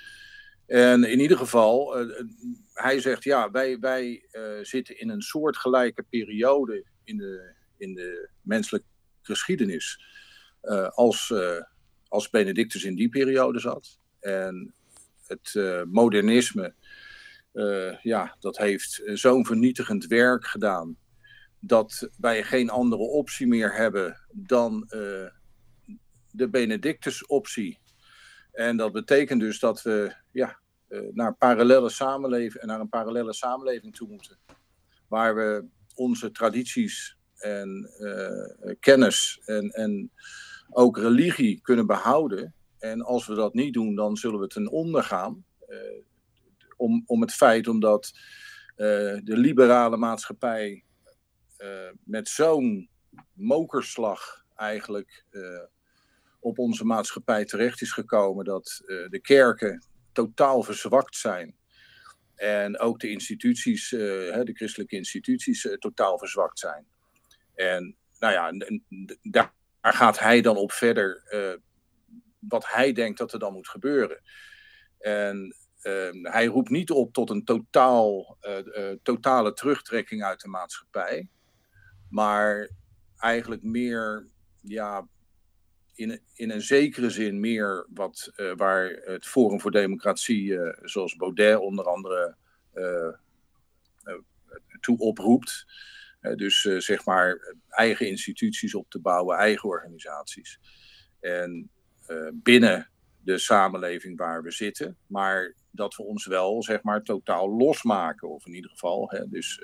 en 0.66 1.04
in 1.04 1.20
ieder 1.20 1.36
geval, 1.36 1.96
eh, 1.96 2.18
eh, 2.18 2.26
hij 2.72 3.00
zegt 3.00 3.24
ja, 3.24 3.50
wij, 3.50 3.78
wij 3.78 4.26
eh, 4.30 4.42
zitten 4.62 4.98
in 4.98 5.08
een 5.08 5.22
soortgelijke 5.22 6.02
periode 6.02 6.84
in 7.04 7.16
de, 7.16 7.54
in 7.76 7.94
de 7.94 8.28
menselijke 8.42 8.86
geschiedenis 9.22 10.14
als, 10.94 11.34
als 12.08 12.30
Benedictus 12.30 12.84
in 12.84 12.94
die 12.94 13.08
periode 13.08 13.58
zat. 13.58 14.00
En 14.20 14.74
het 15.26 15.54
modernisme, 15.90 16.74
ja, 18.02 18.36
dat 18.40 18.56
heeft 18.56 19.02
zo'n 19.04 19.46
vernietigend 19.46 20.06
werk 20.06 20.46
gedaan 20.46 20.96
dat 21.60 22.08
wij 22.18 22.42
geen 22.42 22.70
andere 22.70 23.02
optie 23.02 23.46
meer 23.46 23.74
hebben 23.74 24.20
dan 24.32 24.86
de 26.30 26.48
Benedictus-optie. 26.50 27.78
En 28.56 28.76
dat 28.76 28.92
betekent 28.92 29.40
dus 29.40 29.58
dat 29.58 29.82
we 29.82 30.14
ja, 30.30 30.58
eh, 30.88 31.00
naar 31.12 31.34
parallele 31.34 31.88
samenleving 31.88 32.62
en 32.62 32.66
naar 32.66 32.80
een 32.80 32.88
parallele 32.88 33.32
samenleving 33.32 33.96
toe 33.96 34.08
moeten. 34.08 34.38
Waar 35.08 35.34
we 35.34 35.64
onze 35.94 36.30
tradities 36.30 37.16
en 37.36 37.90
eh, 37.98 38.74
kennis 38.80 39.40
en, 39.44 39.70
en 39.70 40.10
ook 40.70 40.98
religie 40.98 41.60
kunnen 41.60 41.86
behouden. 41.86 42.54
En 42.78 43.02
als 43.02 43.26
we 43.26 43.34
dat 43.34 43.54
niet 43.54 43.74
doen, 43.74 43.94
dan 43.94 44.16
zullen 44.16 44.40
we 44.40 44.46
ten 44.46 44.70
onder 44.70 45.02
gaan. 45.02 45.44
Eh, 45.68 45.78
om, 46.76 47.02
om 47.06 47.20
het 47.20 47.32
feit 47.32 47.68
omdat 47.68 48.12
de 48.76 49.22
liberale 49.24 49.96
maatschappij 49.96 50.84
met 52.04 52.28
zo'n 52.28 52.88
mokerslag 53.32 54.44
eigenlijk 54.54 55.24
op 56.46 56.58
onze 56.58 56.84
maatschappij 56.84 57.44
terecht 57.44 57.80
is 57.80 57.92
gekomen 57.92 58.44
dat 58.44 58.82
eh, 58.86 59.08
de 59.08 59.20
kerken 59.20 59.86
totaal 60.12 60.62
verzwakt 60.62 61.16
zijn. 61.16 61.56
En 62.36 62.78
ook 62.78 63.00
de 63.00 63.10
instituties, 63.10 63.92
eh, 63.92 64.00
de 64.42 64.52
christelijke 64.54 64.96
instituties, 64.96 65.66
eh, 65.66 65.74
totaal 65.74 66.18
verzwakt 66.18 66.58
zijn. 66.58 66.86
En 67.54 67.96
nou 68.18 68.32
ja, 68.32 68.52
daar, 69.22 69.52
gaat 69.80 70.18
hij 70.18 70.40
dan 70.40 70.56
op 70.56 70.72
verder 70.72 71.22
wat 72.38 72.66
hij 72.68 72.92
denkt 72.92 73.18
dat 73.18 73.32
er 73.32 73.38
dan 73.38 73.52
moet 73.52 73.68
gebeuren. 73.68 74.20
En 74.98 75.56
eh, 75.80 76.10
hij 76.22 76.46
roept 76.46 76.70
niet 76.70 76.90
op 76.90 77.12
tot 77.12 77.30
een 77.30 77.44
totaal, 77.44 78.38
totale 79.02 79.52
terugtrekking 79.52 80.22
uit 80.22 80.40
de 80.40 80.48
maatschappij. 80.48 81.28
Maar 82.10 82.70
eigenlijk 83.16 83.62
meer 83.62 84.28
ja, 84.60 85.08
in, 85.96 86.20
in 86.34 86.50
een 86.50 86.62
zekere 86.62 87.10
zin 87.10 87.40
meer 87.40 87.86
wat, 87.90 88.32
eh, 88.36 88.52
waar 88.56 88.88
het 88.90 89.26
Forum 89.26 89.60
voor 89.60 89.70
Democratie, 89.70 90.58
eh, 90.58 90.78
zoals 90.82 91.16
Baudet 91.16 91.58
onder 91.58 91.84
andere, 91.84 92.36
eh, 92.72 93.12
toe 94.80 94.98
oproept. 94.98 95.66
Dus 96.36 96.60
zeg 96.60 97.04
maar 97.04 97.54
eigen 97.68 98.08
instituties 98.08 98.74
op 98.74 98.90
te 98.90 99.00
bouwen, 99.00 99.36
eigen 99.36 99.68
organisaties. 99.68 100.60
En 101.20 101.70
binnen 102.32 102.90
de 103.22 103.38
samenleving 103.38 104.18
waar 104.18 104.42
we 104.42 104.50
zitten, 104.50 104.96
maar 105.06 105.54
dat 105.70 105.96
we 105.96 106.02
ons 106.02 106.26
wel 106.26 106.62
zeg 106.62 106.82
maar 106.82 107.02
totaal 107.02 107.50
losmaken, 107.50 108.28
of 108.28 108.46
in 108.46 108.54
ieder 108.54 108.70
geval, 108.70 109.10
hè, 109.10 109.28
dus 109.28 109.60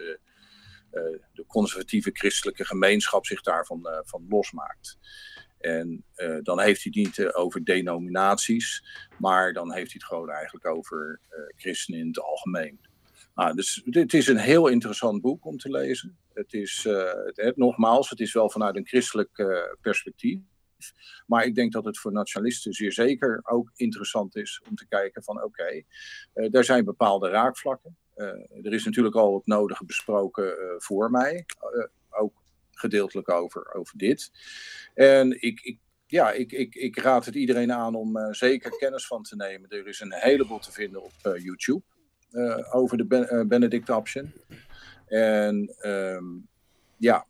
de 1.32 1.44
conservatieve 1.46 2.10
christelijke 2.12 2.64
gemeenschap 2.64 3.26
zich 3.26 3.42
daarvan 3.42 3.88
van 4.04 4.26
losmaakt. 4.28 4.98
En 5.62 6.04
eh, 6.14 6.38
dan 6.42 6.60
heeft 6.60 6.82
hij 6.82 6.92
het 6.94 7.04
niet 7.06 7.18
eh, 7.18 7.40
over 7.40 7.64
denominaties, 7.64 8.84
maar 9.18 9.52
dan 9.52 9.72
heeft 9.72 9.92
hij 9.92 10.00
het 10.00 10.04
gewoon 10.04 10.30
eigenlijk 10.30 10.66
over 10.66 11.20
eh, 11.28 11.38
christenen 11.56 12.00
in 12.00 12.06
het 12.06 12.20
algemeen. 12.20 12.80
Nou, 13.34 13.54
dus 13.54 13.82
dit 13.84 14.14
is 14.14 14.26
een 14.26 14.36
heel 14.38 14.68
interessant 14.68 15.20
boek 15.20 15.44
om 15.44 15.58
te 15.58 15.70
lezen. 15.70 16.16
Het 16.34 16.52
is, 16.52 16.84
het, 17.24 17.36
het- 17.36 17.56
nogmaals, 17.56 18.10
het 18.10 18.20
is 18.20 18.32
wel 18.32 18.50
vanuit 18.50 18.76
een 18.76 18.86
christelijk 18.86 19.30
perspectief. 19.80 20.38
Maar 21.26 21.44
ik 21.44 21.54
denk 21.54 21.72
dat 21.72 21.84
het 21.84 21.98
voor 21.98 22.12
nationalisten 22.12 22.72
zeer 22.72 22.92
zeker 22.92 23.40
ook 23.42 23.70
interessant 23.74 24.36
is 24.36 24.62
om 24.68 24.74
te 24.74 24.86
kijken 24.88 25.22
van 25.22 25.42
oké, 25.42 25.82
eh, 26.32 26.50
daar 26.50 26.64
zijn 26.64 26.84
bepaalde 26.84 27.28
raakvlakken. 27.28 27.96
Er 28.62 28.72
is 28.72 28.84
natuurlijk 28.84 29.14
al 29.16 29.34
het 29.34 29.46
nodige 29.46 29.84
besproken 29.84 30.54
voor 30.78 31.10
mij, 31.10 31.44
ook 32.10 32.41
gedeeltelijk 32.82 33.30
over, 33.30 33.74
over 33.74 33.98
dit. 33.98 34.30
En 34.94 35.42
ik, 35.42 35.60
ik, 35.60 35.78
ja, 36.06 36.30
ik, 36.32 36.52
ik, 36.52 36.74
ik 36.74 36.98
raad 36.98 37.24
het 37.24 37.34
iedereen 37.34 37.72
aan 37.72 37.94
om 37.94 38.16
eh, 38.16 38.32
zeker 38.32 38.76
kennis 38.76 39.06
van 39.06 39.22
te 39.22 39.36
nemen. 39.36 39.70
Er 39.70 39.86
is 39.86 40.00
een 40.00 40.12
heleboel 40.12 40.58
te 40.58 40.72
vinden 40.72 41.02
op 41.02 41.12
eh, 41.22 41.44
YouTube 41.44 41.82
eh, 42.30 42.74
over 42.74 42.96
de 42.96 43.04
ben, 43.04 43.48
Benedict 43.48 43.90
Option. 43.90 44.32
En 45.06 45.74
ehm, 45.78 46.24
ja, 46.96 47.26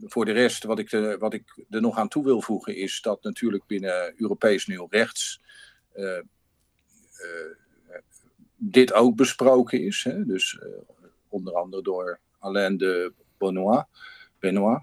voor 0.00 0.24
de 0.24 0.32
rest, 0.32 0.64
wat 0.64 0.78
ik, 0.78 0.92
er- 0.92 1.18
wat 1.18 1.34
ik 1.34 1.64
er 1.70 1.80
nog 1.80 1.96
aan 1.98 2.08
toe 2.08 2.24
wil 2.24 2.40
voegen, 2.40 2.76
is 2.76 3.00
dat 3.00 3.22
natuurlijk 3.22 3.66
binnen 3.66 4.20
Europees 4.20 4.66
nieuw 4.66 4.86
rechts 4.90 5.42
dit 8.56 8.92
ook 8.92 9.16
besproken 9.16 9.80
is. 9.82 10.04
Hè? 10.04 10.26
Dus 10.26 10.58
onder 11.28 11.54
andere 11.54 11.82
door 11.82 12.20
Alain 12.38 12.76
de 12.76 13.12
Benoit. 13.52 13.86
Benoit. 14.38 14.82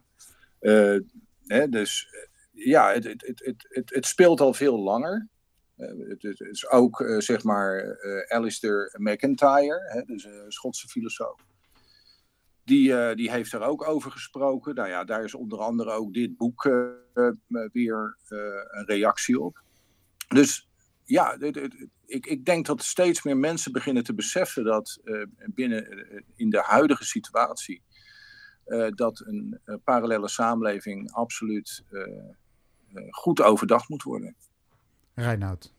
Eh, 0.61 0.97
hè, 1.45 1.69
dus 1.69 2.07
eh, 2.11 2.65
ja, 2.65 2.93
het, 2.93 3.03
het, 3.03 3.23
het, 3.25 3.67
het, 3.69 3.89
het, 3.89 4.05
speelt 4.05 4.41
al 4.41 4.53
veel 4.53 4.79
langer. 4.79 5.27
Eh, 5.75 5.87
het, 6.07 6.39
is 6.39 6.69
ook, 6.69 7.03
zeg 7.17 7.43
maar, 7.43 7.97
Alistair 8.27 8.95
McIntyre, 8.97 9.79
hè, 9.87 10.01
dus 10.01 10.23
een 10.23 10.51
Schotse 10.51 10.87
filosoof. 10.87 11.45
Die, 12.63 13.15
die 13.15 13.31
heeft 13.31 13.53
er 13.53 13.61
ook 13.61 13.87
over 13.87 14.11
gesproken. 14.11 14.75
Nou 14.75 14.89
ja, 14.89 15.03
daar 15.03 15.23
is 15.23 15.33
onder 15.33 15.59
andere 15.59 15.91
ook 15.91 16.13
dit 16.13 16.37
boek 16.37 16.63
weer 17.71 18.17
een 18.69 18.85
reactie 18.85 19.39
op. 19.39 19.61
Dus 20.27 20.69
ja, 21.03 21.37
ik, 22.05 22.25
ik 22.25 22.45
denk 22.45 22.65
dat 22.65 22.83
steeds 22.83 23.23
meer 23.23 23.37
mensen 23.37 23.71
beginnen 23.71 24.03
te 24.03 24.13
beseffen 24.13 24.63
dat 24.63 24.99
binnen 25.45 26.05
in 26.35 26.49
de 26.49 26.61
huidige 26.61 27.05
situatie 27.05 27.81
dat 28.95 29.23
een 29.25 29.59
eh, 29.63 29.75
parallele 29.83 30.27
samenleving 30.27 31.11
absoluut 31.11 31.83
eh, 31.89 32.01
eh, 32.01 33.03
goed 33.09 33.41
overdacht 33.41 33.89
moet 33.89 34.03
worden. 34.03 34.35
Reinoud. 35.13 35.73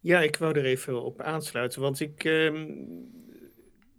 Ja, 0.00 0.20
ik 0.20 0.36
wou 0.36 0.58
er 0.58 0.64
even 0.64 1.02
op 1.02 1.20
aansluiten, 1.20 1.80
want 1.80 2.00
ik 2.00 2.24
ehm, 2.24 2.66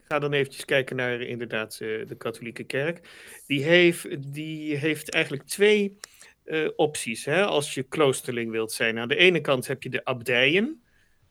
ga 0.04 0.20
dan 0.20 0.34
eventjes 0.34 0.66
kijken 0.66 0.96
naar 0.96 1.22
inderdaad 1.22 1.80
uh, 1.82 2.08
de 2.08 2.16
katholieke 2.16 2.64
kerk. 2.64 3.10
Die 3.48 3.64
heeft, 3.64 4.34
die 4.34 4.76
heeft 4.76 5.10
eigenlijk 5.10 5.44
twee 5.44 5.98
uh, 6.46 6.70
opties 6.76 7.26
hè, 7.26 7.46
als 7.46 7.74
je 7.74 7.84
kloosterling 7.84 8.52
wilt 8.52 8.72
zijn. 8.72 9.00
Aan 9.00 9.08
de 9.08 9.16
ene 9.16 9.42
kant 9.42 9.68
heb 9.68 9.84
je 9.84 9.90
de 9.90 10.06
abdijen. 10.06 10.82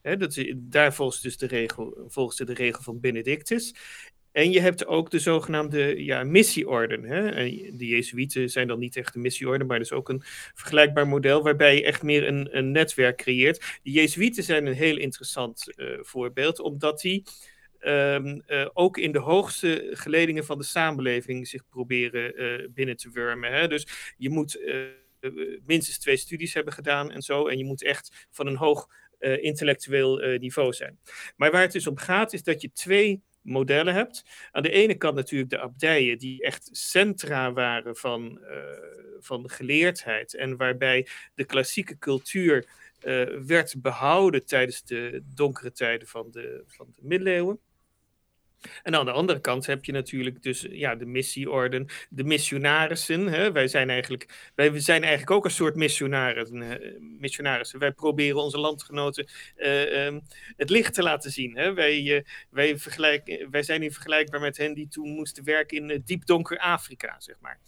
Hè, 0.03 0.17
dat 0.17 0.37
is, 0.37 0.55
daar 0.57 0.95
volgens, 0.95 1.21
dus 1.21 1.37
de 1.37 1.47
regel, 1.47 2.05
volgens 2.09 2.37
de 2.37 2.55
regel 2.55 2.83
van 2.83 3.01
Benedictus. 3.01 3.75
En 4.37 4.53
je 4.53 4.61
hebt 4.61 4.87
ook 4.87 5.11
de 5.11 5.19
zogenaamde 5.19 6.05
ja, 6.05 6.25
missieorden. 6.25 7.05
Hè? 7.05 7.31
De 7.77 7.87
Jezuïeten 7.87 8.51
zijn 8.51 8.69
dan 8.69 8.79
niet 8.79 8.97
echt 8.97 9.15
een 9.15 9.21
missieorde, 9.21 9.65
maar 9.65 9.79
dat 9.79 9.87
is 9.87 9.93
ook 9.93 10.09
een 10.09 10.23
vergelijkbaar 10.55 11.09
model 11.09 11.43
waarbij 11.43 11.75
je 11.75 11.85
echt 11.85 12.03
meer 12.03 12.27
een, 12.27 12.57
een 12.57 12.71
netwerk 12.71 13.17
creëert. 13.17 13.79
De 13.83 13.91
Jezuïeten 13.91 14.43
zijn 14.43 14.67
een 14.67 14.75
heel 14.75 14.97
interessant 14.97 15.73
uh, 15.77 15.99
voorbeeld, 16.01 16.61
omdat 16.61 17.01
die 17.01 17.25
um, 17.81 18.43
uh, 18.49 18.67
ook 18.73 18.99
in 18.99 19.13
de 19.13 19.19
hoogste 19.19 19.89
geledingen 19.91 20.45
van 20.45 20.59
de 20.59 20.65
samenleving 20.65 21.49
zich 21.49 21.69
proberen 21.69 22.43
uh, 22.43 22.69
binnen 22.71 22.97
te 22.97 23.11
wurmen. 23.11 23.53
Hè? 23.53 23.69
Dus 23.69 24.15
je 24.17 24.31
moet 24.31 24.61
minstens 25.67 25.99
twee 25.99 26.17
studies 26.17 26.55
hebben 26.55 26.73
gedaan 26.73 27.11
en 27.11 27.23
zo, 27.23 27.47
en 27.47 27.59
je 27.59 27.65
moet 27.65 27.83
echt 27.83 28.27
van 28.31 28.47
een 28.47 28.57
hoog 28.57 28.89
intellectueel 29.41 30.39
niveau 30.39 30.73
zijn. 30.73 30.99
Maar 31.37 31.51
waar 31.51 31.63
het 31.63 31.73
dus 31.73 31.87
om 31.87 31.97
gaat, 31.97 32.33
is 32.33 32.43
dat 32.43 32.61
je 32.61 32.73
twee 32.73 33.23
modellen 33.47 33.95
hebt. 33.95 34.25
Aan 34.53 34.63
de 34.63 34.71
ene 34.71 34.95
kant 34.95 35.15
natuurlijk 35.15 35.51
de 35.51 35.59
abdijen, 35.59 36.19
die 36.19 36.43
echt 36.43 36.69
centra 36.73 37.53
waren 37.53 37.97
van, 37.97 38.41
uh, 38.43 38.57
van 39.21 39.51
geleerdheid 39.51 40.35
en 40.35 40.57
waarbij 40.57 41.09
de 41.35 41.45
klassieke 41.45 41.99
cultuur 41.99 42.67
uh, 43.03 43.25
werd 43.47 43.83
behouden 43.83 44.47
tijdens 44.47 44.85
de 44.85 45.23
donkere 45.35 45.73
tijden 45.73 46.09
van 46.09 46.31
de, 46.31 46.63
van 46.67 46.93
de 46.95 47.03
middeleeuwen. 47.05 47.61
En 48.83 48.95
aan 48.95 49.05
de 49.05 49.11
andere 49.11 49.41
kant 49.41 49.67
heb 49.67 49.85
je 49.85 49.93
natuurlijk 49.93 50.43
dus 50.43 50.67
ja, 50.71 50.95
de 50.95 51.07
missieorden, 51.07 51.87
de 52.11 52.25
missionarissen. 52.25 53.27
Hè? 53.27 53.53
Wij, 53.53 53.69
zijn 53.69 53.91
eigenlijk, 53.91 54.51
wij 54.55 54.81
zijn 54.81 55.03
eigenlijk 55.03 55.31
ook 55.31 55.45
een 55.45 55.51
soort 55.51 55.77
missionarissen. 55.77 56.63
Uh, 56.63 57.01
missionarissen. 57.01 57.79
Wij 57.79 57.93
proberen 57.93 58.43
onze 58.43 58.59
landgenoten 58.59 59.29
uh, 59.57 60.05
um, 60.07 60.23
het 60.57 60.71
licht 60.71 60.95
te 60.95 61.03
laten 61.03 61.31
zien. 61.31 61.57
Hè? 61.57 61.75
Wij, 61.75 62.03
uh, 62.03 62.21
wij, 62.51 62.79
wij 63.51 63.63
zijn 63.63 63.81
niet 63.81 63.93
vergelijkbaar 63.93 64.41
met 64.41 64.57
hen 64.57 64.75
die 64.75 64.89
toen 64.89 65.09
moesten 65.09 65.45
werken 65.45 65.91
in 65.91 66.03
diep 66.05 66.27
donker 66.27 66.59
Afrika, 66.59 67.15
zeg 67.19 67.37
maar. 67.41 67.61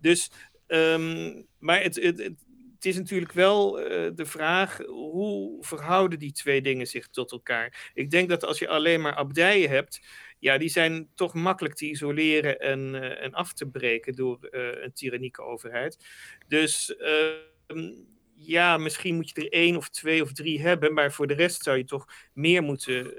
Dus, 0.00 0.30
um, 0.66 1.46
maar 1.58 1.82
het, 1.82 1.94
het, 2.02 2.18
het 2.76 2.84
is 2.84 2.96
natuurlijk 2.96 3.32
wel 3.32 3.80
uh, 3.80 4.10
de 4.14 4.26
vraag, 4.26 4.78
hoe 4.86 5.64
verhouden 5.64 6.18
die 6.18 6.32
twee 6.32 6.62
dingen 6.62 6.86
zich 6.86 7.08
tot 7.08 7.32
elkaar? 7.32 7.90
Ik 7.94 8.10
denk 8.10 8.28
dat 8.28 8.44
als 8.44 8.58
je 8.58 8.68
alleen 8.68 9.00
maar 9.00 9.14
abdijen 9.14 9.70
hebt, 9.70 10.00
ja, 10.38 10.58
die 10.58 10.68
zijn 10.68 11.08
toch 11.14 11.34
makkelijk 11.34 11.74
te 11.74 11.88
isoleren 11.88 12.60
en, 12.60 12.94
uh, 12.94 13.22
en 13.22 13.32
af 13.32 13.52
te 13.52 13.66
breken 13.66 14.14
door 14.14 14.48
uh, 14.50 14.82
een 14.82 14.92
tyrannieke 14.92 15.42
overheid. 15.42 16.06
Dus 16.48 16.96
ehm, 16.96 17.92
ja, 18.34 18.76
misschien 18.76 19.14
moet 19.14 19.30
je 19.30 19.40
er 19.40 19.52
één 19.52 19.76
of 19.76 19.88
twee 19.88 20.22
of 20.22 20.32
drie 20.32 20.60
hebben, 20.60 20.94
maar 20.94 21.12
voor 21.12 21.26
de 21.26 21.34
rest 21.34 21.62
zou 21.62 21.76
je 21.76 21.84
toch 21.84 22.06
meer 22.32 22.62
moeten 22.62 23.14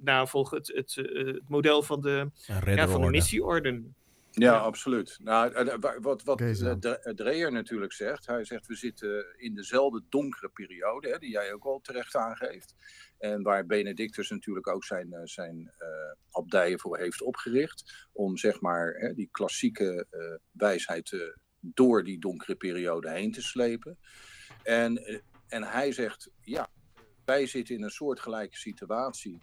navolgen. 0.00 0.56
Het, 0.56 0.72
het, 0.74 0.94
het, 0.94 1.48
model 1.48 1.82
van 1.82 2.00
de, 2.00 2.30
ja, 2.64 2.88
van 2.88 3.00
de 3.00 3.10
missieorden. 3.10 3.94
Ja, 4.34 4.58
absoluut. 4.58 5.18
Nou, 5.22 5.78
wat, 6.00 6.22
wat 6.22 6.38
Dreyer 7.14 7.52
natuurlijk 7.52 7.92
zegt, 7.92 8.26
hij 8.26 8.44
zegt 8.44 8.66
we 8.66 8.74
zitten 8.74 9.26
in 9.36 9.54
dezelfde 9.54 10.02
donkere 10.08 10.48
periode, 10.48 11.08
hè, 11.08 11.18
die 11.18 11.30
jij 11.30 11.52
ook 11.52 11.64
al 11.64 11.80
terecht 11.80 12.16
aangeeft. 12.16 12.74
En 13.18 13.42
waar 13.42 13.66
Benedictus 13.66 14.30
natuurlijk 14.30 14.68
ook 14.68 14.84
zijn, 14.84 15.20
zijn 15.24 15.56
uh, 15.78 15.88
abdijen 16.30 16.80
voor 16.80 16.98
heeft 16.98 17.22
opgericht. 17.22 18.08
Om 18.12 18.36
zeg 18.36 18.60
maar 18.60 18.92
hè, 18.92 19.14
die 19.14 19.28
klassieke 19.30 20.06
uh, 20.10 20.36
wijsheid 20.50 21.12
uh, 21.12 21.20
door 21.60 22.04
die 22.04 22.18
donkere 22.18 22.56
periode 22.56 23.10
heen 23.10 23.32
te 23.32 23.42
slepen. 23.42 23.98
En, 24.62 25.22
en 25.48 25.62
hij 25.62 25.92
zegt, 25.92 26.30
ja, 26.40 26.70
wij 27.24 27.46
zitten 27.46 27.74
in 27.74 27.82
een 27.82 27.90
soortgelijke 27.90 28.56
situatie. 28.56 29.42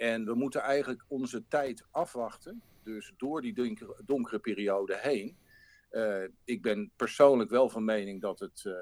En 0.00 0.24
we 0.24 0.34
moeten 0.34 0.60
eigenlijk 0.60 1.04
onze 1.08 1.46
tijd 1.48 1.86
afwachten 1.90 2.62
dus 2.82 3.12
door 3.16 3.42
die 3.42 3.76
donkere, 4.04 4.38
periode 4.38 4.98
heen. 5.00 5.36
Uh, 5.90 6.24
ik 6.44 6.62
ben 6.62 6.92
persoonlijk 6.96 7.50
wel 7.50 7.68
van 7.68 7.84
mening 7.84 8.20
dat 8.20 8.38
het 8.38 8.64
uh, 8.64 8.74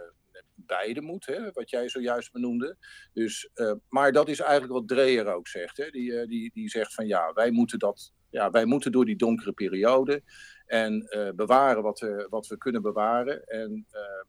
beide 0.54 1.00
moet, 1.00 1.26
hè, 1.26 1.52
wat 1.52 1.70
jij 1.70 1.88
zojuist 1.88 2.32
benoemde. 2.32 2.76
Dus, 3.12 3.50
uh, 3.54 3.72
maar 3.88 4.12
dat 4.12 4.28
is 4.28 4.40
eigenlijk 4.40 4.72
wat 4.72 4.88
Dreyer 4.88 5.34
ook 5.34 5.48
zegt. 5.48 5.76
Hè. 5.76 5.90
Die, 5.90 6.26
die, 6.26 6.50
die 6.52 6.68
zegt 6.68 6.94
van 6.94 7.06
ja, 7.06 7.32
wij 7.32 7.50
moeten, 7.50 7.78
dat, 7.78 8.12
ja, 8.30 8.50
wij 8.50 8.64
moeten 8.64 8.92
door 8.92 9.04
die 9.04 9.16
donkere 9.16 9.52
periode 9.52 10.22
en 10.66 11.08
bewaren 11.36 11.82
wat, 11.82 12.00
we, 12.00 12.26
wat 12.30 12.46
we 12.46 12.58
kunnen 12.58 12.82
bewaren. 12.82 13.44
En 13.44 13.86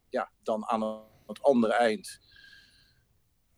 ja, 0.09 0.31
dan 0.43 0.65
aan 0.65 1.03
het 1.27 1.41
andere 1.41 1.73
eind 1.73 2.19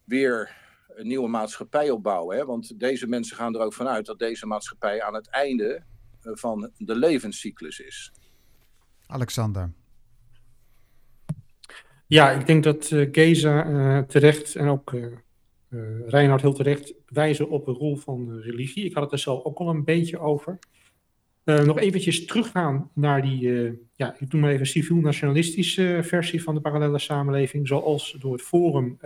weer 0.03 0.61
een 0.95 1.07
nieuwe 1.07 1.27
maatschappij 1.27 1.89
opbouwen. 1.89 2.37
Hè? 2.37 2.45
Want 2.45 2.79
deze 2.79 3.07
mensen 3.07 3.35
gaan 3.35 3.55
er 3.55 3.61
ook 3.61 3.73
vanuit 3.73 4.05
dat 4.05 4.19
deze 4.19 4.45
maatschappij 4.45 5.01
aan 5.01 5.13
het 5.13 5.27
einde 5.29 5.83
van 6.21 6.71
de 6.77 6.95
levenscyclus 6.95 7.79
is. 7.79 8.11
Alexander. 9.07 9.71
Ja, 12.07 12.31
ik 12.31 12.45
denk 12.45 12.63
dat 12.63 12.91
uh, 12.91 13.09
Geza 13.11 13.65
uh, 13.67 13.99
terecht 13.99 14.55
en 14.55 14.67
ook 14.67 14.91
uh, 14.91 15.05
Reinhard 16.05 16.41
heel 16.41 16.53
terecht 16.53 16.93
wijzen 17.05 17.49
op 17.49 17.65
de 17.65 17.71
rol 17.71 17.95
van 17.95 18.39
religie. 18.39 18.85
Ik 18.85 18.93
had 18.93 19.03
het 19.03 19.11
er 19.11 19.19
zelf 19.19 19.43
ook 19.43 19.57
al 19.57 19.69
een 19.69 19.83
beetje 19.83 20.19
over. 20.19 20.59
nog 21.43 21.79
eventjes 21.79 22.25
teruggaan 22.25 22.89
naar 22.93 23.21
die, 23.21 23.49
ja, 23.95 24.15
ik 24.19 24.31
noem 24.31 24.41
maar 24.41 24.51
even 24.51 24.65
civiel-nationalistische 24.65 25.99
versie 26.03 26.43
van 26.43 26.55
de 26.55 26.61
parallele 26.61 26.99
samenleving, 26.99 27.67
zoals 27.67 28.15
door 28.19 28.33
het 28.33 28.41
Forum 28.41 28.97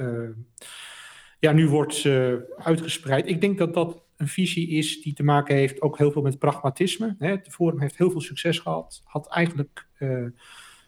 ja, 1.40 1.52
nu 1.52 1.68
wordt 1.68 2.08
uitgespreid. 2.58 3.28
Ik 3.28 3.42
denk 3.42 3.58
dat 3.58 3.74
dat 3.74 4.04
een 4.18 4.28
visie 4.28 4.68
is 4.68 5.02
die 5.02 5.14
te 5.14 5.24
maken 5.24 5.56
heeft 5.56 5.82
ook 5.82 5.98
heel 5.98 6.12
veel 6.12 6.22
met 6.22 6.40
pragmatisme. 6.40 7.16
Hè. 7.20 7.30
Het 7.30 7.48
Forum 7.52 7.80
heeft 7.80 7.98
heel 7.98 8.12
veel 8.12 8.22
succes 8.22 8.60
gehad, 8.60 9.02
had 9.04 9.28
eigenlijk 9.28 9.88
uh, 10.00 10.26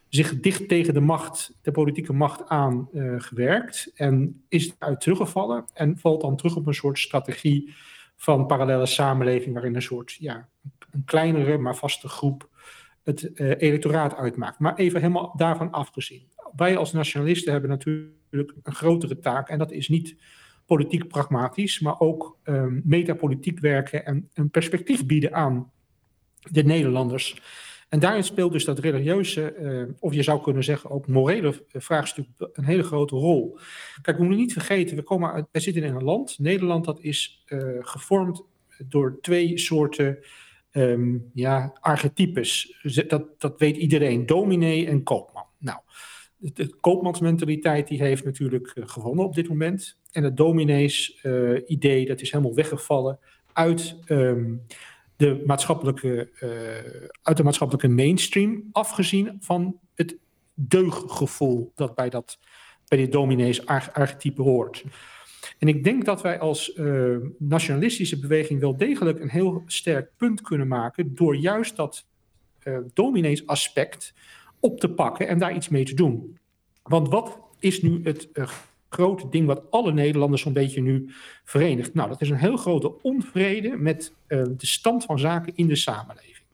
zich 0.09 0.39
dicht 0.39 0.67
tegen 0.67 0.93
de 0.93 0.99
macht, 0.99 1.57
de 1.61 1.71
politieke 1.71 2.13
macht 2.13 2.47
aan 2.47 2.89
uh, 2.93 3.13
gewerkt 3.17 3.91
en 3.95 4.43
is 4.47 4.75
eruit 4.79 5.01
teruggevallen 5.01 5.65
en 5.73 5.97
valt 5.97 6.21
dan 6.21 6.37
terug 6.37 6.55
op 6.55 6.67
een 6.67 6.73
soort 6.73 6.99
strategie 6.99 7.73
van 8.15 8.45
parallele 8.45 8.85
samenleving 8.85 9.53
waarin 9.53 9.75
een 9.75 9.81
soort, 9.81 10.11
ja, 10.19 10.49
een 10.91 11.03
kleinere 11.05 11.57
maar 11.57 11.75
vaste 11.75 12.07
groep 12.07 12.49
het 13.03 13.29
uh, 13.33 13.53
electoraat 13.57 14.15
uitmaakt. 14.15 14.59
Maar 14.59 14.75
even 14.75 15.01
helemaal 15.01 15.33
daarvan 15.35 15.71
afgezien. 15.71 16.27
Wij 16.55 16.77
als 16.77 16.91
nationalisten 16.91 17.51
hebben 17.51 17.69
natuurlijk 17.69 18.16
een 18.63 18.75
grotere 18.75 19.19
taak 19.19 19.49
en 19.49 19.57
dat 19.57 19.71
is 19.71 19.89
niet 19.89 20.15
politiek 20.65 21.07
pragmatisch, 21.07 21.79
maar 21.79 21.99
ook 21.99 22.37
um, 22.43 22.81
metapolitiek 22.85 23.59
werken 23.59 24.05
en 24.05 24.29
een 24.33 24.49
perspectief 24.49 25.05
bieden 25.05 25.33
aan 25.33 25.71
de 26.51 26.63
Nederlanders. 26.63 27.41
En 27.89 27.99
daarin 27.99 28.23
speelt 28.23 28.51
dus 28.51 28.65
dat 28.65 28.79
religieuze, 28.79 29.55
uh, 29.59 29.93
of 29.99 30.13
je 30.13 30.23
zou 30.23 30.41
kunnen 30.41 30.63
zeggen 30.63 30.89
ook 30.89 31.07
morele 31.07 31.63
vraagstuk, 31.67 32.27
een 32.53 32.65
hele 32.65 32.83
grote 32.83 33.15
rol. 33.15 33.59
Kijk, 34.01 34.17
we 34.17 34.23
moeten 34.23 34.41
niet 34.41 34.53
vergeten, 34.53 34.95
we 34.95 35.03
komen 35.03 35.47
wij 35.51 35.61
zitten 35.61 35.83
in 35.83 35.95
een 35.95 36.03
land, 36.03 36.39
Nederland, 36.39 36.85
dat 36.85 36.99
is 36.99 37.43
uh, 37.47 37.77
gevormd 37.79 38.43
door 38.87 39.17
twee 39.21 39.57
soorten 39.57 40.19
um, 40.71 41.29
ja, 41.33 41.77
archetypes. 41.79 42.79
Dat, 43.07 43.39
dat 43.41 43.59
weet 43.59 43.77
iedereen, 43.77 44.25
dominee 44.25 44.87
en 44.87 45.03
koopman. 45.03 45.45
Nou, 45.57 45.79
de, 46.37 46.75
koopmansmentaliteit 46.79 47.87
die 47.87 48.01
heeft 48.01 48.25
natuurlijk 48.25 48.71
uh, 48.75 48.87
gewonnen 48.87 49.25
op 49.25 49.35
dit 49.35 49.49
moment. 49.49 49.97
En 50.11 50.23
het 50.23 50.37
dominees-idee, 50.37 52.01
uh, 52.01 52.07
dat 52.07 52.21
is 52.21 52.31
helemaal 52.31 52.55
weggevallen 52.55 53.19
uit, 53.53 53.95
um, 54.07 54.61
de 55.15 55.43
maatschappelijke, 55.45 56.29
uh, 56.39 57.09
uit 57.21 57.37
de 57.37 57.43
maatschappelijke 57.43 57.87
mainstream, 57.87 58.69
afgezien 58.71 59.37
van 59.39 59.79
het 59.95 60.17
deuggevoel 60.53 61.71
dat 61.75 61.95
bij, 61.95 62.09
dat, 62.09 62.39
bij 62.87 62.97
dit 62.97 63.11
dominees-archetype 63.11 64.41
hoort. 64.41 64.83
En 65.59 65.67
ik 65.67 65.83
denk 65.83 66.05
dat 66.05 66.21
wij 66.21 66.39
als 66.39 66.79
nationalistische 67.37 68.19
beweging 68.19 68.59
wel 68.59 68.77
degelijk 68.77 69.19
een 69.19 69.29
heel 69.29 69.63
sterk 69.65 70.11
punt 70.17 70.41
kunnen 70.41 70.67
maken 70.67 71.15
door 71.15 71.35
juist 71.35 71.75
dat 71.75 72.05
uh, 72.63 72.77
dominees-aspect 72.93 74.13
op 74.59 74.79
te 74.79 74.89
pakken 74.89 75.27
en 75.27 75.39
daar 75.39 75.55
iets 75.55 75.69
mee 75.69 75.83
te 75.83 75.93
doen. 75.93 76.37
Want 76.83 77.09
wat 77.09 77.39
is 77.59 77.81
nu 77.81 77.99
het 78.03 78.29
uh, 78.33 78.49
grote 78.89 79.29
ding 79.29 79.45
wat 79.45 79.71
alle 79.71 79.93
Nederlanders 79.93 80.41
zo'n 80.41 80.53
beetje 80.53 80.81
nu 80.81 81.09
verenigt? 81.43 81.93
Nou, 81.93 82.09
dat 82.09 82.21
is 82.21 82.29
een 82.29 82.37
heel 82.37 82.57
grote 82.57 83.01
onvrede 83.01 83.77
met 83.77 84.13
uh, 84.27 84.43
de 84.43 84.67
stand 84.67 85.03
van 85.03 85.19
zaken 85.19 85.55
in 85.55 85.67
de 85.67 85.75
samenleving. 85.75 86.45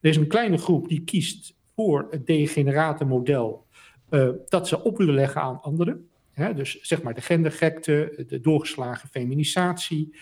Er 0.00 0.10
is 0.10 0.16
een 0.16 0.26
kleine 0.26 0.58
groep 0.58 0.88
die 0.88 1.04
kiest 1.04 1.54
voor 1.74 2.06
het 2.10 2.26
degenerate 2.26 3.04
model 3.04 3.66
uh, 4.10 4.28
dat 4.48 4.68
ze 4.68 4.82
op 4.82 4.98
willen 4.98 5.14
leggen 5.14 5.40
aan 5.40 5.62
anderen. 5.62 6.08
Hè? 6.32 6.54
Dus 6.54 6.80
zeg 6.80 7.02
maar 7.02 7.14
de 7.14 7.20
gendergekte, 7.20 8.24
de 8.28 8.40
doorgeslagen 8.40 9.08
feminisatie, 9.08 10.16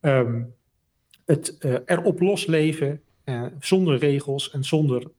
ehm, 0.00 0.42
het 1.24 1.56
uh, 1.60 1.76
erop 1.84 2.20
losleven 2.20 3.00
uh, 3.24 3.46
zonder 3.58 3.98
regels 3.98 4.50
en 4.50 4.64
zonder, 4.64 5.10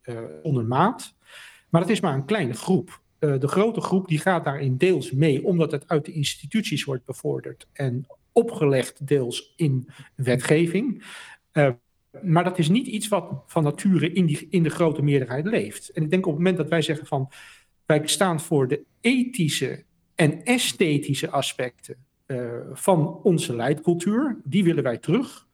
zonder 0.44 0.66
maat. 0.66 1.16
Maar 1.78 1.86
het 1.86 1.96
is 1.96 2.02
maar 2.02 2.14
een 2.14 2.26
kleine 2.26 2.54
groep. 2.54 3.02
de 3.20 3.48
grote 3.48 3.82
groep 3.82 4.08
die 4.08 4.20
gaat 4.20 4.44
daarin 4.44 4.78
deels 4.78 5.12
mee, 5.12 5.46
omdat 5.46 5.72
het 5.72 5.88
uit 5.88 6.06
de 6.06 6.12
instituties 6.12 6.84
wordt 6.84 7.06
bevorderd 7.06 7.68
en 7.74 8.08
opgelegd 8.32 9.08
deels 9.08 9.54
in 9.56 9.90
wetgeving. 10.16 11.04
maar 12.22 12.44
dat 12.44 12.58
is 12.58 12.70
niet 12.70 12.88
iets 12.88 13.08
wat 13.08 13.44
van 13.46 13.64
nature 13.64 14.12
in, 14.12 14.26
die, 14.26 14.48
in 14.50 14.64
de 14.64 14.70
grote 14.70 15.02
meerderheid 15.02 15.46
leeft. 15.46 15.90
En 15.90 16.04
ik 16.04 16.10
denk 16.10 16.26
op 16.26 16.32
het 16.32 16.40
moment 16.40 16.58
dat 16.58 16.70
wij 16.70 16.82
zeggen 16.82 17.08
van 17.08 17.30
wij 17.86 18.08
staan 18.08 18.40
voor 18.40 18.68
de 18.68 18.84
ethische 19.02 19.84
en 20.16 20.44
esthetische 20.44 21.30
aspecten 21.30 21.96
uh, 22.28 22.52
van 22.74 23.20
onze 23.24 23.56
leidcultuur. 23.56 24.42
Die 24.44 24.64
willen 24.64 24.84
wij 24.84 24.98
terug. 24.98 25.47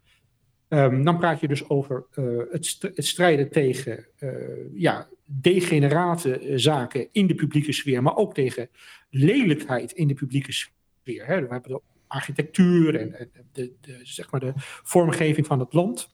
Um, 0.74 1.04
dan 1.04 1.18
praat 1.18 1.40
je 1.40 1.48
dus 1.48 1.70
over 1.70 2.06
uh, 2.16 2.42
het, 2.52 2.78
het, 2.96 3.06
strijden 3.06 3.50
tegen 3.50 4.06
uh, 4.20 4.30
ja, 4.74 5.08
degenerate 5.26 6.52
zaken 6.56 7.08
in 7.12 7.28
de 7.28 7.36
publieke 7.36 7.72
sfeer, 7.72 8.04
maar 8.04 8.16
ook 8.16 8.34
tegen 8.34 8.70
lelijkheid 9.10 9.92
in 9.92 10.08
de 10.08 10.14
publieke 10.14 10.52
sfeer. 10.52 11.26
Hè. 11.26 11.42
We 11.42 11.48
hebben 11.50 11.72
de 11.72 11.82
architectuur 12.08 12.96
en, 12.96 13.20
en 13.20 13.30
de, 13.52 13.74
de, 13.82 14.00
zeg 14.04 14.32
maar 14.32 14.40
de 14.40 14.54
vormgeving 14.84 15.48
van 15.48 15.60
het 15.60 15.74
land. 15.74 16.10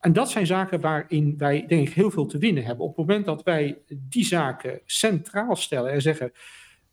En 0.00 0.12
dat 0.12 0.30
zijn 0.30 0.46
zaken 0.46 0.80
waarin 0.80 1.34
wij, 1.38 1.66
denk 1.66 1.88
ik, 1.88 1.94
heel 1.94 2.10
veel 2.10 2.26
te 2.26 2.38
winnen 2.38 2.64
hebben. 2.64 2.84
Op 2.84 2.96
het 2.96 3.06
moment 3.06 3.24
dat 3.24 3.42
wij 3.42 3.78
die 3.88 4.24
zaken 4.24 4.80
centraal 4.84 5.56
stellen 5.56 5.92
en 5.92 6.02
zeggen. 6.02 6.32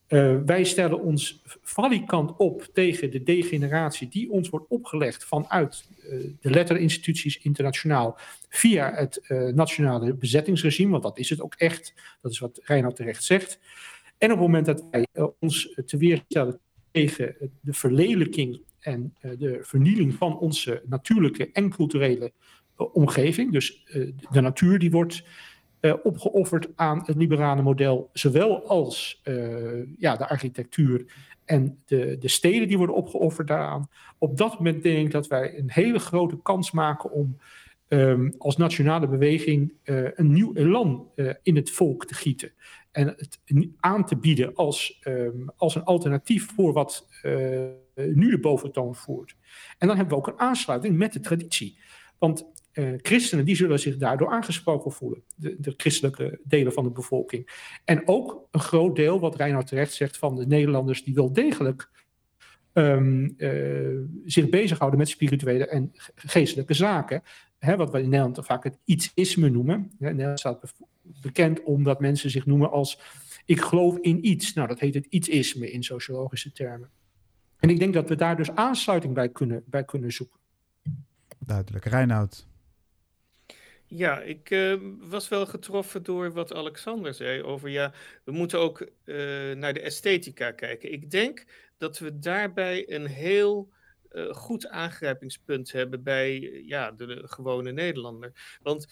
Uh, 0.10 0.38
wij 0.46 0.64
stellen 0.64 1.02
ons 1.02 1.42
valikant 1.62 2.38
op 2.38 2.70
tegen 2.74 3.12
de 3.12 3.24
degeneratie 3.24 4.08
die 4.08 4.32
ons 4.32 4.50
wordt 4.50 4.66
opgelegd 4.70 5.26
vanuit 5.26 5.88
uh, 6.04 6.10
de 6.42 6.50
letterinstituties 6.50 7.38
internationaal 7.38 8.18
via 8.50 8.94
het 8.94 9.20
uh, 9.28 9.54
nationale 9.54 10.14
bezettingsregime, 10.14 10.92
want 10.92 11.04
dat 11.04 11.18
is 11.18 11.30
het 11.30 11.42
ook 11.42 11.56
echt, 11.56 11.94
dat 12.22 12.32
is 12.32 12.40
wat 12.40 12.60
Reinhard 12.64 12.96
terecht 12.96 13.24
zegt. 13.24 13.60
En 14.18 14.32
op 14.32 14.38
het 14.38 14.46
moment 14.46 14.66
dat 14.66 14.84
wij 14.92 15.08
ons 15.40 15.74
te 15.86 15.98
weerstellen 15.98 16.60
tegen 16.92 17.36
de 17.62 17.74
verlelijking 17.74 18.62
en 18.80 19.14
de 19.20 19.60
vernieling 19.62 20.14
van 20.14 20.40
onze 20.40 20.84
natuurlijke 20.86 21.50
en 21.52 21.70
culturele 21.70 22.32
omgeving. 22.76 23.52
Dus 23.52 23.86
de 24.32 24.42
natuur 24.42 24.80
die 24.80 24.92
wordt 24.92 25.24
uh, 25.82 25.94
opgeofferd 26.04 26.68
aan 26.76 27.04
het 27.06 27.16
liberale 27.16 27.62
model, 27.62 28.10
zowel 28.14 28.68
als 28.68 29.22
uh, 29.24 29.84
ja, 29.98 30.16
de 30.16 30.30
architectuur 30.30 31.06
en 31.46 31.82
de, 31.86 32.18
de 32.20 32.28
steden 32.28 32.68
die 32.68 32.78
worden 32.78 32.96
opgeofferd 32.96 33.48
daaraan. 33.48 33.90
Op 34.18 34.38
dat 34.38 34.58
moment 34.58 34.84
denk 34.84 35.06
ik 35.06 35.12
dat 35.12 35.28
wij 35.28 35.58
een 35.58 35.72
hele 35.72 36.00
grote 36.00 36.42
kans 36.42 36.72
maken 36.72 37.12
om 37.12 37.38
um, 37.88 38.34
als 38.38 38.58
nationale 38.58 39.08
beweging 39.08 39.74
een 39.84 40.32
nieuw 40.32 40.54
elan 40.54 41.12
in 41.44 41.56
het 41.56 41.72
volk 41.72 42.06
te 42.06 42.14
gieten. 42.14 42.52
En 42.92 43.08
het 43.08 43.40
aan 43.80 44.06
te 44.06 44.16
bieden 44.16 44.56
als, 44.56 45.02
um, 45.04 45.50
als 45.56 45.76
een 45.76 45.84
alternatief 45.84 46.54
voor 46.56 46.74
wat 46.74 47.08
nu 47.96 48.30
de 48.30 48.40
boventoon 48.40 48.96
voert. 48.96 49.36
En 49.78 49.88
dan 49.88 49.98
hebben 49.98 50.16
we 50.16 50.22
ook 50.22 50.28
een 50.28 50.40
aansluiting 50.40 50.98
met 50.98 51.14
de 51.14 51.20
traditie. 51.20 51.78
Want 52.18 52.46
uh, 52.78 52.94
christenen 52.98 53.46
die 53.46 53.56
zullen 53.56 53.80
zich 53.80 53.98
daardoor 53.98 54.30
aangesproken 54.30 54.92
voelen, 54.92 55.24
de, 55.36 55.56
de, 55.60 55.74
christelijke 55.78 56.40
delen 56.44 56.74
van 56.74 56.84
de 56.84 56.92
bevolking. 56.92 57.70
En 57.86 58.08
ook 58.08 58.48
een 58.52 58.60
groot 58.60 58.96
deel, 58.96 59.20
wat 59.20 59.36
Reinhard 59.36 59.68
terecht 59.68 59.94
zegt, 59.94 60.18
van 60.18 60.36
de 60.36 60.48
Nederlanders 60.48 61.04
die 61.04 61.14
wel 61.14 61.34
degelijk 61.34 61.90
um, 62.74 63.34
uh, 63.38 64.00
zich 64.26 64.50
bezighouden 64.50 65.00
met 65.00 65.10
spirituele 65.10 65.68
en 65.68 65.92
geestelijke 66.16 66.74
zaken. 66.74 67.24
Wat 67.60 67.92
we 67.92 68.02
in 68.02 68.10
Nederland 68.10 68.46
vaak 68.46 68.64
het 68.64 68.78
iets-isme 68.86 69.50
noemen. 69.50 69.92
Nederland 70.00 70.40
staat 70.40 70.74
bekend 71.22 71.64
omdat 71.64 72.00
mensen 72.00 72.30
zich 72.30 72.46
noemen 72.46 72.72
als 72.72 73.00
ik 73.46 73.62
geloof 73.62 73.98
in 73.98 74.28
iets. 74.28 74.54
Nou, 74.54 74.68
dat 74.68 74.80
heet 74.80 74.94
het 74.94 75.06
iets-isme 75.06 75.72
in 75.72 75.84
sociologische 75.84 76.52
termen. 76.52 76.90
En 77.60 77.70
ik 77.70 77.80
denk 77.80 77.94
dat 77.94 78.10
we 78.10 78.16
daar 78.16 78.38
dus 78.38 78.52
aansluiting 78.52 79.14
bij 79.14 79.30
kunnen, 79.30 79.64
bij 79.66 79.84
kunnen 79.84 80.12
zoeken. 80.12 80.40
Duidelijk. 81.40 81.86
Reinoud. 81.86 82.48
Ja, 83.90 84.22
ik 84.22 84.50
uh, 84.50 84.76
was 85.00 85.28
wel 85.28 85.46
getroffen 85.46 86.04
door 86.04 86.32
wat 86.32 86.54
Alexander 86.54 87.14
zei 87.14 87.44
over 87.44 87.70
ja, 87.70 87.94
we 88.24 88.32
moeten 88.32 88.60
ook 88.60 88.90
uh, 89.06 89.52
naar 89.56 89.74
de 89.74 89.82
esthetica 89.82 90.52
kijken. 90.52 90.92
Ik 90.92 91.12
denk 91.12 91.46
dat 91.78 92.00
we 92.00 92.20
daarbij 92.20 92.92
een 92.92 93.06
heel 93.06 93.70
uh, 94.12 94.34
goed 94.34 94.68
aangrijpingspunt 94.68 95.72
hebben 95.72 96.04
bij 96.04 96.40
ja, 96.66 96.92
de, 96.92 97.06
de, 97.06 97.28
gewone 97.28 97.72
Nederlander. 97.72 98.58
Want 98.62 98.88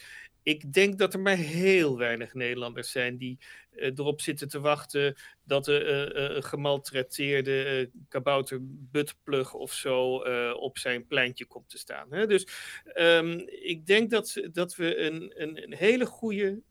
ik 0.45 0.73
denk 0.73 0.97
dat 0.97 1.13
er 1.13 1.19
maar 1.19 1.37
heel 1.37 1.97
weinig 1.97 2.33
Nederlanders 2.33 2.91
zijn 2.91 3.17
die 3.17 3.39
uh, 3.71 3.85
erop 3.85 4.21
zitten 4.21 4.47
te 4.47 4.59
wachten 4.59 5.15
dat 5.43 5.65
de 5.65 6.11
uh, 6.15 6.35
uh, 6.35 6.43
gemaltreteerde 6.43 7.89
kabouter 8.09 8.57
buttplug 8.61 9.53
of 9.53 9.73
zo 9.73 10.15
op 10.53 10.77
zijn 10.77 11.07
pleintje 11.07 11.45
komt 11.45 11.69
te 11.69 11.77
staan. 11.77 12.13
Hè? 12.13 12.27
Dus 12.27 12.47
um, 12.95 13.43
ik 13.47 13.85
denk 13.85 14.09
dat, 14.09 14.41
dat 14.51 14.75
we 14.75 14.97
een, 14.97 15.33
een, 15.41 15.63
een 15.63 15.73
hele 15.73 16.05
goede, 16.05 16.61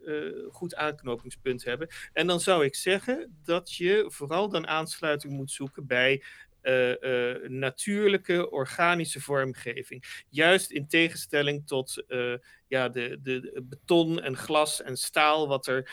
goed 0.50 0.74
aanknopingspunt 0.74 1.64
hebben. 1.64 1.88
En 2.12 2.26
dan 2.26 2.40
zou 2.40 2.64
ik 2.64 2.74
zeggen 2.74 3.38
dat 3.44 3.74
je 3.74 4.04
vooral 4.08 4.48
dan 4.48 4.66
aansluiting 4.66 5.32
moet 5.32 5.50
zoeken 5.50 5.86
bij 5.86 6.22
natuurlijke, 7.48 8.50
organische 8.50 9.20
vormgeving. 9.20 10.24
Juist 10.28 10.70
in 10.70 10.86
tegenstelling 10.86 11.66
tot 11.66 12.04
uh, 12.08 12.34
ja, 12.66 12.88
de, 12.88 13.18
de, 13.22 13.62
beton 13.64 14.22
en 14.22 14.36
glas 14.36 14.82
en 14.82 14.96
staal, 14.96 15.48
wat 15.48 15.66
er 15.66 15.90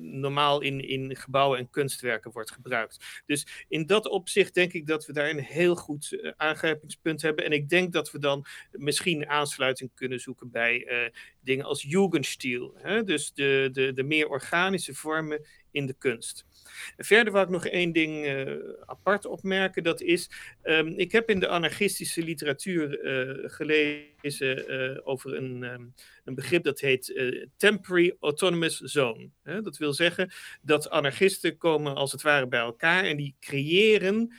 normaal 0.00 0.60
in, 0.60 0.88
in 0.88 1.16
gebouwen 1.16 1.58
en 1.58 1.70
kunstwerken 1.70 2.30
wordt 2.30 2.50
gebruikt. 2.50 3.22
Dus 3.26 3.64
in 3.68 3.86
dat 3.86 4.08
opzicht 4.08 4.54
denk 4.54 4.72
ik 4.72 4.86
dat 4.86 5.06
we 5.06 5.12
daar 5.12 5.30
een 5.30 5.38
heel 5.38 5.76
goed 5.76 6.32
aangrijpingspunt 6.36 7.22
hebben. 7.22 7.44
En 7.44 7.52
ik 7.52 7.68
denk 7.68 7.92
dat 7.92 8.10
we 8.10 8.18
dan 8.18 8.46
misschien 8.70 9.28
aansluiting 9.28 9.90
kunnen 9.94 10.20
zoeken 10.20 10.50
bij 10.50 11.12
dingen 11.40 11.64
als 11.64 11.82
Jugendstil. 11.82 12.74
Hè? 12.76 13.04
Dus 13.04 13.32
de, 13.32 13.68
de, 13.72 13.92
de 13.92 14.02
meer 14.02 14.28
organische 14.28 14.94
vormen 14.94 15.46
in 15.70 15.86
de 15.86 15.94
kunst. 15.98 16.46
Verder 16.96 17.32
wil 17.32 17.42
ik 17.42 17.48
nog 17.48 17.66
één 17.66 17.92
ding 17.92 18.26
uh, 18.26 18.52
apart 18.86 19.26
opmerken. 19.26 19.82
Dat 19.82 20.00
is, 20.00 20.30
um, 20.62 20.88
ik 20.88 21.12
heb 21.12 21.30
in 21.30 21.40
de 21.40 21.48
anarchistische 21.48 22.22
literatuur 22.22 23.04
uh, 23.04 23.50
gelezen 23.50 24.72
uh, 24.72 24.98
over 25.04 25.36
een, 25.36 25.62
um, 25.62 25.94
een, 26.24 26.34
begrip 26.34 26.64
dat 26.64 26.80
heet 26.80 27.22
Temporary 27.56 28.16
Autonomous 28.20 28.76
Zone. 28.76 29.30
Dat 29.42 29.76
wil 29.76 29.92
zeggen 29.92 30.30
dat 30.62 30.90
anarchisten 30.90 31.56
komen 31.56 31.94
als 31.94 32.12
het 32.12 32.22
ware 32.22 32.46
bij 32.46 32.60
elkaar 32.60 33.04
en 33.04 33.16
die 33.16 33.34
creëren 33.40 34.32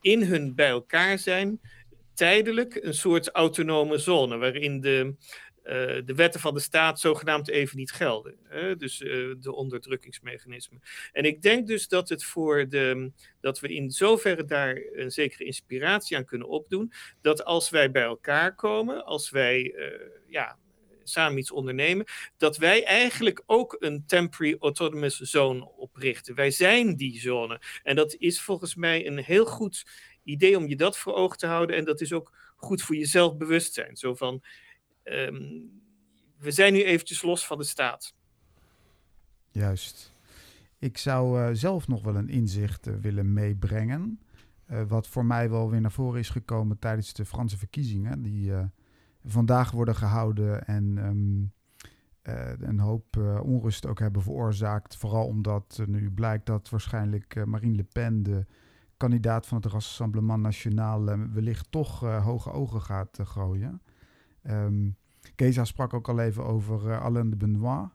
in 0.00 0.22
hun 0.22 0.54
bij 0.54 0.68
elkaar 0.68 1.18
zijn 1.18 1.60
tijdelijk 2.16 2.74
een 2.74 2.94
soort 2.94 3.30
autonome 3.30 3.98
zone 3.98 4.36
waarin 4.36 4.80
de 4.80 5.14
de 6.04 6.12
wetten 6.16 6.40
van 6.40 6.54
de 6.54 6.60
staat 6.60 7.00
zogenaamd 7.00 7.48
even 7.48 7.76
niet 7.76 7.92
gelden. 7.92 8.36
Dus 8.78 9.00
uh, 9.00 9.34
de 9.40 9.52
onderdrukkingsmechanismen. 9.52 10.80
En 11.12 11.24
ik 11.24 11.42
denk 11.42 11.66
dus 11.66 11.88
dat 11.88 12.08
het 12.08 12.24
voor 12.24 12.68
de. 12.68 13.12
dat 13.40 13.60
we 13.60 13.68
in 13.68 13.90
zoverre 13.90 14.44
daar 14.44 14.82
een 14.92 15.10
zekere 15.10 15.44
inspiratie 15.44 16.16
aan 16.16 16.24
kunnen 16.24 16.48
opdoen. 16.48 16.92
Dat 17.20 17.44
als 17.44 17.70
wij 17.70 17.90
bij 17.90 18.02
elkaar 18.02 18.54
komen, 18.54 19.04
als 19.04 19.30
wij 19.30 19.74
uh, 19.74 20.00
ja, 20.28 20.58
samen 21.02 21.38
iets 21.38 21.50
ondernemen, 21.50 22.06
dat 22.36 22.56
wij 22.56 22.84
eigenlijk 22.84 23.42
ook 23.46 23.76
een 23.78 24.04
temporary 24.06 24.56
autonomous 24.60 25.16
zone 25.16 25.70
oprichten. 25.76 26.34
Wij 26.34 26.50
zijn 26.50 26.96
die 26.96 27.20
zone. 27.20 27.60
En 27.82 27.96
dat 27.96 28.14
is 28.18 28.40
volgens 28.40 28.74
mij 28.74 29.06
een 29.06 29.18
heel 29.18 29.46
goed 29.46 29.84
idee 30.24 30.56
om 30.56 30.66
je 30.66 30.76
dat 30.76 30.98
voor 30.98 31.14
ogen 31.14 31.38
te 31.38 31.46
houden. 31.46 31.76
En 31.76 31.84
dat 31.84 32.00
is 32.00 32.12
ook 32.12 32.32
goed 32.56 32.82
voor 32.82 32.96
je 32.96 33.06
zelfbewustzijn. 33.06 33.96
Zo 33.96 34.14
van 34.14 34.42
um, 35.12 35.70
we 36.38 36.50
zijn 36.50 36.72
nu 36.72 36.82
eventjes 36.82 37.22
los 37.22 37.46
van 37.46 37.58
de 37.58 37.64
staat. 37.64 38.14
Juist. 39.50 40.14
Ik 40.78 40.98
zou 40.98 41.40
uh, 41.40 41.48
zelf 41.52 41.88
nog 41.88 42.02
wel 42.02 42.16
een 42.16 42.28
inzicht 42.28 42.86
uh, 42.86 42.94
willen 42.94 43.32
meebrengen. 43.32 44.20
Uh, 44.70 44.82
wat 44.88 45.06
voor 45.06 45.24
mij 45.24 45.50
wel 45.50 45.70
weer 45.70 45.80
naar 45.80 45.92
voren 45.92 46.20
is 46.20 46.28
gekomen 46.28 46.78
tijdens 46.78 47.12
de 47.12 47.24
Franse 47.24 47.58
verkiezingen. 47.58 48.22
Die 48.22 48.52
vandaag 49.24 49.70
worden 49.70 49.94
gehouden 49.94 50.66
en 50.66 50.96
um, 50.96 51.52
een 52.60 52.78
hoop 52.78 53.16
onrust 53.42 53.86
ook 53.86 53.98
hebben 53.98 54.22
veroorzaakt. 54.22 54.96
Vooral 54.96 55.26
omdat 55.26 55.82
nu 55.86 56.10
blijkt 56.10 56.46
dat 56.46 56.68
waarschijnlijk 56.68 57.46
Marine 57.46 57.76
Le 57.76 57.84
Pen, 57.84 58.22
de 58.22 58.46
kandidaat 58.96 59.46
van 59.46 59.56
het 59.56 59.72
Rassemblement 59.72 60.42
Nationaal, 60.42 61.04
wellicht 61.32 61.70
toch 61.70 62.00
hoge 62.00 62.50
ogen 62.50 62.82
gaat 62.82 63.18
gooien. 63.22 63.82
Um, 64.50 64.96
Keza 65.34 65.64
sprak 65.64 65.94
ook 65.94 66.08
al 66.08 66.20
even 66.20 66.44
over 66.44 66.86
uh, 66.86 67.00
Alain 67.02 67.30
de 67.30 67.36
Benoit. 67.36 67.88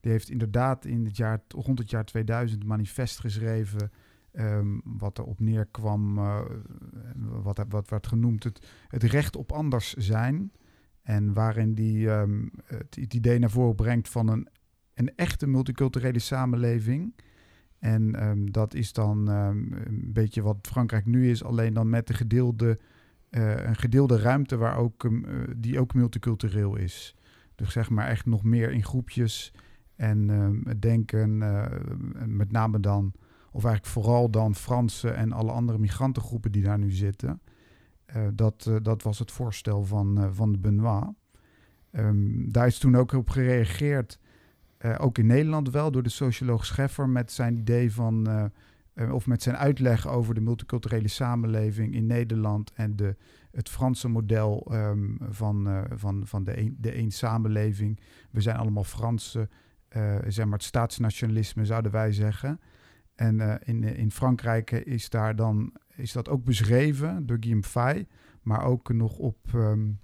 Die 0.00 0.12
heeft 0.12 0.30
inderdaad 0.30 0.84
in 0.84 1.04
het 1.04 1.16
jaar, 1.16 1.42
rond 1.48 1.78
het 1.78 1.90
jaar 1.90 2.04
2000 2.04 2.64
manifest 2.64 3.20
geschreven 3.20 3.90
Ehm, 4.38 4.78
wat 4.84 5.18
erop 5.18 5.40
neerkwam, 5.40 6.18
uh, 6.18 6.40
wat, 7.42 7.64
wat 7.68 7.88
werd 7.88 8.06
genoemd, 8.06 8.44
het, 8.44 8.66
het 8.88 9.02
recht 9.02 9.36
op 9.36 9.52
anders 9.52 9.94
zijn. 9.94 10.52
En 11.02 11.32
waarin 11.32 11.74
die 11.74 12.10
ehm, 12.10 12.46
het, 12.64 12.96
idee 12.96 13.38
naar 13.38 13.50
voren 13.50 13.74
brengt 13.74 14.08
van 14.08 14.28
een, 14.28 14.48
een 14.94 15.14
echte 15.16 15.46
multiculturele 15.46 16.18
samenleving. 16.18 17.14
En 17.78 18.28
um, 18.28 18.52
dat 18.52 18.74
is 18.74 18.92
dan 18.92 19.26
een 19.28 20.12
beetje 20.12 20.42
wat 20.42 20.56
Frankrijk 20.62 21.06
nu 21.06 21.30
is, 21.30 21.44
alleen 21.44 21.74
dan 21.74 21.90
met 21.90 22.06
de 22.06 22.14
gedeelde, 22.14 22.78
uh, 23.30 23.66
een 23.66 23.76
gedeelde 23.76 24.18
ruimte 24.18 24.56
waar 24.56 24.76
ook, 24.76 25.04
uh, 25.04 25.40
die 25.56 25.80
ook 25.80 25.94
multicultureel 25.94 26.76
is. 26.76 27.16
Dus 27.54 27.72
zeg 27.72 27.90
maar 27.90 28.06
echt 28.06 28.26
nog 28.26 28.42
meer 28.42 28.70
in 28.70 28.84
groepjes 28.84 29.52
en 29.96 30.62
denken, 30.78 31.38
met 32.36 32.52
name 32.52 32.80
dan 32.80 33.12
of 33.52 33.64
eigenlijk 33.64 33.94
vooral 33.94 34.30
dan 34.30 34.54
Fransen 34.54 35.16
en 35.16 35.32
alle 35.32 35.52
andere 35.52 35.78
migrantengroepen 35.78 36.52
die 36.52 36.62
daar 36.62 36.78
nu 36.78 36.90
zitten. 36.90 37.40
Uh, 38.16 38.22
dat, 38.34 38.66
uh, 38.68 38.76
dat 38.82 39.02
was 39.02 39.18
het 39.18 39.32
voorstel 39.32 39.84
van, 39.84 40.18
uh, 40.18 40.28
van 40.32 40.52
de 40.52 40.58
Benoit. 40.58 41.08
Um, 41.92 42.52
daar 42.52 42.66
is 42.66 42.78
toen 42.78 42.96
ook 42.96 43.12
op 43.12 43.30
gereageerd, 43.30 44.18
ook 44.98 45.18
in 45.18 45.26
Nederland 45.26 45.70
wel, 45.70 45.90
door 45.90 46.02
de 46.02 46.08
socioloog 46.08 46.66
Scheffer 46.66 47.08
met 47.08 47.32
zijn 47.32 47.56
idee 47.56 47.92
van, 47.92 48.50
of 49.10 49.26
met 49.26 49.42
zijn 49.42 49.56
uitleg 49.56 50.08
over 50.08 50.34
de 50.34 50.40
multiculturele 50.40 51.08
samenleving 51.08 51.94
in 51.94 52.06
Nederland 52.06 52.72
en 52.74 52.96
de, 52.96 53.16
het 53.50 53.68
Franse 53.68 54.08
model 54.08 54.68
um, 54.72 55.16
van, 55.30 55.84
van, 55.94 56.26
van 56.26 56.44
de, 56.44 56.58
een, 56.58 56.76
de 56.80 57.10
samenleving. 57.10 58.00
We 58.30 58.40
zijn 58.40 58.56
allemaal 58.56 58.84
Fransen, 58.84 59.50
zeg 60.28 60.44
maar 60.44 60.58
het 60.58 60.62
staatsnationalisme 60.62 61.64
zouden 61.64 61.92
wij 61.92 62.12
zeggen. 62.12 62.60
En 63.18 63.38
uh, 63.38 63.54
in, 63.64 63.82
in 63.82 64.10
Frankrijk 64.10 64.70
is, 64.70 65.10
daar 65.10 65.36
dan, 65.36 65.72
is 65.94 66.12
dat 66.12 66.28
ook 66.28 66.44
beschreven 66.44 67.26
door 67.26 67.36
Guillaume 67.40 67.66
Fay, 67.66 68.06
maar 68.42 68.64
ook 68.64 68.92
nog 68.92 69.18
op 69.18 69.36
um, 69.54 69.98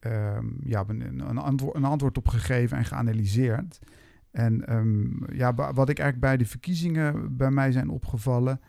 um, 0.00 0.58
ja, 0.64 0.84
een, 0.86 1.28
een, 1.28 1.38
antwoord, 1.38 1.76
een 1.76 1.84
antwoord 1.84 2.16
op 2.18 2.28
gegeven 2.28 2.76
en 2.76 2.84
geanalyseerd. 2.84 3.78
En 4.32 4.74
um, 4.74 5.24
ja, 5.32 5.54
wat 5.54 5.88
ik 5.88 5.98
eigenlijk 5.98 6.20
bij 6.20 6.36
de 6.36 6.46
verkiezingen 6.46 7.36
bij 7.36 7.50
mij 7.50 7.72
zijn 7.72 7.88
opgevallen, 7.88 8.60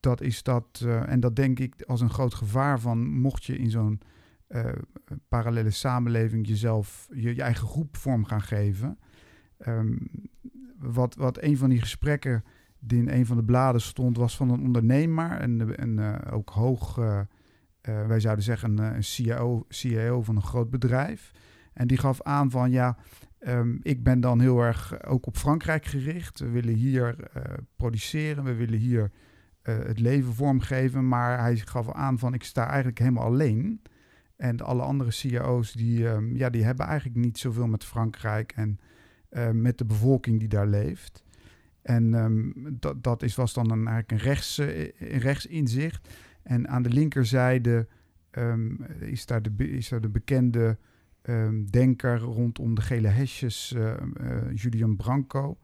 dat 0.00 0.20
is 0.20 0.42
dat, 0.42 0.82
uh, 0.84 1.10
en 1.10 1.20
dat 1.20 1.36
denk 1.36 1.58
ik 1.58 1.82
als 1.82 2.00
een 2.00 2.10
groot 2.10 2.34
gevaar 2.34 2.80
van, 2.80 3.08
mocht 3.08 3.44
je 3.44 3.58
in 3.58 3.70
zo'n 3.70 4.00
uh, 4.48 4.64
parallele 5.28 5.70
samenleving 5.70 6.46
jezelf, 6.46 7.08
je, 7.12 7.34
je, 7.34 7.42
eigen 7.42 7.66
groep 7.66 7.96
vorm 7.96 8.24
gaan 8.24 8.42
geven. 8.42 8.98
Um, 9.66 10.10
wat, 10.78 11.14
wat 11.14 11.42
een 11.42 11.56
van 11.56 11.68
die 11.68 11.80
gesprekken 11.80 12.44
die 12.78 12.98
in 12.98 13.08
een 13.08 13.26
van 13.26 13.36
de 13.36 13.44
bladen 13.44 13.80
stond, 13.80 14.16
was 14.16 14.36
van 14.36 14.50
een 14.50 14.60
ondernemer. 14.60 15.30
En, 15.30 15.76
en 15.76 15.98
uh, 15.98 16.14
ook 16.30 16.48
hoog, 16.48 16.94
wij 17.80 18.20
zouden 18.20 18.44
zeggen, 18.44 18.78
een, 18.78 18.94
een 18.94 19.04
CIO, 19.04 19.64
CIO 19.68 20.22
van 20.22 20.36
een 20.36 20.42
groot 20.42 20.70
bedrijf. 20.70 21.32
En 21.72 21.86
die 21.86 21.98
gaf 21.98 22.22
aan 22.22 22.50
van 22.50 22.70
ja, 22.70 22.96
um, 23.40 23.78
ik 23.82 24.02
ben 24.02 24.20
dan 24.20 24.40
heel 24.40 24.60
erg 24.60 25.04
ook 25.04 25.26
op 25.26 25.36
Frankrijk 25.36 25.84
gericht. 25.84 26.38
We 26.38 26.50
willen 26.50 26.74
hier 26.74 27.16
produceren, 27.76 28.44
we 28.44 28.54
willen 28.54 28.78
hier 28.78 29.10
het 29.62 29.98
leven 29.98 30.34
vormgeven. 30.34 31.08
Maar 31.08 31.40
hij 31.40 31.56
gaf 31.56 31.92
aan 31.92 32.18
van 32.18 32.34
ik 32.34 32.44
sta 32.44 32.66
eigenlijk 32.66 32.98
helemaal 32.98 33.24
alleen. 33.24 33.82
En 34.36 34.60
alle 34.60 34.82
andere 34.82 35.10
CIO's 35.10 35.72
die, 35.72 36.06
um, 36.08 36.36
ja, 36.36 36.50
die 36.50 36.64
hebben 36.64 36.86
eigenlijk 36.86 37.18
niet 37.18 37.38
zoveel 37.38 37.66
met 37.66 37.84
Frankrijk 37.84 38.52
en 38.52 38.80
met 39.52 39.78
de 39.78 39.84
bevolking 39.84 40.38
die 40.38 40.48
daar 40.48 40.66
leeft. 40.66 41.24
En 41.82 42.14
um, 42.14 42.52
dat, 42.80 43.02
dat 43.02 43.22
is, 43.22 43.34
was 43.34 43.52
dan 43.52 43.70
een, 43.70 43.86
eigenlijk 43.88 44.10
een, 44.10 44.28
rechts, 44.28 44.58
een 44.58 45.18
rechtsinzicht. 45.18 46.08
En 46.42 46.68
aan 46.68 46.82
de 46.82 46.88
linkerzijde 46.88 47.86
is, 48.98 49.26
daar 49.26 49.42
de, 49.42 49.54
is 49.56 49.88
daar 49.88 50.00
de 50.00 50.08
bekende 50.08 50.78
um, 51.28 51.70
denker 51.70 52.18
rondom 52.18 52.74
de 52.74 52.80
gele 52.80 53.08
hesjes, 53.08 53.74
uh, 53.76 53.94
Julian 54.54 54.96
Branco. 54.96 55.58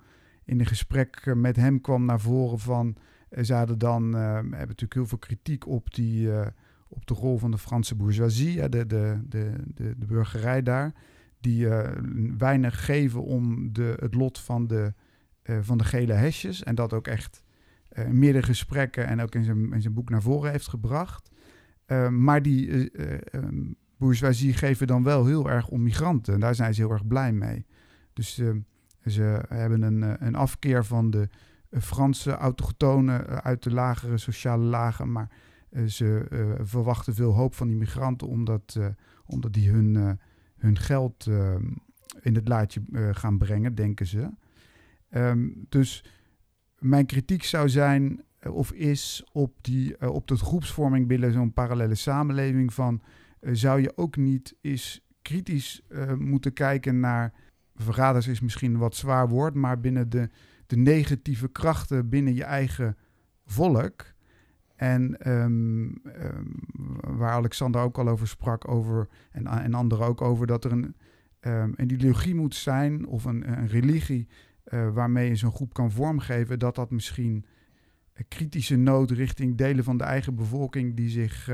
In 0.44 0.60
een 0.60 0.66
gesprek 0.66 1.34
met 1.34 1.56
hem 1.56 1.80
kwam 1.80 2.04
naar 2.04 2.20
voren 2.20 2.58
van... 2.58 2.96
ze 3.42 3.54
hadden 3.54 3.78
dan, 3.78 4.12
hebben 4.12 4.52
natuurlijk 4.52 4.94
heel 4.94 5.06
veel 5.06 5.18
kritiek 5.18 5.66
op, 5.66 5.94
die, 5.94 6.30
op 6.88 7.06
de 7.06 7.14
rol 7.14 7.38
van 7.38 7.50
de 7.50 7.58
Franse 7.58 7.94
bourgeoisie, 7.94 8.68
de, 8.68 8.86
de, 8.86 9.20
de, 9.28 9.52
de, 9.74 9.94
de 9.98 10.06
burgerij 10.06 10.62
daar 10.62 10.92
die 11.40 11.68
weinig 12.38 12.84
geven 12.84 13.22
om 13.22 13.72
de, 13.72 13.94
het 14.00 14.14
lot 14.14 14.38
van 14.38 14.66
de, 14.66 14.92
van 15.60 15.78
de 15.78 15.84
gele 15.84 16.12
hesjes. 16.12 16.62
En 16.62 16.74
dat 16.74 16.92
ook 16.92 17.06
echt 17.06 17.42
in 17.88 18.18
meerdere 18.18 18.46
gesprekken 18.46 19.06
en 19.06 19.20
ook 19.20 19.34
in 19.34 19.44
zijn, 19.44 19.72
in 19.72 19.82
zijn 19.82 19.94
boek 19.94 20.10
naar 20.10 20.22
voren 20.22 20.50
heeft 20.50 20.68
gebracht. 20.68 21.30
maar 22.10 22.42
die 22.42 22.90
um, 23.36 23.76
bourgeoisie 24.02 24.52
geven 24.52 24.86
dan 24.86 25.02
wel 25.02 25.26
heel 25.26 25.50
erg 25.50 25.68
om 25.68 25.82
migranten. 25.82 26.34
En 26.34 26.40
daar 26.40 26.54
zijn 26.54 26.74
ze 26.74 26.80
heel 26.80 26.90
erg 26.90 27.06
blij 27.06 27.32
mee. 27.32 27.66
Dus 28.12 28.42
ze 29.06 29.44
hebben 29.48 29.82
een, 29.82 30.26
een 30.26 30.34
afkeer 30.34 30.84
van 30.84 31.10
de 31.10 31.28
Franse 31.80 32.32
autochtonen 32.32 33.42
uit 33.42 33.62
de 33.62 33.70
lagere 33.70 34.18
sociale 34.18 34.64
lagen. 34.64 35.12
Maar 35.12 35.30
ze 35.86 36.26
verwachten 36.60 37.14
veel 37.14 37.32
hoop 37.32 37.54
van 37.54 37.68
die 37.68 37.76
migranten 37.76 38.28
omdat, 38.28 38.78
omdat 39.26 39.52
die 39.52 39.70
hun 39.70 40.18
hun 40.56 40.78
geld 40.78 41.26
in 42.20 42.34
het 42.34 42.48
laadje 42.48 42.82
gaan 43.12 43.38
brengen, 43.38 43.74
denken 43.74 44.06
ze. 44.06 44.30
Um, 45.10 45.66
dus 45.68 46.04
mijn 46.78 47.06
kritiek 47.06 47.42
zou 47.42 47.68
zijn, 47.68 48.22
of 48.50 48.72
is, 48.72 49.24
op, 49.32 49.54
die, 49.60 50.10
op 50.10 50.26
de 50.26 50.36
groepsvorming 50.36 51.06
binnen 51.06 51.32
zo'n 51.32 51.52
parallele 51.52 51.94
samenleving 51.94 52.74
van... 52.74 53.02
zou 53.52 53.80
je 53.80 53.96
ook 53.96 54.16
niet 54.16 54.54
eens 54.60 55.06
kritisch 55.22 55.82
moeten 56.18 56.52
kijken 56.52 57.00
naar... 57.00 57.32
Verraders 57.74 58.26
is 58.26 58.40
misschien 58.40 58.72
een 58.72 58.78
wat 58.78 58.96
zwaar 58.96 59.28
woord, 59.28 59.54
maar 59.54 59.80
binnen 59.80 60.10
de, 60.10 60.28
de 60.66 60.76
negatieve 60.76 61.48
krachten 61.48 62.08
binnen 62.08 62.34
je 62.34 62.44
eigen 62.44 62.96
volk... 63.44 64.12
En 64.76 65.30
um, 65.30 66.00
um, 66.04 66.60
waar 67.18 67.32
Alexander 67.32 67.80
ook 67.80 67.98
al 67.98 68.08
over 68.08 68.28
sprak, 68.28 68.68
over, 68.68 69.08
en, 69.30 69.46
en 69.46 69.74
anderen 69.74 70.06
ook 70.06 70.20
over, 70.20 70.46
dat 70.46 70.64
er 70.64 70.72
een, 70.72 70.94
um, 71.40 71.72
een 71.76 71.92
ideologie 71.92 72.34
moet 72.34 72.54
zijn 72.54 73.06
of 73.06 73.24
een, 73.24 73.52
een 73.58 73.68
religie 73.68 74.28
uh, 74.68 74.92
waarmee 74.92 75.28
je 75.28 75.36
zo'n 75.36 75.52
groep 75.52 75.74
kan 75.74 75.90
vormgeven, 75.90 76.58
dat 76.58 76.74
dat 76.74 76.90
misschien 76.90 77.44
kritische 78.28 78.76
nood 78.76 79.10
richting 79.10 79.56
delen 79.56 79.84
van 79.84 79.96
de 79.96 80.04
eigen 80.04 80.34
bevolking 80.34 80.96
die 80.96 81.08
zich 81.08 81.50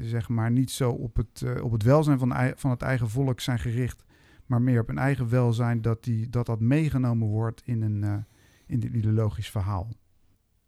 zeg 0.00 0.28
maar 0.28 0.50
niet 0.50 0.70
zo 0.70 0.90
op 0.90 1.16
het, 1.16 1.60
op 1.60 1.72
het 1.72 1.82
welzijn 1.82 2.18
van, 2.18 2.52
van 2.56 2.70
het 2.70 2.82
eigen 2.82 3.08
volk 3.08 3.40
zijn 3.40 3.58
gericht, 3.58 4.04
maar 4.46 4.62
meer 4.62 4.80
op 4.80 4.88
een 4.88 4.98
eigen 4.98 5.28
welzijn, 5.28 5.82
dat 5.82 6.04
die, 6.04 6.28
dat, 6.28 6.46
dat 6.46 6.60
meegenomen 6.60 7.28
wordt 7.28 7.62
in 7.64 7.82
een, 7.82 8.02
in 8.66 8.82
een 8.82 8.96
ideologisch 8.96 9.50
verhaal. 9.50 9.88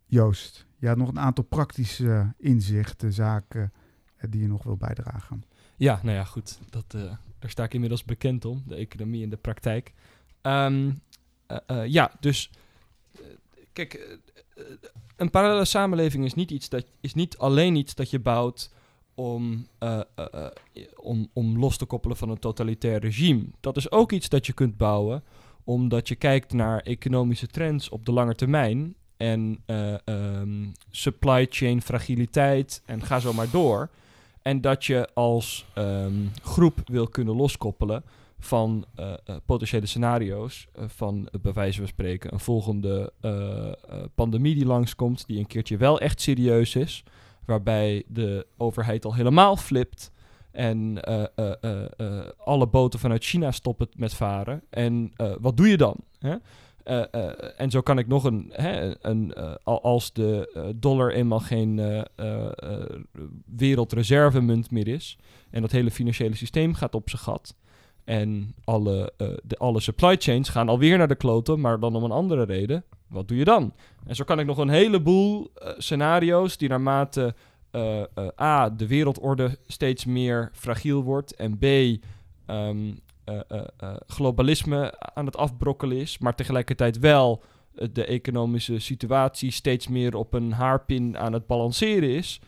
Joost, 0.07 0.67
ja, 0.79 0.95
nog 0.95 1.09
een 1.09 1.19
aantal 1.19 1.45
praktische 1.45 2.35
inzichten, 2.39 3.13
zaken 3.13 3.73
die 4.29 4.41
je 4.41 4.49
nog 4.49 4.63
wil 4.63 4.77
bijdragen. 4.77 5.45
Ja, 5.77 6.01
nou 6.03 6.17
ja, 6.17 6.25
goed. 6.25 6.59
Dat, 6.71 6.91
daar 7.39 7.51
sta 7.51 7.65
ik 7.65 7.75
inmiddels 7.75 8.05
bekend 8.05 8.45
om, 8.45 8.63
de 8.67 8.75
economie 8.75 9.23
en 9.23 9.31
de 9.31 9.37
praktijk. 9.37 9.93
Uh, 10.43 10.91
ja, 11.87 12.13
dus 12.21 12.51
kijk, 13.73 14.19
een 15.17 15.31
parallele 15.31 15.65
samenleving 15.65 16.25
is 16.25 16.35
niet, 16.35 16.51
iets 16.51 16.69
dat, 16.69 16.87
is 17.01 17.15
niet 17.15 17.39
alleen 17.39 17.77
iets 17.77 17.95
dat 17.95 18.11
je 18.11 18.19
bouwt 18.19 18.73
om, 19.15 19.67
om, 20.97 21.29
om 21.33 21.59
los 21.59 21.77
te 21.77 21.85
koppelen 21.85 22.17
van 22.17 22.31
een 22.31 22.39
totalitair 22.39 23.01
regime. 23.01 23.45
Dat 23.61 23.77
is 23.77 23.91
ook 23.91 24.13
iets 24.13 24.29
dat 24.29 24.47
je 24.47 24.53
kunt 24.53 24.77
bouwen 24.77 25.23
omdat 25.65 26.09
je 26.09 26.15
kijkt 26.15 26.53
naar 26.53 26.81
economische 26.81 27.47
trends 27.47 27.89
op 27.89 28.07
de 28.07 28.13
lange 28.13 28.35
termijn 28.35 28.95
en 29.17 29.59
um, 30.05 30.73
supply 30.91 31.47
chain 31.51 31.83
fragiliteit 31.83 32.83
en 32.87 33.03
ga 33.03 33.19
zo 33.19 33.33
maar 33.33 33.51
door. 33.51 33.91
En 34.43 34.61
dat 34.61 34.85
je 34.85 35.09
als 35.15 35.67
um, 35.79 36.31
groep 36.43 36.79
wil 36.85 37.09
kunnen 37.09 37.37
loskoppelen 37.37 38.03
van 38.45 38.85
uh, 39.01 39.07
uh, 39.07 39.37
potentiële 39.45 39.87
scenario's. 39.87 40.67
van 40.75 41.29
bij 41.43 41.53
wijze 41.53 41.79
van 41.79 41.89
spreken 41.89 42.33
een 42.33 42.41
volgende 42.41 43.13
pandemie 44.15 44.55
die 44.55 44.67
langskomt, 44.67 45.27
die 45.27 45.39
een 45.39 45.47
keertje 45.47 45.77
wel 45.77 46.01
echt 46.01 46.21
serieus 46.21 46.75
is. 46.75 47.03
Waarbij 47.45 48.03
de 48.07 48.47
overheid 48.57 49.05
al 49.05 49.15
helemaal 49.15 49.57
flipt. 49.57 50.13
En 50.51 51.01
alle 52.39 52.67
boten 52.67 52.99
vanuit 52.99 53.25
China 53.25 53.51
stoppen 53.51 53.89
met 53.97 54.15
varen. 54.15 54.63
En 54.71 55.13
wat 55.41 55.57
doe 55.57 55.69
je 55.69 55.77
dan? 55.77 55.97
Hè? 56.19 56.37
En 57.57 57.71
zo 57.71 57.81
kan 57.81 57.99
ik 57.99 58.07
nog 58.07 58.25
een, 58.25 58.51
hè, 58.53 59.05
een 59.07 59.35
als 59.65 60.13
de 60.13 60.73
dollar 60.77 61.13
eenmaal 61.13 61.41
geen 61.41 62.05
wereldreservemunt 63.47 64.71
meer 64.71 64.89
is 64.89 65.19
en 65.51 65.61
dat 65.61 65.71
hele 65.71 65.91
financiële 65.91 66.37
systeem 66.37 66.75
gaat 66.75 66.95
op 66.95 67.09
zijn 67.09 67.23
gat 67.23 67.55
en 68.05 68.55
alle, 68.65 69.13
de, 69.43 69.57
alle 69.57 69.81
supply 69.81 70.17
chains 70.17 70.49
gaan 70.49 70.69
alweer 70.69 70.99
naar 70.99 71.09
de 71.09 71.15
kloten, 71.15 71.61
maar 71.61 71.81
dan 71.81 71.97
om 71.97 72.05
een 72.05 72.11
andere 72.11 72.43
reden. 72.43 72.85
wat 73.09 73.29
doe 73.29 73.37
je 73.37 73.45
dan? 73.45 73.73
En 74.07 74.17
zo 74.17 74.25
kan 74.25 74.39
ik 74.39 74.47
nog 74.47 74.59
een 74.59 74.69
heleboel 74.69 75.51
uh, 75.63 75.69
scenario's 75.77 76.57
die 76.57 76.69
naarmate 76.69 77.35
uh, 77.73 78.03
A, 78.41 78.71
de 78.71 78.87
wereldorde 78.87 79.59
steeds 79.67 80.05
meer 80.05 80.51
fragiel 80.53 81.03
wordt 81.03 81.35
en 81.35 81.59
B, 81.59 81.65
um, 82.51 83.01
globalisme 84.07 84.95
aan 85.15 85.27
het 85.27 85.37
afbrokkelen 85.37 85.97
is, 85.97 86.19
maar 86.19 86.35
tegelijkertijd 86.35 86.99
wel 86.99 87.43
de 87.93 88.05
economische 88.05 88.79
situatie 88.79 89.51
steeds 89.51 89.89
meer 89.89 90.17
op 90.17 90.33
een 90.33 90.53
haarpin 90.53 91.19
aan 91.19 91.33
het 91.33 91.47
balanceren 91.47 92.09
is, 92.09 92.41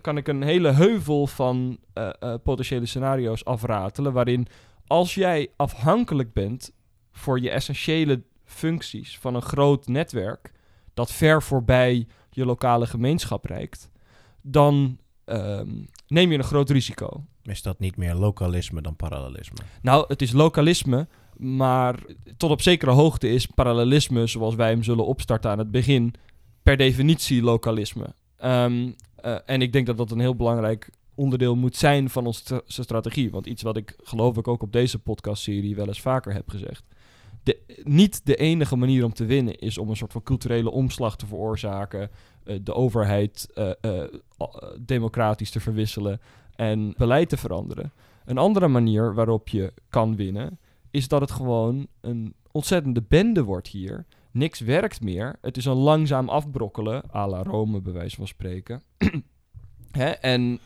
kan 0.00 0.16
ik 0.16 0.28
een 0.28 0.42
hele 0.42 0.70
heuvel 0.70 1.26
van 1.26 1.78
potentiële 2.42 2.86
scenario's 2.86 3.44
afratelen 3.44 4.12
waarin 4.12 4.46
als 4.86 5.14
jij 5.14 5.48
afhankelijk 5.56 6.32
bent 6.32 6.72
voor 7.12 7.40
je 7.40 7.50
essentiële 7.50 8.22
functies 8.44 9.18
van 9.18 9.34
een 9.34 9.42
groot 9.42 9.86
netwerk 9.86 10.52
dat 10.94 11.12
ver 11.12 11.42
voorbij 11.42 12.06
je 12.30 12.44
lokale 12.44 12.86
gemeenschap 12.86 13.44
reikt, 13.44 13.90
dan 14.42 14.98
ehm, 15.24 15.70
neem 16.06 16.32
je 16.32 16.38
een 16.38 16.44
groot 16.44 16.70
risico. 16.70 17.24
Is 17.42 17.62
dat 17.62 17.78
niet 17.78 17.96
meer 17.96 18.14
lokalisme 18.14 18.82
dan 18.82 18.96
parallelisme? 18.96 19.56
Nou, 19.82 20.04
het 20.08 20.22
is 20.22 20.32
lokalisme, 20.32 21.08
maar 21.36 21.98
tot 22.36 22.50
op 22.50 22.62
zekere 22.62 22.90
hoogte 22.90 23.28
is 23.28 23.46
parallelisme, 23.46 24.26
zoals 24.26 24.54
wij 24.54 24.68
hem 24.68 24.82
zullen 24.82 25.06
opstarten 25.06 25.50
aan 25.50 25.58
het 25.58 25.70
begin, 25.70 26.14
per 26.62 26.76
definitie 26.76 27.42
lokalisme. 27.42 28.14
Um, 28.44 28.94
uh, 29.24 29.38
en 29.44 29.62
ik 29.62 29.72
denk 29.72 29.86
dat 29.86 29.96
dat 29.96 30.10
een 30.10 30.20
heel 30.20 30.36
belangrijk 30.36 30.90
onderdeel 31.16 31.56
moet 31.56 31.76
zijn 31.76 32.10
van 32.10 32.26
onze 32.26 32.62
strategie. 32.66 33.30
Want 33.30 33.46
iets 33.46 33.62
wat 33.62 33.76
ik 33.76 33.96
geloof 34.02 34.36
ik 34.36 34.48
ook 34.48 34.62
op 34.62 34.72
deze 34.72 34.98
podcastserie 34.98 35.76
wel 35.76 35.86
eens 35.86 36.00
vaker 36.00 36.32
heb 36.32 36.48
gezegd 36.48 36.84
de, 37.46 37.82
niet 37.82 38.26
de 38.26 38.36
enige 38.36 38.76
manier 38.76 39.04
om 39.04 39.12
te 39.12 39.24
winnen 39.24 39.58
is 39.58 39.78
om 39.78 39.88
een 39.88 39.96
soort 39.96 40.12
van 40.12 40.22
culturele 40.22 40.70
omslag 40.70 41.16
te 41.16 41.26
veroorzaken, 41.26 42.10
uh, 42.44 42.58
de 42.62 42.74
overheid 42.74 43.48
uh, 43.54 43.70
uh, 43.80 44.02
democratisch 44.80 45.50
te 45.50 45.60
verwisselen 45.60 46.20
en 46.54 46.94
beleid 46.96 47.28
te 47.28 47.36
veranderen. 47.36 47.92
Een 48.24 48.38
andere 48.38 48.68
manier 48.68 49.14
waarop 49.14 49.48
je 49.48 49.72
kan 49.88 50.16
winnen, 50.16 50.58
is 50.90 51.08
dat 51.08 51.20
het 51.20 51.30
gewoon 51.30 51.86
een 52.00 52.34
ontzettende 52.50 53.02
bende 53.08 53.42
wordt 53.42 53.68
hier. 53.68 54.06
Niks 54.30 54.60
werkt 54.60 55.00
meer. 55.00 55.36
Het 55.40 55.56
is 55.56 55.64
een 55.64 55.76
langzaam 55.76 56.28
afbrokkelen, 56.28 57.02
à 57.14 57.28
la 57.28 57.42
Rome 57.42 57.80
bij 57.80 57.92
wijze 57.92 58.16
van 58.16 58.26
spreken. 58.26 58.82
Hè? 59.90 60.10
En 60.10 60.60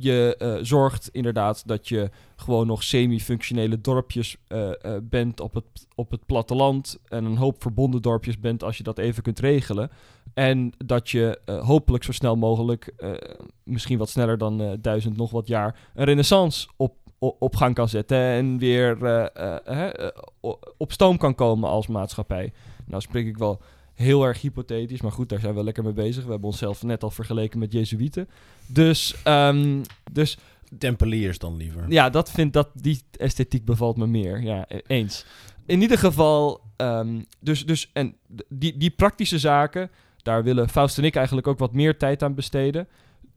je 0.00 0.36
uh, 0.38 0.54
zorgt 0.62 1.08
inderdaad 1.12 1.62
dat 1.66 1.88
je 1.88 2.10
gewoon 2.36 2.66
nog 2.66 2.82
semi-functionele 2.82 3.80
dorpjes 3.80 4.36
uh, 4.48 4.58
uh, 4.68 4.96
bent 5.02 5.40
op 5.40 5.54
het, 5.54 5.64
op 5.94 6.10
het 6.10 6.26
platteland. 6.26 6.98
En 7.08 7.24
een 7.24 7.36
hoop 7.36 7.62
verbonden 7.62 8.02
dorpjes 8.02 8.38
bent 8.38 8.62
als 8.62 8.76
je 8.76 8.82
dat 8.82 8.98
even 8.98 9.22
kunt 9.22 9.38
regelen. 9.38 9.90
En 10.34 10.72
dat 10.84 11.10
je 11.10 11.40
hopelijk 11.62 12.04
zo 12.04 12.12
snel 12.12 12.36
mogelijk, 12.36 12.94
misschien 13.62 13.98
wat 13.98 14.08
sneller 14.08 14.38
dan 14.38 14.78
duizend 14.80 15.16
nog 15.16 15.30
wat 15.30 15.46
jaar, 15.46 15.78
een 15.94 16.04
renaissance 16.04 16.68
op, 16.76 16.94
op, 17.18 17.56
gang 17.56 17.74
kan 17.74 17.88
zetten. 17.88 18.18
En 18.18 18.58
weer 18.58 18.98
op 20.76 20.92
stoom 20.92 21.16
kan 21.16 21.34
komen 21.34 21.68
als 21.68 21.86
maatschappij. 21.86 22.52
Nou 22.86 23.02
spreek 23.02 23.26
ik 23.26 23.38
wel 23.38 23.60
heel 23.98 24.24
erg 24.24 24.40
hypothetisch. 24.40 25.00
Maar 25.00 25.12
goed, 25.12 25.28
daar 25.28 25.40
zijn 25.40 25.54
we 25.54 25.64
lekker 25.64 25.82
mee 25.82 25.92
bezig. 25.92 26.24
We 26.24 26.30
hebben 26.30 26.48
onszelf 26.48 26.82
net 26.82 27.02
al 27.02 27.10
vergeleken 27.10 27.58
met 27.58 27.72
Jezuïeten. 27.72 28.28
Dus, 28.66 29.14
um, 29.24 29.82
dus... 30.12 30.38
Tempeliers 30.78 31.38
dan 31.38 31.56
liever. 31.56 31.84
Ja, 31.88 32.10
dat 32.10 32.30
vind, 32.30 32.52
dat, 32.52 32.68
die 32.74 33.02
esthetiek 33.10 33.64
bevalt 33.64 33.96
me 33.96 34.06
meer. 34.06 34.42
Ja, 34.42 34.64
e-, 34.68 34.80
eens. 34.86 35.24
In 35.66 35.80
ieder 35.80 35.98
geval, 35.98 36.60
um, 36.76 37.26
dus, 37.40 37.66
dus 37.66 37.90
en 37.92 38.14
die, 38.48 38.76
die 38.76 38.90
praktische 38.90 39.38
zaken, 39.38 39.90
daar 40.22 40.44
willen 40.44 40.68
Faust 40.68 40.98
en 40.98 41.04
ik 41.04 41.16
eigenlijk 41.16 41.46
ook 41.46 41.58
wat 41.58 41.72
meer 41.72 41.96
tijd 41.98 42.22
aan 42.22 42.34
besteden. 42.34 42.88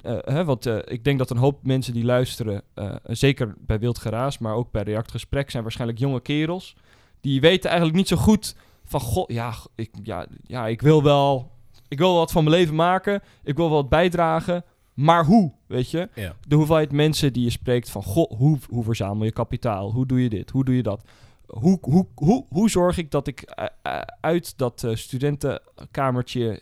Uh, 0.05 0.17
hè, 0.21 0.45
want 0.45 0.67
uh, 0.67 0.77
ik 0.85 1.03
denk 1.03 1.17
dat 1.17 1.29
een 1.29 1.37
hoop 1.37 1.65
mensen 1.65 1.93
die 1.93 2.03
luisteren, 2.03 2.61
uh, 2.75 2.95
zeker 3.03 3.55
bij 3.57 3.79
Wild 3.79 3.99
Geraas, 3.99 4.37
maar 4.37 4.55
ook 4.55 4.71
bij 4.71 4.83
Reactgesprek, 4.83 5.49
zijn 5.49 5.63
waarschijnlijk 5.63 5.99
jonge 5.99 6.21
kerels. 6.21 6.75
Die 7.21 7.41
weten 7.41 7.69
eigenlijk 7.69 7.97
niet 7.97 8.07
zo 8.07 8.15
goed 8.15 8.55
van 8.91 8.99
god, 8.99 9.31
ja 9.31 9.53
ik, 9.75 9.91
ja, 10.03 10.25
ja, 10.43 10.67
ik 10.67 10.81
wil 10.81 11.03
wel, 11.03 11.51
ik 11.87 11.97
wil 11.97 12.15
wat 12.15 12.31
van 12.31 12.43
mijn 12.43 12.55
leven 12.55 12.75
maken, 12.75 13.21
ik 13.43 13.55
wil 13.55 13.69
wat 13.69 13.89
bijdragen, 13.89 14.63
maar 14.93 15.25
hoe, 15.25 15.51
weet 15.67 15.91
je? 15.91 16.09
Ja. 16.15 16.35
De 16.47 16.55
hoeveelheid 16.55 16.91
mensen 16.91 17.33
die 17.33 17.43
je 17.43 17.49
spreekt 17.49 17.89
van, 17.89 18.03
goh, 18.03 18.31
hoe, 18.37 18.57
hoe 18.69 18.83
verzamel 18.83 19.25
je 19.25 19.31
kapitaal? 19.31 19.91
Hoe 19.91 20.05
doe 20.05 20.23
je 20.23 20.29
dit? 20.29 20.49
Hoe 20.49 20.65
doe 20.65 20.75
je 20.75 20.83
dat? 20.83 21.03
Hoe, 21.45 21.77
hoe, 21.81 22.07
hoe, 22.15 22.45
hoe 22.49 22.69
zorg 22.69 22.97
ik 22.97 23.11
dat 23.11 23.27
ik 23.27 23.53
uh, 23.59 24.01
uit 24.21 24.57
dat 24.57 24.83
uh, 24.83 24.95
studentenkamertje 24.95 26.61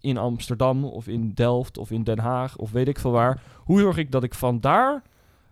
in 0.00 0.16
Amsterdam 0.16 0.84
of 0.84 1.08
in 1.08 1.32
Delft 1.34 1.78
of 1.78 1.90
in 1.90 2.04
Den 2.04 2.18
Haag 2.18 2.56
of 2.56 2.70
weet 2.70 2.88
ik 2.88 2.98
veel 2.98 3.10
waar, 3.10 3.42
hoe 3.56 3.80
zorg 3.80 3.96
ik 3.96 4.10
dat 4.10 4.22
ik 4.22 4.34
van 4.34 4.60
daar 4.60 5.02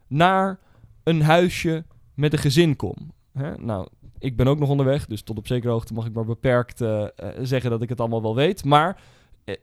naar 0.07 0.59
een 1.03 1.23
huisje 1.23 1.85
met 2.15 2.33
een 2.33 2.39
gezin 2.39 2.77
kom? 2.77 2.95
Hè? 3.33 3.57
Nou, 3.59 3.89
ik 4.19 4.37
ben 4.37 4.47
ook 4.47 4.59
nog 4.59 4.69
onderweg, 4.69 5.07
dus 5.07 5.23
tot 5.23 5.39
op 5.39 5.47
zekere 5.47 5.73
hoogte 5.73 5.93
mag 5.93 6.07
ik 6.07 6.13
maar 6.13 6.25
beperkt 6.25 6.81
uh, 6.81 7.07
zeggen 7.41 7.71
dat 7.71 7.83
ik 7.83 7.89
het 7.89 8.01
allemaal 8.01 8.23
wel 8.23 8.35
weet. 8.35 8.65
Maar 8.65 9.01
uh, 9.45 9.55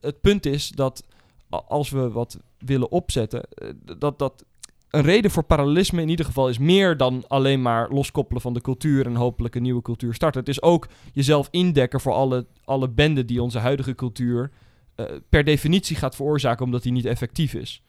het 0.00 0.20
punt 0.20 0.46
is 0.46 0.68
dat 0.68 1.06
als 1.48 1.90
we 1.90 2.10
wat 2.10 2.38
willen 2.58 2.90
opzetten, 2.90 3.42
dat, 3.98 4.18
dat 4.18 4.44
een 4.90 5.02
reden 5.02 5.30
voor 5.30 5.42
parallelisme 5.42 6.02
in 6.02 6.08
ieder 6.08 6.26
geval 6.26 6.48
is 6.48 6.58
meer 6.58 6.96
dan 6.96 7.24
alleen 7.26 7.62
maar 7.62 7.90
loskoppelen 7.90 8.42
van 8.42 8.54
de 8.54 8.60
cultuur 8.60 9.06
en 9.06 9.14
hopelijk 9.14 9.54
een 9.54 9.62
nieuwe 9.62 9.82
cultuur 9.82 10.14
starten. 10.14 10.40
Het 10.40 10.48
is 10.48 10.62
ook 10.62 10.88
jezelf 11.12 11.48
indekken 11.50 12.00
voor 12.00 12.12
alle, 12.12 12.46
alle 12.64 12.88
benden 12.88 13.26
die 13.26 13.42
onze 13.42 13.58
huidige 13.58 13.94
cultuur 13.94 14.50
per 15.28 15.44
definitie 15.44 15.96
gaat 15.96 16.16
veroorzaken 16.16 16.64
omdat 16.64 16.82
die 16.82 16.92
niet 16.92 17.04
effectief 17.04 17.54
is. 17.54 17.82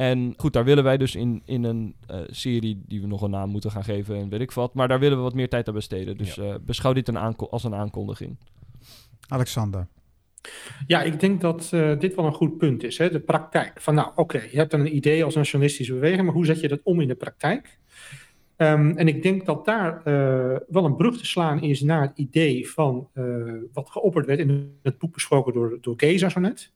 En 0.00 0.34
goed, 0.36 0.52
daar 0.52 0.64
willen 0.64 0.84
wij 0.84 0.96
dus 0.96 1.14
in, 1.14 1.42
in 1.44 1.64
een 1.64 1.94
uh, 2.10 2.20
serie 2.26 2.82
die 2.86 3.00
we 3.00 3.06
nog 3.06 3.22
een 3.22 3.30
naam 3.30 3.50
moeten 3.50 3.70
gaan 3.70 3.84
geven 3.84 4.16
en 4.16 4.28
weet 4.28 4.40
ik 4.40 4.50
wat. 4.50 4.74
Maar 4.74 4.88
daar 4.88 4.98
willen 4.98 5.16
we 5.16 5.22
wat 5.22 5.34
meer 5.34 5.48
tijd 5.48 5.68
aan 5.68 5.74
besteden. 5.74 6.16
Dus 6.16 6.34
ja. 6.34 6.42
uh, 6.42 6.54
beschouw 6.60 6.92
dit 6.92 7.08
een 7.08 7.16
als 7.36 7.64
een 7.64 7.74
aankondiging. 7.74 8.36
Alexander. 9.28 9.86
Ja, 10.86 11.02
ik 11.02 11.20
denk 11.20 11.40
dat 11.40 11.70
uh, 11.74 11.98
dit 11.98 12.14
wel 12.14 12.24
een 12.24 12.32
goed 12.32 12.58
punt 12.58 12.82
is. 12.82 12.98
Hè? 12.98 13.10
De 13.10 13.20
praktijk. 13.20 13.80
Van 13.80 13.94
nou, 13.94 14.08
oké, 14.08 14.20
okay, 14.20 14.48
je 14.50 14.56
hebt 14.56 14.70
dan 14.70 14.80
een 14.80 14.96
idee 14.96 15.24
als 15.24 15.34
nationalistische 15.34 15.92
beweging, 15.92 16.22
maar 16.22 16.34
hoe 16.34 16.46
zet 16.46 16.60
je 16.60 16.68
dat 16.68 16.80
om 16.82 17.00
in 17.00 17.08
de 17.08 17.14
praktijk? 17.14 17.78
Um, 18.56 18.96
en 18.96 19.08
ik 19.08 19.22
denk 19.22 19.46
dat 19.46 19.64
daar 19.64 20.02
wel 20.68 20.84
een 20.84 20.96
brug 20.96 21.18
te 21.18 21.26
slaan 21.26 21.62
is 21.62 21.80
naar 21.80 22.02
het 22.02 22.18
idee 22.18 22.68
van 22.68 23.08
wat 23.72 23.90
geopperd 23.90 24.26
werd 24.26 24.38
in 24.38 24.78
het 24.82 24.98
boek 24.98 25.12
besproken 25.12 25.52
door, 25.52 25.78
door 25.80 25.94
Geza 25.96 26.28
zo 26.28 26.40
net. 26.40 26.72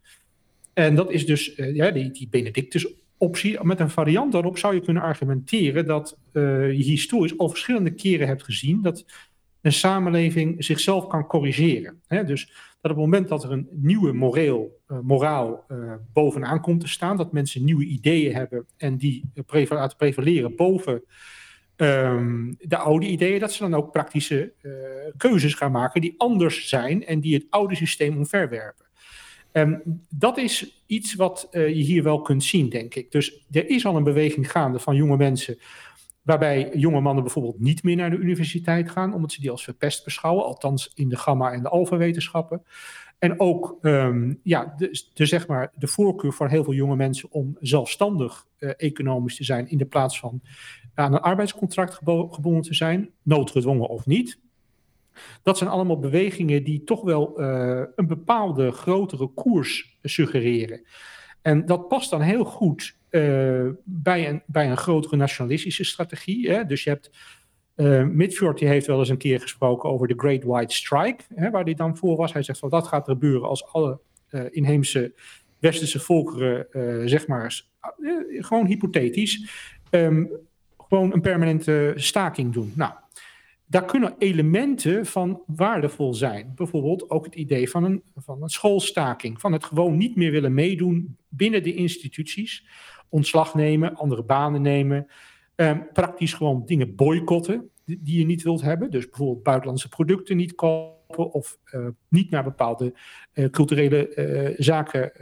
En 0.72 0.94
dat 0.94 1.10
is 1.10 1.26
dus 1.26 1.54
ja, 1.56 1.90
die, 1.90 2.10
die 2.10 2.28
Benedictus 2.28 2.94
optie. 3.22 3.58
Met 3.62 3.80
een 3.80 3.90
variant 3.90 4.32
daarop 4.32 4.58
zou 4.58 4.74
je 4.74 4.80
kunnen 4.80 5.02
argumenteren 5.02 5.86
dat 5.86 6.18
uh, 6.32 6.72
je 6.72 6.82
historisch 6.82 7.38
al 7.38 7.48
verschillende 7.48 7.94
keren 7.94 8.26
hebt 8.26 8.42
gezien 8.42 8.82
dat 8.82 9.04
een 9.60 9.72
samenleving 9.72 10.64
zichzelf 10.64 11.06
kan 11.06 11.26
corrigeren. 11.26 12.00
Hè? 12.06 12.24
Dus 12.24 12.46
dat 12.80 12.90
op 12.90 12.96
het 12.96 13.06
moment 13.06 13.28
dat 13.28 13.44
er 13.44 13.52
een 13.52 13.68
nieuwe 13.70 14.12
moreel, 14.12 14.80
uh, 14.88 14.98
moraal 15.02 15.64
uh, 15.68 15.92
bovenaan 16.12 16.60
komt 16.60 16.80
te 16.80 16.88
staan, 16.88 17.16
dat 17.16 17.32
mensen 17.32 17.64
nieuwe 17.64 17.84
ideeën 17.84 18.34
hebben 18.34 18.66
en 18.76 18.96
die 18.96 19.30
laten 19.68 19.96
prevaleren 19.96 20.56
boven 20.56 21.02
um, 21.76 22.56
de 22.58 22.76
oude 22.76 23.06
ideeën, 23.06 23.40
dat 23.40 23.52
ze 23.52 23.62
dan 23.62 23.74
ook 23.74 23.92
praktische 23.92 24.52
keuzes 25.16 25.54
gaan 25.54 25.72
maken 25.72 26.00
die 26.00 26.14
anders 26.16 26.68
zijn 26.68 27.06
en 27.06 27.20
die 27.20 27.34
het 27.34 27.46
oude 27.50 27.74
systeem 27.74 28.16
omverwerpen. 28.16 28.86
Um, 29.52 29.82
dat 30.08 30.38
is 30.38 30.82
iets 30.86 31.14
wat 31.14 31.48
uh, 31.50 31.68
je 31.68 31.82
hier 31.82 32.02
wel 32.02 32.22
kunt 32.22 32.44
zien, 32.44 32.68
denk 32.68 32.94
ik. 32.94 33.10
Dus 33.10 33.44
er 33.50 33.68
is 33.68 33.86
al 33.86 33.96
een 33.96 34.04
beweging 34.04 34.50
gaande 34.50 34.78
van 34.78 34.96
jonge 34.96 35.16
mensen, 35.16 35.58
waarbij 36.22 36.70
jonge 36.74 37.00
mannen 37.00 37.22
bijvoorbeeld 37.22 37.60
niet 37.60 37.82
meer 37.82 37.96
naar 37.96 38.10
de 38.10 38.16
universiteit 38.16 38.90
gaan, 38.90 39.14
omdat 39.14 39.32
ze 39.32 39.40
die 39.40 39.50
als 39.50 39.64
verpest 39.64 40.04
beschouwen, 40.04 40.44
althans 40.44 40.92
in 40.94 41.08
de 41.08 41.16
gamma- 41.16 41.52
en 41.52 41.62
de 41.62 41.68
alfa-wetenschappen. 41.68 42.62
En 43.18 43.40
ook 43.40 43.78
um, 43.82 44.40
ja, 44.42 44.74
de, 44.76 45.26
zeg 45.26 45.46
maar, 45.46 45.72
de 45.74 45.86
voorkeur 45.86 46.32
voor 46.32 46.48
heel 46.48 46.64
veel 46.64 46.72
jonge 46.72 46.96
mensen 46.96 47.30
om 47.30 47.56
zelfstandig 47.60 48.46
uh, 48.58 48.70
economisch 48.76 49.36
te 49.36 49.44
zijn, 49.44 49.68
in 49.68 49.78
de 49.78 49.84
plaats 49.84 50.18
van 50.18 50.42
aan 50.94 51.12
een 51.12 51.20
arbeidscontract 51.20 51.94
gebonden 51.94 52.62
te 52.62 52.74
zijn, 52.74 53.10
noodgedwongen 53.22 53.88
of 53.88 54.06
niet. 54.06 54.38
Dat 55.42 55.58
zijn 55.58 55.70
allemaal 55.70 55.98
bewegingen 55.98 56.64
die 56.64 56.84
toch 56.84 57.02
wel 57.02 57.40
uh, 57.40 57.82
een 57.96 58.06
bepaalde 58.06 58.70
grotere 58.70 59.26
koers 59.26 59.98
suggereren. 60.02 60.86
En 61.42 61.66
dat 61.66 61.88
past 61.88 62.10
dan 62.10 62.20
heel 62.20 62.44
goed 62.44 62.96
uh, 63.10 63.68
bij, 63.84 64.28
een, 64.28 64.42
bij 64.46 64.70
een 64.70 64.76
grotere 64.76 65.16
nationalistische 65.16 65.84
strategie. 65.84 66.50
Hè? 66.50 66.64
Dus 66.64 66.84
je 66.84 66.90
hebt. 66.90 67.10
Uh, 67.76 68.04
Mitford 68.04 68.58
die 68.58 68.68
heeft 68.68 68.86
wel 68.86 68.98
eens 68.98 69.08
een 69.08 69.16
keer 69.16 69.40
gesproken 69.40 69.90
over 69.90 70.08
de 70.08 70.14
Great 70.16 70.42
White 70.42 70.74
Strike, 70.74 71.24
hè, 71.34 71.50
waar 71.50 71.64
hij 71.64 71.74
dan 71.74 71.96
voor 71.96 72.16
was. 72.16 72.32
Hij 72.32 72.42
zegt 72.42 72.58
van 72.58 72.68
dat 72.68 72.86
gaat 72.86 73.06
er 73.06 73.12
gebeuren 73.12 73.48
als 73.48 73.72
alle 73.72 74.00
inheemse 74.50 75.14
westerse 75.58 76.00
volkeren, 76.00 77.08
zeg 77.08 77.26
maar, 77.26 77.62
gewoon 78.38 78.66
hypothetisch, 78.66 79.48
um, 79.90 80.30
gewoon 80.88 81.12
een 81.12 81.20
permanente 81.20 81.92
staking 81.96 82.52
doen. 82.52 82.72
Nou, 82.76 82.92
daar 83.72 83.84
kunnen 83.84 84.14
elementen 84.18 85.06
van 85.06 85.42
waardevol 85.46 86.14
zijn. 86.14 86.52
Bijvoorbeeld 86.54 87.10
ook 87.10 87.24
het 87.24 87.34
idee 87.34 87.70
van 87.70 87.84
een, 87.84 88.02
van 88.16 88.42
een 88.42 88.48
schoolstaking, 88.48 89.40
van 89.40 89.52
het 89.52 89.64
gewoon 89.64 89.96
niet 89.96 90.16
meer 90.16 90.30
willen 90.30 90.54
meedoen 90.54 91.16
binnen 91.28 91.62
de 91.62 91.74
instituties, 91.74 92.66
ontslag 93.08 93.54
nemen, 93.54 93.94
andere 93.94 94.22
banen 94.22 94.62
nemen, 94.62 95.06
ehm, 95.54 95.80
praktisch 95.92 96.34
gewoon 96.34 96.62
dingen 96.66 96.94
boycotten 96.94 97.70
die, 97.84 98.18
je 98.18 98.24
niet 98.24 98.42
wilt 98.42 98.62
hebben. 98.62 98.90
Dus 98.90 99.08
bijvoorbeeld 99.08 99.42
buitenlandse 99.42 99.88
producten 99.88 100.36
niet 100.36 100.54
kopen 100.54 101.32
of 101.32 101.58
uh, 101.74 101.86
niet 102.08 102.30
naar 102.30 102.44
bepaalde 102.44 102.94
uh, 103.34 103.50
culturele 103.50 104.14
uh, 104.14 104.54
zaken 104.58 105.12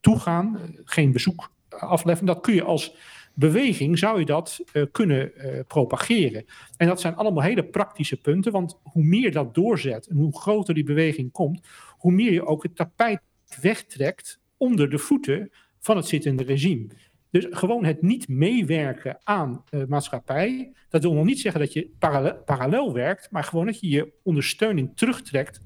toegaan, 0.00 0.60
geen 0.84 1.12
bezoek 1.12 1.50
afleggen. 1.68 2.26
Dat 2.26 2.40
kun 2.40 2.54
je 2.54 2.62
als 2.62 2.96
beweging 3.38 3.98
zou 3.98 4.18
je 4.18 4.24
dat 4.24 4.64
uh, 4.72 4.82
kunnen 4.92 5.32
uh, 5.36 5.60
propageren. 5.66 6.44
En 6.76 6.86
dat 6.86 7.00
zijn 7.00 7.16
allemaal 7.16 7.42
hele 7.42 7.64
praktische 7.64 8.16
punten, 8.16 8.52
want 8.52 8.78
hoe 8.82 9.04
meer 9.04 9.32
dat 9.32 9.54
doorzet 9.54 10.06
en 10.06 10.16
hoe 10.16 10.40
groter 10.40 10.74
die 10.74 10.84
beweging 10.84 11.32
komt, 11.32 11.66
hoe 11.96 12.12
meer 12.12 12.32
je 12.32 12.46
ook 12.46 12.62
het 12.62 12.76
tapijt 12.76 13.20
wegtrekt 13.60 14.40
onder 14.56 14.90
de 14.90 14.98
voeten 14.98 15.50
van 15.78 15.96
het 15.96 16.06
zittende 16.06 16.42
regime. 16.42 16.86
Dus 17.30 17.46
gewoon 17.50 17.84
het 17.84 18.02
niet 18.02 18.28
meewerken 18.28 19.18
aan 19.22 19.64
uh, 19.70 19.84
maatschappij, 19.84 20.72
dat 20.88 21.02
wil 21.02 21.14
nog 21.14 21.24
niet 21.24 21.40
zeggen 21.40 21.60
dat 21.60 21.72
je 21.72 21.90
parallel, 21.98 22.36
parallel 22.36 22.92
werkt, 22.92 23.30
maar 23.30 23.44
gewoon 23.44 23.66
dat 23.66 23.80
je 23.80 23.88
je 23.88 24.12
ondersteuning 24.22 24.96
terugtrekt 24.96 25.60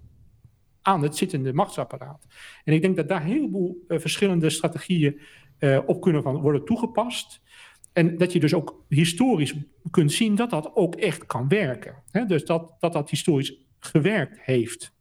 aan 0.83 1.03
het 1.03 1.17
zittende 1.17 1.53
machtsapparaat. 1.53 2.27
En 2.65 2.73
ik 2.73 2.83
denk 2.83 2.97
dat 2.97 3.09
daar 3.09 3.21
een 3.21 3.29
heleboel 3.29 3.85
verschillende 3.89 4.51
strategieën 4.51 5.21
op 5.87 6.01
kunnen 6.01 6.23
van 6.23 6.41
worden 6.41 6.65
toegepast. 6.65 7.41
En 7.93 8.19
dat 8.19 8.33
je 8.33 8.41
dus 8.41 8.55
ook 8.55 8.85
historisch 8.89 9.55
kunt 9.91 10.13
zien 10.13 10.35
dat 10.35 10.51
dat 10.51 10.71
ook 10.75 10.95
echt 10.95 11.27
kan 11.27 11.49
werken. 11.49 12.03
dus 12.27 12.45
dat, 12.45 12.75
dat 12.79 12.93
dat 12.93 13.11
historisch 13.11 13.55
gewerkt 13.79 14.41
heeft. 14.41 14.93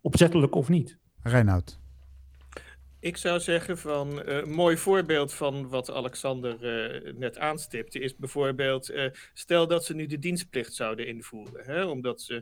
Opzettelijk 0.00 0.54
of 0.54 0.68
niet. 0.68 0.98
Reinoud. 1.22 1.82
Ik 3.00 3.16
zou 3.16 3.40
zeggen 3.40 3.78
van 3.78 4.12
uh, 4.12 4.36
een 4.36 4.50
mooi 4.50 4.76
voorbeeld 4.76 5.34
van 5.34 5.68
wat 5.68 5.90
Alexander 5.90 6.56
uh, 6.62 7.14
net 7.14 7.38
aanstipte 7.38 7.98
is 7.98 8.16
bijvoorbeeld 8.16 8.90
uh, 8.90 9.10
stel 9.32 9.66
dat 9.66 9.84
ze 9.84 9.94
nu 9.94 10.06
de 10.06 10.18
dienstplicht 10.18 10.74
zouden 10.74 11.06
invoeren, 11.06 11.64
hè, 11.64 11.84
omdat 11.84 12.20
ze, 12.20 12.34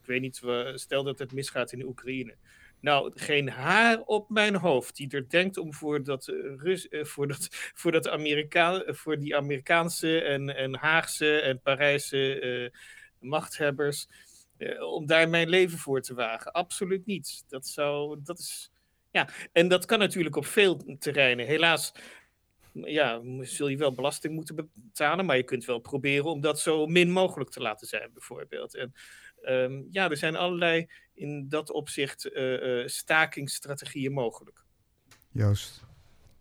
ik 0.00 0.06
weet 0.06 0.20
niet, 0.20 0.42
stel 0.74 1.02
dat 1.02 1.18
het 1.18 1.32
misgaat 1.32 1.72
in 1.72 1.78
de 1.78 1.86
Oekraïne. 1.86 2.34
Nou, 2.80 3.12
geen 3.14 3.48
haar 3.48 4.00
op 4.00 4.30
mijn 4.30 4.56
hoofd 4.56 4.96
die 4.96 5.10
er 5.10 5.28
denkt 5.28 5.56
om 5.56 5.74
voor, 5.74 6.04
dat, 6.04 6.26
Rus, 6.56 6.88
voor, 6.90 7.28
dat, 7.28 7.48
voor, 7.80 7.92
dat 7.92 8.08
Amerika 8.08 8.82
voor 8.86 9.18
die 9.18 9.36
Amerikaanse 9.36 10.20
en, 10.20 10.56
en 10.56 10.74
Haagse 10.74 11.40
en 11.40 11.60
Parijse 11.60 12.72
machthebbers, 13.20 14.08
om 14.80 15.06
daar 15.06 15.28
mijn 15.28 15.48
leven 15.48 15.78
voor 15.78 16.00
te 16.00 16.14
wagen. 16.14 16.52
Absoluut 16.52 17.06
niet. 17.06 17.44
Dat 17.48 17.66
zou, 17.66 18.18
dat 18.22 18.38
is 18.38 18.70
ja, 19.10 19.28
en 19.52 19.68
dat 19.68 19.84
kan 19.84 19.98
natuurlijk 19.98 20.36
op 20.36 20.46
veel 20.46 20.96
terreinen. 20.98 21.46
Helaas 21.46 21.92
ja, 22.72 23.20
zul 23.40 23.68
je 23.68 23.76
wel 23.76 23.92
belasting 23.92 24.34
moeten 24.34 24.70
betalen, 24.74 25.26
maar 25.26 25.36
je 25.36 25.42
kunt 25.42 25.64
wel 25.64 25.78
proberen 25.78 26.30
om 26.30 26.40
dat 26.40 26.60
zo 26.60 26.86
min 26.86 27.10
mogelijk 27.10 27.50
te 27.50 27.60
laten 27.60 27.86
zijn, 27.86 28.10
bijvoorbeeld. 28.12 28.74
En 28.74 28.92
um, 29.42 29.86
ja, 29.90 30.10
er 30.10 30.16
zijn 30.16 30.36
allerlei 30.36 30.90
in 31.14 31.48
dat 31.48 31.72
opzicht 31.72 32.30
uh, 32.32 32.62
uh, 32.62 32.86
stakingsstrategieën 32.86 34.12
mogelijk. 34.12 34.64
Joost. 35.32 35.86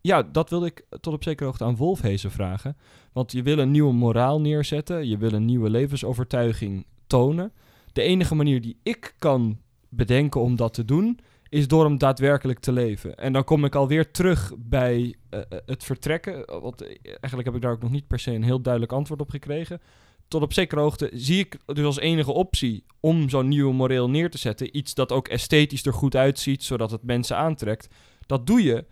Ja, 0.02 0.24
dat 0.24 0.50
wilde 0.50 0.66
ik 0.66 0.86
tot 0.90 1.14
op 1.14 1.24
zekere 1.24 1.46
hoogte 1.46 1.64
aan 1.64 1.76
Wolfhezen 1.76 2.32
vragen. 2.32 2.78
Want 3.14 3.32
je 3.32 3.42
wil 3.42 3.58
een 3.58 3.72
nieuwe 3.72 3.94
moraal 3.94 4.42
neerzetten, 4.42 5.08
je 5.08 5.18
wil 5.18 5.32
een 5.32 5.46
nieuwe 5.46 5.70
levensovertuiging 5.70 6.86
tonen. 7.08 7.54
De 7.94 8.02
enige 8.02 8.36
manier 8.36 8.62
die 8.62 8.80
ik 8.84 9.14
kan 9.18 9.62
bedenken 9.90 10.42
om 10.42 10.56
dat 10.56 10.74
te 10.74 10.86
doen, 10.86 11.20
is 11.50 11.68
door 11.68 11.84
hem 11.84 11.98
daadwerkelijk 11.98 12.60
te 12.60 12.72
leven. 12.72 13.18
En 13.18 13.34
dan 13.34 13.44
kom 13.44 13.66
ik 13.66 13.76
alweer 13.76 14.12
terug 14.12 14.54
bij 14.58 15.16
uh, 15.30 15.40
het 15.66 15.84
vertrekken. 15.84 16.62
Want 16.62 16.82
eigenlijk 17.04 17.46
heb 17.46 17.56
ik 17.56 17.62
daar 17.62 17.72
ook 17.72 17.82
nog 17.82 17.92
niet 17.92 18.08
per 18.08 18.20
se 18.20 18.32
een 18.32 18.44
heel 18.44 18.62
duidelijk 18.62 18.94
antwoord 18.94 19.22
op 19.22 19.30
gekregen. 19.30 19.82
Tot 20.28 20.42
op 20.42 20.54
zekere 20.54 20.82
hoogte 20.82 21.10
zie 21.14 21.40
ik 21.40 21.58
dus 21.66 21.86
als 21.86 22.00
enige 22.00 22.32
optie 22.32 22.84
om 23.00 23.30
zo'n 23.30 23.48
nieuwe 23.48 23.74
moreel 23.74 24.10
neer 24.10 24.30
te 24.30 24.38
zetten. 24.38 24.78
Iets 24.78 24.94
dat 24.94 25.12
ook 25.12 25.28
esthetisch 25.28 25.86
er 25.86 25.94
goed 25.94 26.16
uitziet, 26.16 26.64
zodat 26.64 26.92
het 26.92 27.04
mensen 27.04 27.38
aantrekt. 27.38 27.88
Dat 28.26 28.48
doe 28.48 28.64
je 28.64 28.86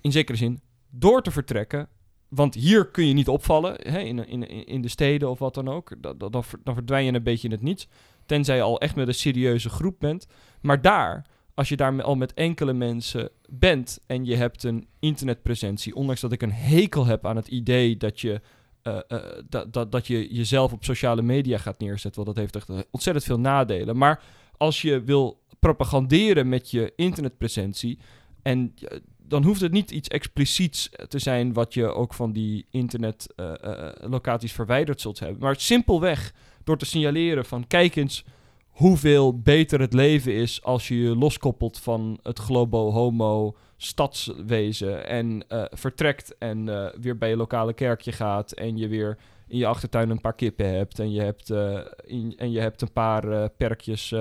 in 0.00 0.12
zekere 0.12 0.38
zin 0.38 0.60
door 0.90 1.22
te 1.22 1.30
vertrekken. 1.30 1.88
Want 2.28 2.54
hier 2.54 2.86
kun 2.86 3.06
je 3.06 3.14
niet 3.14 3.28
opvallen, 3.28 3.74
hè, 3.82 3.98
in, 3.98 4.28
in, 4.28 4.66
in 4.66 4.80
de 4.80 4.88
steden 4.88 5.30
of 5.30 5.38
wat 5.38 5.54
dan 5.54 5.68
ook. 5.68 5.94
Dan, 5.98 6.18
dan, 6.18 6.30
dan 6.64 6.74
verdwijn 6.74 7.04
je 7.04 7.12
een 7.12 7.22
beetje 7.22 7.48
in 7.48 7.54
het 7.54 7.62
niets. 7.62 7.88
Tenzij 8.26 8.56
je 8.56 8.62
al 8.62 8.80
echt 8.80 8.96
met 8.96 9.08
een 9.08 9.14
serieuze 9.14 9.68
groep 9.68 9.96
bent. 9.98 10.26
Maar 10.60 10.82
daar 10.82 11.26
als 11.60 11.68
je 11.68 11.76
daar 11.76 12.02
al 12.02 12.14
met 12.14 12.34
enkele 12.34 12.72
mensen 12.72 13.30
bent 13.48 14.00
en 14.06 14.24
je 14.24 14.36
hebt 14.36 14.62
een 14.62 14.86
internetpresentie, 14.98 15.94
ondanks 15.94 16.20
dat 16.20 16.32
ik 16.32 16.42
een 16.42 16.52
hekel 16.52 17.06
heb 17.06 17.26
aan 17.26 17.36
het 17.36 17.48
idee 17.48 17.96
dat 17.96 18.20
je, 18.20 18.40
uh, 18.82 18.98
uh, 19.08 19.18
dat, 19.48 19.72
dat, 19.72 19.92
dat 19.92 20.06
je 20.06 20.34
jezelf 20.34 20.72
op 20.72 20.84
sociale 20.84 21.22
media 21.22 21.58
gaat 21.58 21.78
neerzetten, 21.78 22.24
want 22.24 22.36
dat 22.36 22.44
heeft 22.44 22.56
echt 22.56 22.86
ontzettend 22.90 23.24
veel 23.24 23.40
nadelen. 23.40 23.96
Maar 23.96 24.22
als 24.56 24.82
je 24.82 25.02
wil 25.02 25.42
propaganderen 25.58 26.48
met 26.48 26.70
je 26.70 26.92
internetpresentie, 26.96 27.98
en 28.42 28.74
dan 29.18 29.44
hoeft 29.44 29.60
het 29.60 29.72
niet 29.72 29.90
iets 29.90 30.08
expliciets 30.08 30.90
te 31.08 31.18
zijn 31.18 31.52
wat 31.52 31.74
je 31.74 31.86
ook 31.86 32.14
van 32.14 32.32
die 32.32 32.66
internetlocaties 32.70 34.52
verwijderd 34.52 35.00
zult 35.00 35.18
hebben, 35.18 35.38
maar 35.40 35.60
simpelweg 35.60 36.32
door 36.64 36.78
te 36.78 36.86
signaleren 36.86 37.44
van 37.44 37.66
kijk 37.66 37.96
eens 37.96 38.24
hoeveel 38.80 39.38
beter 39.38 39.80
het 39.80 39.92
leven 39.92 40.34
is 40.34 40.62
als 40.62 40.88
je 40.88 41.02
je 41.02 41.16
loskoppelt 41.16 41.78
van 41.78 42.18
het 42.22 42.38
globo-homo 42.38 43.56
stadswezen 43.76 45.06
en 45.06 45.44
uh, 45.48 45.64
vertrekt 45.70 46.38
en 46.38 46.66
uh, 46.66 46.86
weer 47.00 47.18
bij 47.18 47.28
je 47.28 47.36
lokale 47.36 47.72
kerkje 47.72 48.12
gaat 48.12 48.52
en 48.52 48.76
je 48.76 48.88
weer 48.88 49.18
in 49.48 49.58
je 49.58 49.66
achtertuin 49.66 50.10
een 50.10 50.20
paar 50.20 50.34
kippen 50.34 50.68
hebt 50.68 50.98
en 50.98 51.12
je 51.12 51.20
hebt, 51.20 51.50
in, 52.06 52.34
en 52.36 52.50
je 52.50 52.60
hebt 52.60 52.82
een 52.82 52.92
paar 52.92 53.50
perkjes 53.50 54.14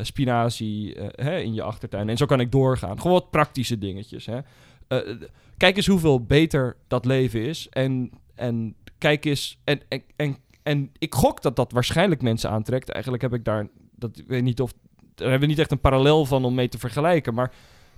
spinazie 0.00 0.96
hè, 1.14 1.38
in 1.38 1.54
je 1.54 1.62
achtertuin. 1.62 2.08
En 2.08 2.16
zo 2.16 2.26
kan 2.26 2.40
ik 2.40 2.52
doorgaan. 2.52 3.00
Gewoon 3.00 3.12
wat 3.12 3.30
praktische 3.30 3.78
dingetjes. 3.78 4.26
Hè. 4.26 4.38
kijk 5.56 5.76
eens 5.76 5.86
hoeveel 5.86 6.24
beter 6.24 6.76
dat 6.88 7.04
leven 7.04 7.46
is 7.46 7.68
en, 7.68 8.10
en 8.34 8.74
kijk 8.98 9.24
eens 9.24 9.58
en, 9.64 9.80
en, 9.88 10.02
en 10.16 10.36
en 10.62 10.90
ik 10.98 11.14
gok 11.14 11.42
dat 11.42 11.56
dat 11.56 11.72
waarschijnlijk 11.72 12.22
mensen 12.22 12.50
aantrekt. 12.50 12.88
Eigenlijk 12.88 13.22
heb 13.22 13.34
ik 13.34 13.44
daar, 13.44 13.68
dat 13.96 14.18
ik 14.18 14.26
weet 14.26 14.42
niet 14.42 14.60
of, 14.60 14.72
daar 15.14 15.30
hebben 15.30 15.40
we 15.40 15.46
niet 15.46 15.58
echt 15.58 15.70
een 15.70 15.80
parallel 15.80 16.24
van 16.24 16.44
om 16.44 16.54
mee 16.54 16.68
te 16.68 16.78
vergelijken. 16.78 17.34
Maar 17.34 17.52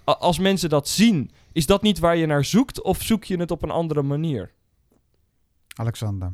als 0.05 0.39
mensen 0.39 0.69
dat 0.69 0.89
zien, 0.89 1.31
is 1.53 1.67
dat 1.67 1.83
niet 1.83 1.99
waar 1.99 2.17
je 2.17 2.27
naar 2.27 2.45
zoekt 2.45 2.83
of 2.83 3.03
zoek 3.03 3.25
je 3.25 3.37
het 3.37 3.51
op 3.51 3.63
een 3.63 3.71
andere 3.71 4.03
manier? 4.03 4.53
Alexander. 5.77 6.33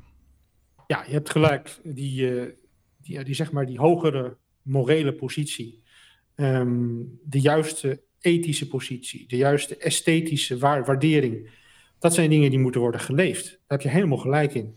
Ja, 0.86 1.04
je 1.06 1.12
hebt 1.12 1.30
gelijk. 1.30 1.80
Die, 1.82 2.30
uh, 2.30 2.52
die, 2.96 3.24
die, 3.24 3.34
zeg 3.34 3.52
maar, 3.52 3.66
die 3.66 3.78
hogere 3.78 4.36
morele 4.62 5.12
positie, 5.12 5.82
um, 6.36 7.18
de 7.24 7.40
juiste 7.40 8.02
ethische 8.20 8.68
positie, 8.68 9.28
de 9.28 9.36
juiste 9.36 9.76
esthetische 9.76 10.58
waardering, 10.58 11.50
dat 11.98 12.14
zijn 12.14 12.30
dingen 12.30 12.50
die 12.50 12.58
moeten 12.58 12.80
worden 12.80 13.00
geleefd. 13.00 13.44
Daar 13.44 13.60
heb 13.66 13.80
je 13.80 13.88
helemaal 13.88 14.18
gelijk 14.18 14.54
in. 14.54 14.76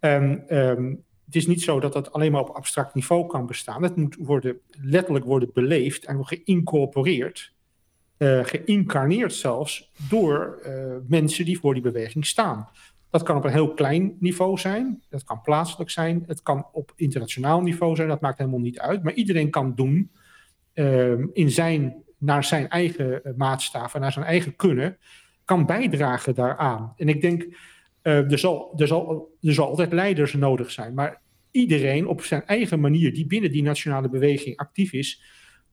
Um, 0.00 0.44
um, 0.48 1.04
het 1.24 1.36
is 1.36 1.46
niet 1.46 1.62
zo 1.62 1.80
dat 1.80 1.92
dat 1.92 2.12
alleen 2.12 2.32
maar 2.32 2.40
op 2.40 2.56
abstract 2.56 2.94
niveau 2.94 3.26
kan 3.26 3.46
bestaan. 3.46 3.82
Het 3.82 3.96
moet 3.96 4.16
worden, 4.18 4.58
letterlijk 4.70 5.24
worden 5.24 5.50
beleefd 5.52 6.04
en 6.04 6.26
geïncorporeerd, 6.26 7.52
uh, 8.18 8.44
geïncarneerd 8.44 9.32
zelfs, 9.32 9.90
door 10.08 10.60
uh, 10.66 10.96
mensen 11.06 11.44
die 11.44 11.58
voor 11.58 11.74
die 11.74 11.82
beweging 11.82 12.26
staan. 12.26 12.68
Dat 13.10 13.22
kan 13.22 13.36
op 13.36 13.44
een 13.44 13.52
heel 13.52 13.74
klein 13.74 14.16
niveau 14.20 14.58
zijn, 14.58 15.02
dat 15.08 15.24
kan 15.24 15.42
plaatselijk 15.42 15.90
zijn, 15.90 16.24
het 16.26 16.42
kan 16.42 16.66
op 16.72 16.92
internationaal 16.96 17.60
niveau 17.60 17.96
zijn, 17.96 18.08
dat 18.08 18.20
maakt 18.20 18.38
helemaal 18.38 18.60
niet 18.60 18.78
uit. 18.78 19.02
Maar 19.02 19.12
iedereen 19.12 19.50
kan 19.50 19.74
doen 19.74 20.10
uh, 20.74 21.12
in 21.32 21.50
zijn, 21.50 22.02
naar 22.18 22.44
zijn 22.44 22.68
eigen 22.68 23.34
maatstaven, 23.36 24.00
naar 24.00 24.12
zijn 24.12 24.24
eigen 24.24 24.56
kunnen, 24.56 24.98
kan 25.44 25.66
bijdragen 25.66 26.34
daaraan. 26.34 26.92
En 26.96 27.08
ik 27.08 27.20
denk 27.20 27.46
uh, 28.08 28.32
er, 28.32 28.38
zal, 28.88 29.66
altijd 29.66 29.92
leiders 29.92 30.32
nodig 30.32 30.70
zijn. 30.70 30.94
Maar 30.94 31.20
iedereen 31.50 32.06
op 32.06 32.22
zijn 32.22 32.46
eigen 32.46 32.80
manier 32.80 33.14
die 33.14 33.26
binnen 33.26 33.50
die 33.50 33.62
nationale 33.62 34.08
beweging 34.08 34.56
actief 34.56 34.92
is, 34.92 35.22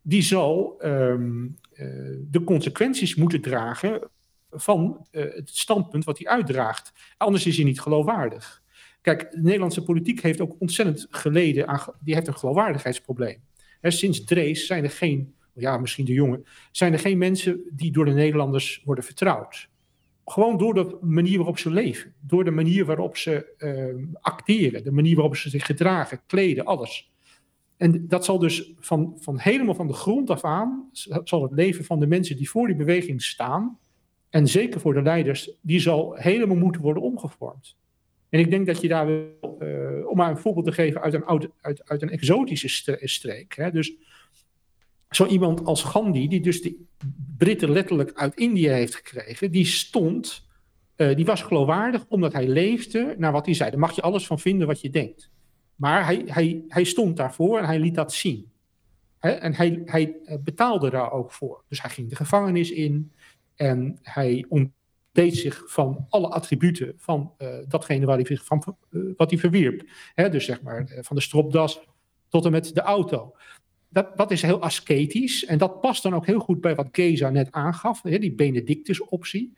die 0.02 0.22
zal 0.22 0.76
um, 0.86 1.58
uh, 1.74 1.86
de 2.30 2.44
consequenties 2.44 3.16
moeten 3.16 3.42
dragen 3.42 4.10
van 4.52 5.08
uh, 5.12 5.24
het 5.34 5.50
standpunt 5.50 6.04
wat 6.04 6.18
hij 6.18 6.28
uitdraagt. 6.28 6.94
Anders 7.18 7.46
is 7.46 7.56
hij 7.56 7.66
niet 7.66 7.82
geloofwaardig. 7.82 8.64
Kijk, 9.02 9.32
de 9.32 9.42
Nederlandse 9.42 9.84
politiek 9.84 10.22
heeft 10.22 10.42
ook 10.42 10.56
ontzettend 10.60 11.08
geleden 11.10 11.68
aan. 11.68 11.80
Die 12.00 12.14
heeft 12.16 12.28
een 12.28 12.38
geloofwaardigheidsprobleem. 12.38 13.40
He, 13.82 13.92
sinds 13.92 14.24
Drees 14.24 14.66
zijn 14.66 14.84
er 14.84 14.90
geen, 14.90 15.36
ja, 15.54 15.78
misschien 15.78 16.06
de 16.06 16.14
jongen, 16.14 16.46
zijn 16.72 16.94
er 16.94 17.00
geen 17.00 17.18
mensen 17.18 17.62
die 17.72 17.92
door 17.92 18.06
de 18.06 18.12
Nederlanders 18.12 18.82
worden 18.86 19.04
vertrouwd 19.04 19.70
gewoon 20.26 20.58
door 20.58 20.74
de 20.74 20.98
manier 21.02 21.38
waarop 21.38 21.58
ze 21.58 21.70
leven. 21.70 22.14
Door 22.20 22.44
de 22.44 22.52
manier 22.52 22.86
waarop 22.86 23.18
ze 23.18 23.54
uh, 23.58 24.08
acteren. 24.22 24.84
De 24.84 24.92
manier 24.92 25.16
waarop 25.16 25.36
ze 25.36 25.50
zich 25.50 25.66
gedragen, 25.66 26.22
kleden, 26.28 26.66
alles. 26.66 27.14
En 27.78 28.08
dat 28.08 28.26
zal 28.26 28.40
dus 28.40 28.74
van, 28.80 29.18
van 29.20 29.40
helemaal 29.40 29.76
van 29.76 29.88
de 29.88 29.94
grond 29.94 30.30
af 30.30 30.44
aan, 30.44 30.90
zal 31.24 31.42
het 31.42 31.52
leven 31.52 31.86
van 31.86 32.00
de 32.00 32.08
mensen 32.08 32.38
die 32.38 32.50
voor 32.50 32.68
die 32.68 32.76
beweging 32.76 33.22
staan, 33.22 33.80
en 34.30 34.48
zeker 34.48 34.80
voor 34.80 34.94
de 34.94 35.02
leiders, 35.02 35.52
die 35.62 35.80
zal 35.80 36.14
helemaal 36.16 36.56
moeten 36.56 36.82
worden 36.82 37.04
omgevormd. 37.04 37.78
En 38.30 38.40
ik 38.40 38.50
denk 38.50 38.66
dat 38.66 38.82
je 38.82 38.88
daar 38.88 39.06
wil, 39.06 39.58
uh, 39.60 40.08
om 40.08 40.18
maar 40.18 40.30
een 40.30 40.38
voorbeeld 40.38 40.66
te 40.66 40.72
geven 40.72 41.02
uit 41.02 41.14
een, 41.14 41.26
uit, 41.62 41.90
uit 41.90 42.02
een 42.02 42.10
exotische 42.10 42.98
streek. 43.08 43.56
Hè, 43.56 43.72
dus 43.72 43.94
zo 45.16 45.26
iemand 45.26 45.66
als 45.66 45.84
Gandhi, 45.84 46.28
die 46.28 46.42
dus 46.42 46.62
de 46.62 46.84
Britten 47.38 47.72
letterlijk 47.72 48.12
uit 48.14 48.36
India 48.36 48.74
heeft 48.74 48.96
gekregen, 48.96 49.52
die 49.52 49.66
stond, 49.66 50.48
uh, 50.96 51.16
die 51.16 51.26
was 51.26 51.42
geloofwaardig 51.42 52.06
omdat 52.08 52.34
hij 52.34 52.48
leefde 52.48 53.16
naar 53.18 53.32
wat 53.32 53.46
hij 53.46 53.56
zei. 53.56 53.70
Daar 53.70 53.80
mag 53.80 53.96
je 53.96 54.02
alles 54.02 54.28
van 54.28 54.40
vinden 54.40 54.68
wat 54.68 54.82
je 54.82 54.90
denkt. 54.90 55.32
Maar 55.76 56.06
hij, 56.06 56.24
hij, 56.26 56.64
hij 56.68 56.84
stond 56.84 57.18
daarvoor 57.18 57.60
en 57.60 57.66
hij 57.66 57.80
liet 57.80 57.96
dat 57.96 58.14
zien. 58.14 58.52
en 59.20 59.54
hij, 59.54 59.82
hij 59.86 60.16
betaalde 60.44 60.90
daar 60.90 61.12
ook 61.12 61.32
voor. 61.32 61.64
Dus 61.68 61.82
hij 61.82 61.92
ging 61.92 62.10
de 62.10 62.16
gevangenis 62.16 62.72
in 62.72 63.12
en 63.56 64.00
hij 64.02 64.46
ontdeed 64.50 65.38
zich 65.38 65.64
van 65.66 66.06
alle 66.10 66.28
attributen 66.28 66.94
van 66.98 67.34
uh, 67.38 67.50
datgene 67.68 68.06
waar 68.06 68.20
hij, 68.20 68.38
van, 68.38 68.78
wat 69.18 69.30
hij 69.30 69.40
verwierp. 69.40 69.90
dus 70.16 70.46
zeg 70.46 70.62
maar 70.62 71.00
van 71.02 71.16
de 71.16 71.22
stropdas 71.22 71.80
tot 72.30 72.46
en 72.46 72.52
met 72.52 72.76
de 72.76 72.82
auto 72.82 73.36
dat, 74.16 74.32
is 74.32 74.42
heel 74.42 74.62
ascetisch. 74.62 75.46
En 75.46 75.58
dat 75.58 75.82
past 75.82 76.04
dan 76.04 76.16
ook 76.16 76.26
heel 76.26 76.40
goed 76.40 76.62
bij 76.62 76.76
wat 76.76 76.88
Geza 76.92 77.30
net 77.30 77.52
aangaf, 77.52 78.02
hè, 78.02 78.20
die 78.20 78.34
Benedictus-optie. 78.34 79.54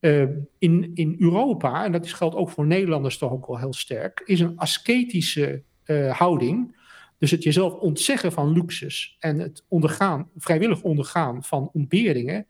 Uh, 0.00 0.24
in, 0.58 0.90
in 0.94 1.16
Europa, 1.18 1.84
en 1.84 1.92
dat 1.92 2.08
geldt 2.08 2.34
ook 2.34 2.50
voor 2.50 2.66
Nederlanders 2.66 3.18
toch 3.18 3.32
ook 3.32 3.46
wel 3.46 3.58
heel 3.58 3.72
sterk, 3.72 4.22
is 4.24 4.40
een 4.40 4.56
ascetische 4.56 5.62
uh, 5.86 6.18
houding. 6.18 6.76
Dus 7.18 7.30
het 7.30 7.42
jezelf 7.42 7.74
ontzeggen 7.74 8.32
van 8.32 8.52
luxes 8.52 9.16
en 9.18 9.38
het 9.38 9.64
ondergaan, 9.68 10.28
vrijwillig 10.36 10.82
ondergaan 10.82 11.44
van 11.44 11.70
ontberingen, 11.72 12.46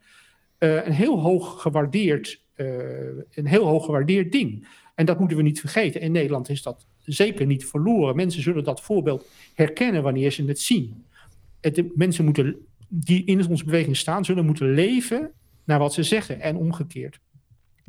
uh, 0.58 0.86
een 0.86 0.92
heel 0.92 1.20
hoog 1.20 1.62
gewaardeerd, 1.62 2.40
een 2.54 3.46
heel 3.46 3.66
hoog 3.66 3.84
gewaardeerd 3.84 4.32
ding. 4.32 4.68
En 4.94 5.06
dat 5.06 5.18
moeten 5.18 5.36
we 5.36 5.42
niet 5.42 5.60
vergeten. 5.60 6.00
In 6.00 6.12
Nederland 6.12 6.48
is 6.48 6.62
dat 6.62 6.86
zeker 7.04 7.46
niet 7.46 7.66
verloren. 7.66 8.16
Mensen 8.16 8.42
zullen 8.42 8.64
dat 8.64 8.80
voorbeeld 8.80 9.28
herkennen 9.54 10.02
wanneer 10.02 10.30
ze 10.30 10.44
het 10.44 10.60
zien 10.60 11.04
het, 11.62 11.96
mensen 11.96 12.24
moeten, 12.24 12.56
die 12.88 13.24
in 13.24 13.48
onze 13.48 13.64
beweging 13.64 13.96
staan, 13.96 14.24
zullen 14.24 14.46
moeten 14.46 14.74
leven 14.74 15.30
naar 15.64 15.78
wat 15.78 15.92
ze 15.92 16.02
zeggen 16.02 16.40
en 16.40 16.56
omgekeerd. 16.56 17.20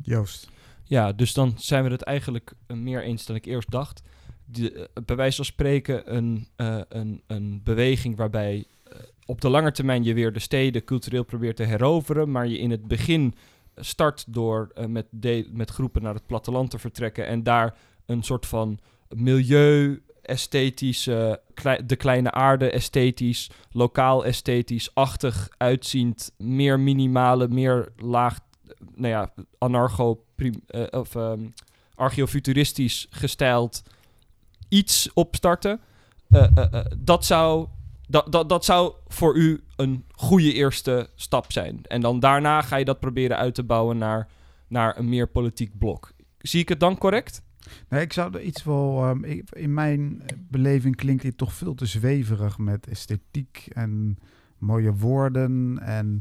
Joost. 0.02 0.48
Ja, 0.84 1.12
dus 1.12 1.32
dan 1.32 1.52
zijn 1.56 1.84
we 1.84 1.90
het 1.90 2.02
eigenlijk 2.02 2.52
meer 2.66 3.02
eens 3.02 3.26
dan 3.26 3.36
ik 3.36 3.44
eerst 3.44 3.70
dacht. 3.70 4.02
De, 4.44 4.72
eh, 4.72 5.02
bij 5.04 5.16
wijze 5.16 5.36
van 5.36 5.44
spreken 5.44 6.16
een, 6.16 6.48
uh, 6.56 6.80
een, 6.88 7.22
een 7.26 7.60
beweging 7.64 8.16
waarbij 8.16 8.56
uh, 8.56 8.98
op 9.26 9.40
de 9.40 9.48
lange 9.48 9.72
termijn 9.72 10.04
je 10.04 10.14
weer 10.14 10.32
de 10.32 10.38
steden 10.38 10.84
cultureel 10.84 11.24
probeert 11.24 11.56
te 11.56 11.62
heroveren, 11.62 12.30
maar 12.30 12.46
je 12.46 12.58
in 12.58 12.70
het 12.70 12.86
begin 12.86 13.34
start 13.76 14.24
door 14.28 14.72
uh, 14.78 14.86
met, 14.86 15.06
met 15.52 15.70
groepen 15.70 16.02
naar 16.02 16.14
het 16.14 16.26
platteland 16.26 16.70
te 16.70 16.78
vertrekken 16.78 17.26
en 17.26 17.42
daar 17.42 17.76
een 18.06 18.22
soort 18.22 18.46
van 18.46 18.78
milieu 19.08 20.02
esthetisch, 20.24 21.04
de 21.84 21.96
kleine 21.96 22.30
aarde 22.30 22.70
esthetisch, 22.70 23.50
lokaal 23.70 24.24
esthetisch-achtig 24.24 25.48
uitziend, 25.56 26.32
meer 26.38 26.80
minimale, 26.80 27.48
meer 27.48 27.92
laag, 27.96 28.38
nou 28.94 29.08
ja, 29.08 29.32
anarcho 29.58 30.24
uh, 30.36 30.86
of 30.90 31.14
um, 31.14 31.52
archeofuturistisch 31.94 33.06
gestyled 33.10 33.82
iets 34.68 35.12
opstarten. 35.12 35.80
Uh, 36.30 36.46
uh, 36.56 36.80
dat 36.98 37.24
zou 37.24 37.68
dat, 38.08 38.32
dat, 38.32 38.48
dat 38.48 38.64
zou 38.64 38.94
voor 39.06 39.36
u 39.36 39.64
een 39.76 40.04
goede 40.10 40.52
eerste 40.52 41.08
stap 41.14 41.52
zijn. 41.52 41.80
En 41.82 42.00
dan 42.00 42.20
daarna 42.20 42.62
ga 42.62 42.76
je 42.76 42.84
dat 42.84 43.00
proberen 43.00 43.36
uit 43.36 43.54
te 43.54 43.62
bouwen 43.62 43.98
naar, 43.98 44.28
naar 44.68 44.98
een 44.98 45.08
meer 45.08 45.28
politiek 45.28 45.78
blok. 45.78 46.12
Zie 46.38 46.60
ik 46.60 46.68
het 46.68 46.80
dan 46.80 46.98
correct? 46.98 47.42
Nee, 47.88 48.00
ik 48.00 48.12
zou 48.12 48.34
er 48.34 48.42
iets 48.42 48.64
wel. 48.64 49.08
Um, 49.08 49.24
in 49.50 49.74
mijn 49.74 50.22
beleving 50.48 50.96
klinkt 50.96 51.22
dit 51.22 51.36
toch 51.36 51.52
veel 51.52 51.74
te 51.74 51.86
zweverig 51.86 52.58
met 52.58 52.88
esthetiek 52.88 53.68
en 53.72 54.18
mooie 54.58 54.94
woorden 54.94 55.78
en 55.78 56.20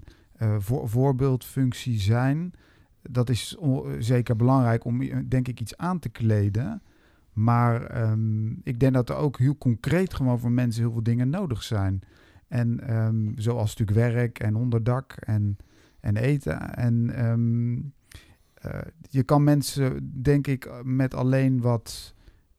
voor, 0.59 0.89
voorbeeldfunctie 0.89 1.99
zijn. 1.99 2.53
Dat 3.01 3.29
is 3.29 3.57
zeker 3.99 4.35
belangrijk 4.35 4.85
om, 4.85 5.27
denk 5.29 5.47
ik, 5.47 5.59
iets 5.59 5.77
aan 5.77 5.99
te 5.99 6.09
kleden. 6.09 6.81
Maar 7.33 8.09
um, 8.11 8.59
ik 8.63 8.79
denk 8.79 8.93
dat 8.93 9.09
er 9.09 9.15
ook 9.15 9.37
heel 9.37 9.57
concreet 9.57 10.13
gewoon 10.13 10.39
voor 10.39 10.51
mensen 10.51 10.81
heel 10.81 10.91
veel 10.91 11.03
dingen 11.03 11.29
nodig 11.29 11.63
zijn. 11.63 12.01
En 12.47 12.95
um, 12.95 13.33
zoals 13.35 13.75
natuurlijk 13.75 14.13
werk 14.13 14.39
en 14.39 14.55
onderdak 14.55 15.11
en, 15.19 15.57
en 15.99 16.17
eten. 16.17 16.75
En 16.75 17.93
je 19.09 19.23
kan 19.23 19.43
mensen, 19.43 20.11
denk 20.21 20.47
ik, 20.47 20.83
met 20.83 21.13
alleen 21.13 21.61
wat 21.61 22.13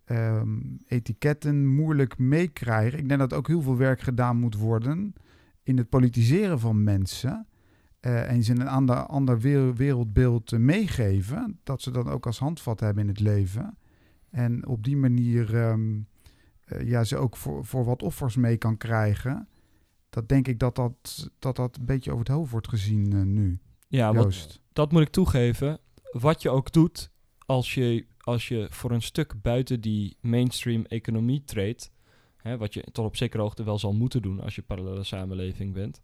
um, 0.06 0.80
etiketten 0.86 1.66
moeilijk 1.66 2.18
meekrijgen. 2.18 2.98
Ik 2.98 3.08
denk 3.08 3.20
dat 3.20 3.32
ook 3.32 3.46
heel 3.46 3.62
veel 3.62 3.76
werk 3.76 4.00
gedaan 4.00 4.36
moet 4.36 4.56
worden 4.56 5.14
in 5.62 5.76
het 5.76 5.88
politiseren 5.88 6.60
van 6.60 6.82
mensen. 6.82 7.46
Uh, 8.00 8.30
en 8.30 8.42
ze 8.42 8.52
een 8.52 8.68
ander, 8.68 8.96
ander 8.96 9.40
wereldbeeld 9.74 10.52
uh, 10.52 10.60
meegeven. 10.60 11.58
Dat 11.62 11.82
ze 11.82 11.90
dat 11.90 12.08
ook 12.08 12.26
als 12.26 12.38
handvat 12.38 12.80
hebben 12.80 13.02
in 13.02 13.08
het 13.08 13.20
leven. 13.20 13.76
En 14.30 14.66
op 14.66 14.84
die 14.84 14.96
manier 14.96 15.54
um, 15.54 16.06
ja, 16.78 17.04
ze 17.04 17.16
ook 17.16 17.36
voor, 17.36 17.64
voor 17.64 17.84
wat 17.84 18.02
offers 18.02 18.36
mee 18.36 18.56
kan 18.56 18.76
krijgen. 18.76 19.48
Dat 20.10 20.28
denk 20.28 20.48
ik 20.48 20.58
dat 20.58 20.76
dat, 20.76 21.30
dat, 21.38 21.56
dat 21.56 21.76
een 21.76 21.84
beetje 21.84 22.10
over 22.10 22.24
het 22.24 22.34
hoofd 22.34 22.50
wordt 22.50 22.68
gezien 22.68 23.32
nu. 23.32 23.58
Ja, 23.88 24.14
wat, 24.14 24.60
dat 24.72 24.92
moet 24.92 25.02
ik 25.02 25.08
toegeven 25.08 25.78
wat 26.20 26.42
je 26.42 26.50
ook 26.50 26.72
doet, 26.72 27.10
als 27.46 27.74
je, 27.74 28.06
als 28.20 28.48
je 28.48 28.66
voor 28.70 28.90
een 28.90 29.02
stuk 29.02 29.42
buiten 29.42 29.80
die 29.80 30.16
mainstream 30.20 30.84
economie 30.84 31.44
treedt, 31.44 31.92
hè, 32.36 32.56
wat 32.56 32.74
je 32.74 32.84
tot 32.92 33.06
op 33.06 33.16
zekere 33.16 33.42
hoogte 33.42 33.64
wel 33.64 33.78
zal 33.78 33.92
moeten 33.92 34.22
doen 34.22 34.40
als 34.40 34.54
je 34.54 34.62
parallele 34.62 35.04
samenleving 35.04 35.72
bent, 35.72 36.02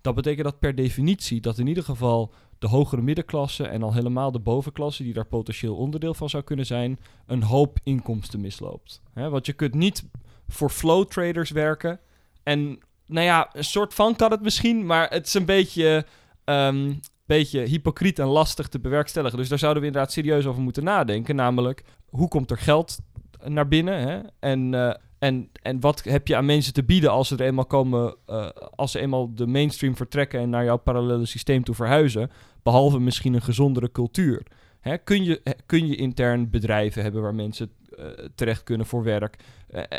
dat 0.00 0.14
betekent 0.14 0.44
dat 0.44 0.58
per 0.58 0.74
definitie 0.74 1.40
dat 1.40 1.58
in 1.58 1.66
ieder 1.66 1.84
geval 1.84 2.32
de 2.58 2.66
hogere 2.68 3.02
middenklasse 3.02 3.66
en 3.66 3.82
al 3.82 3.92
helemaal 3.92 4.32
de 4.32 4.38
bovenklasse, 4.38 5.02
die 5.02 5.12
daar 5.12 5.26
potentieel 5.26 5.76
onderdeel 5.76 6.14
van 6.14 6.28
zou 6.28 6.42
kunnen 6.42 6.66
zijn, 6.66 6.98
een 7.26 7.42
hoop 7.42 7.78
inkomsten 7.82 8.40
misloopt. 8.40 9.02
Hè, 9.12 9.30
want 9.30 9.46
je 9.46 9.52
kunt 9.52 9.74
niet 9.74 10.04
voor 10.48 10.70
flow 10.70 11.06
traders 11.06 11.50
werken. 11.50 12.00
En 12.42 12.78
nou 13.06 13.26
ja, 13.26 13.50
een 13.52 13.64
soort 13.64 13.94
van 13.94 14.16
kan 14.16 14.30
het 14.30 14.42
misschien, 14.42 14.86
maar 14.86 15.10
het 15.10 15.26
is 15.26 15.34
een 15.34 15.44
beetje 15.44 16.06
um, 16.44 17.00
beetje 17.34 17.60
hypocriet 17.60 18.18
en 18.18 18.26
lastig 18.26 18.68
te 18.68 18.80
bewerkstelligen. 18.80 19.38
Dus 19.38 19.48
daar 19.48 19.58
zouden 19.58 19.82
we 19.82 19.88
inderdaad 19.88 20.12
serieus 20.12 20.46
over 20.46 20.62
moeten 20.62 20.84
nadenken. 20.84 21.36
Namelijk, 21.36 21.84
hoe 22.08 22.28
komt 22.28 22.50
er 22.50 22.58
geld 22.58 22.98
naar 23.44 23.68
binnen? 23.68 23.98
Hè? 24.08 24.20
En, 24.40 24.72
uh, 24.72 24.94
en, 25.18 25.48
en 25.62 25.80
wat 25.80 26.04
heb 26.04 26.28
je 26.28 26.36
aan 26.36 26.44
mensen 26.44 26.72
te 26.72 26.84
bieden 26.84 27.10
als 27.10 27.28
ze 27.28 27.36
er 27.36 27.46
eenmaal 27.46 27.66
komen, 27.66 28.16
uh, 28.26 28.48
als 28.74 28.92
ze 28.92 29.00
eenmaal 29.00 29.34
de 29.34 29.46
mainstream 29.46 29.96
vertrekken 29.96 30.40
en 30.40 30.50
naar 30.50 30.64
jouw 30.64 30.76
parallele 30.76 31.26
systeem 31.26 31.64
toe 31.64 31.74
verhuizen? 31.74 32.30
Behalve 32.62 33.00
misschien 33.00 33.34
een 33.34 33.42
gezondere 33.42 33.90
cultuur. 33.90 34.42
Hè? 34.80 34.98
Kun, 34.98 35.24
je, 35.24 35.42
kun 35.66 35.86
je 35.86 35.96
intern 35.96 36.50
bedrijven 36.50 37.02
hebben 37.02 37.22
waar 37.22 37.34
mensen 37.34 37.70
uh, 37.98 38.06
terecht 38.34 38.62
kunnen 38.62 38.86
voor 38.86 39.02
werk? 39.02 39.36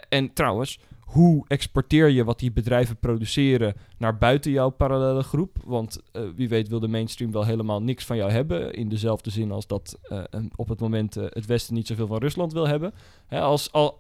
en 0.10 0.34
trouwens, 0.34 0.80
hoe 1.06 1.46
exporteer 1.48 2.10
je 2.10 2.24
wat 2.24 2.40
die 2.40 2.52
bedrijven 2.52 2.98
produceren 2.98 3.76
naar 3.98 4.18
buiten 4.18 4.52
jouw 4.52 4.70
parallele 4.70 5.24
groep? 5.24 5.58
Want 5.66 6.02
uh, 6.14 6.24
wie 6.36 6.50
weet 6.50 6.68
wil 6.68 6.80
de 6.80 6.88
mainstream 6.88 7.32
wel 7.32 7.46
helemaal 7.46 7.82
niks 7.82 8.06
van 8.06 8.18
jou 8.18 8.32
hebben. 8.32 8.74
In 8.74 8.90
dezelfde 8.90 9.30
zin 9.30 9.52
als 9.52 9.68
dat 9.68 10.00
uh, 10.10 10.24
op 10.56 10.68
het 10.70 10.80
moment 10.80 11.18
uh, 11.18 11.24
het 11.30 11.46
Westen 11.46 11.74
niet 11.74 11.88
zoveel 11.88 12.08
van 12.08 12.18
Rusland 12.18 12.54
wil 12.54 12.68
hebben. 12.68 12.94
Hè, 13.28 13.40
als, 13.40 13.72
al, 13.72 14.00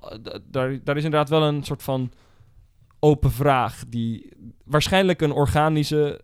daar, 0.49 0.79
daar 0.83 0.97
is 0.97 1.03
inderdaad 1.03 1.29
wel 1.29 1.43
een 1.43 1.63
soort 1.63 1.83
van 1.83 2.11
open 2.99 3.31
vraag 3.31 3.83
die 3.87 4.29
waarschijnlijk 4.63 5.21
een 5.21 5.31
organische 5.31 6.21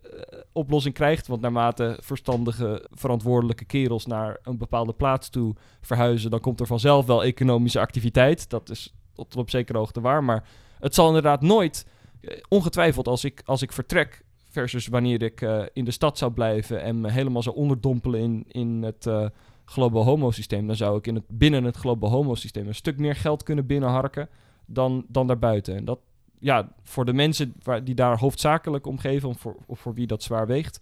oplossing 0.52 0.94
krijgt. 0.94 1.26
Want 1.26 1.40
naarmate 1.40 1.98
verstandige, 2.00 2.86
verantwoordelijke 2.90 3.64
kerels 3.64 4.06
naar 4.06 4.38
een 4.42 4.58
bepaalde 4.58 4.92
plaats 4.92 5.28
toe 5.30 5.54
verhuizen, 5.80 6.30
dan 6.30 6.40
komt 6.40 6.60
er 6.60 6.66
vanzelf 6.66 7.06
wel 7.06 7.24
economische 7.24 7.80
activiteit. 7.80 8.50
Dat 8.50 8.70
is 8.70 8.94
tot 9.14 9.36
op 9.36 9.50
zekere 9.50 9.78
hoogte 9.78 10.00
waar, 10.00 10.24
maar 10.24 10.44
het 10.80 10.94
zal 10.94 11.06
inderdaad 11.06 11.42
nooit, 11.42 11.86
eh, 12.20 12.36
ongetwijfeld 12.48 13.08
als 13.08 13.24
ik, 13.24 13.42
als 13.44 13.62
ik 13.62 13.72
vertrek 13.72 14.24
versus 14.48 14.86
wanneer 14.86 15.22
ik 15.22 15.40
uh, 15.40 15.62
in 15.72 15.84
de 15.84 15.90
stad 15.90 16.18
zou 16.18 16.32
blijven 16.32 16.82
en 16.82 17.00
me 17.00 17.10
helemaal 17.10 17.42
zou 17.42 17.56
onderdompelen 17.56 18.20
in, 18.20 18.44
in 18.48 18.82
het 18.82 19.06
uh, 19.06 19.26
global 19.64 20.04
homo 20.04 20.30
systeem, 20.30 20.66
dan 20.66 20.76
zou 20.76 20.98
ik 20.98 21.06
in 21.06 21.14
het, 21.14 21.24
binnen 21.28 21.64
het 21.64 21.76
global 21.76 22.10
homo 22.10 22.34
systeem 22.34 22.66
een 22.66 22.74
stuk 22.74 22.98
meer 22.98 23.16
geld 23.16 23.42
kunnen 23.42 23.66
binnenharken 23.66 24.28
dan, 24.66 25.04
dan 25.08 25.26
daarbuiten. 25.26 25.76
En 25.76 25.84
dat, 25.84 25.98
ja, 26.38 26.72
voor 26.82 27.04
de 27.04 27.12
mensen 27.12 27.54
waar, 27.62 27.84
die 27.84 27.94
daar 27.94 28.18
hoofdzakelijk 28.18 28.86
om 28.86 28.98
geven, 28.98 29.28
of 29.28 29.40
voor, 29.40 29.56
of 29.66 29.80
voor 29.80 29.94
wie 29.94 30.06
dat 30.06 30.22
zwaar 30.22 30.46
weegt, 30.46 30.80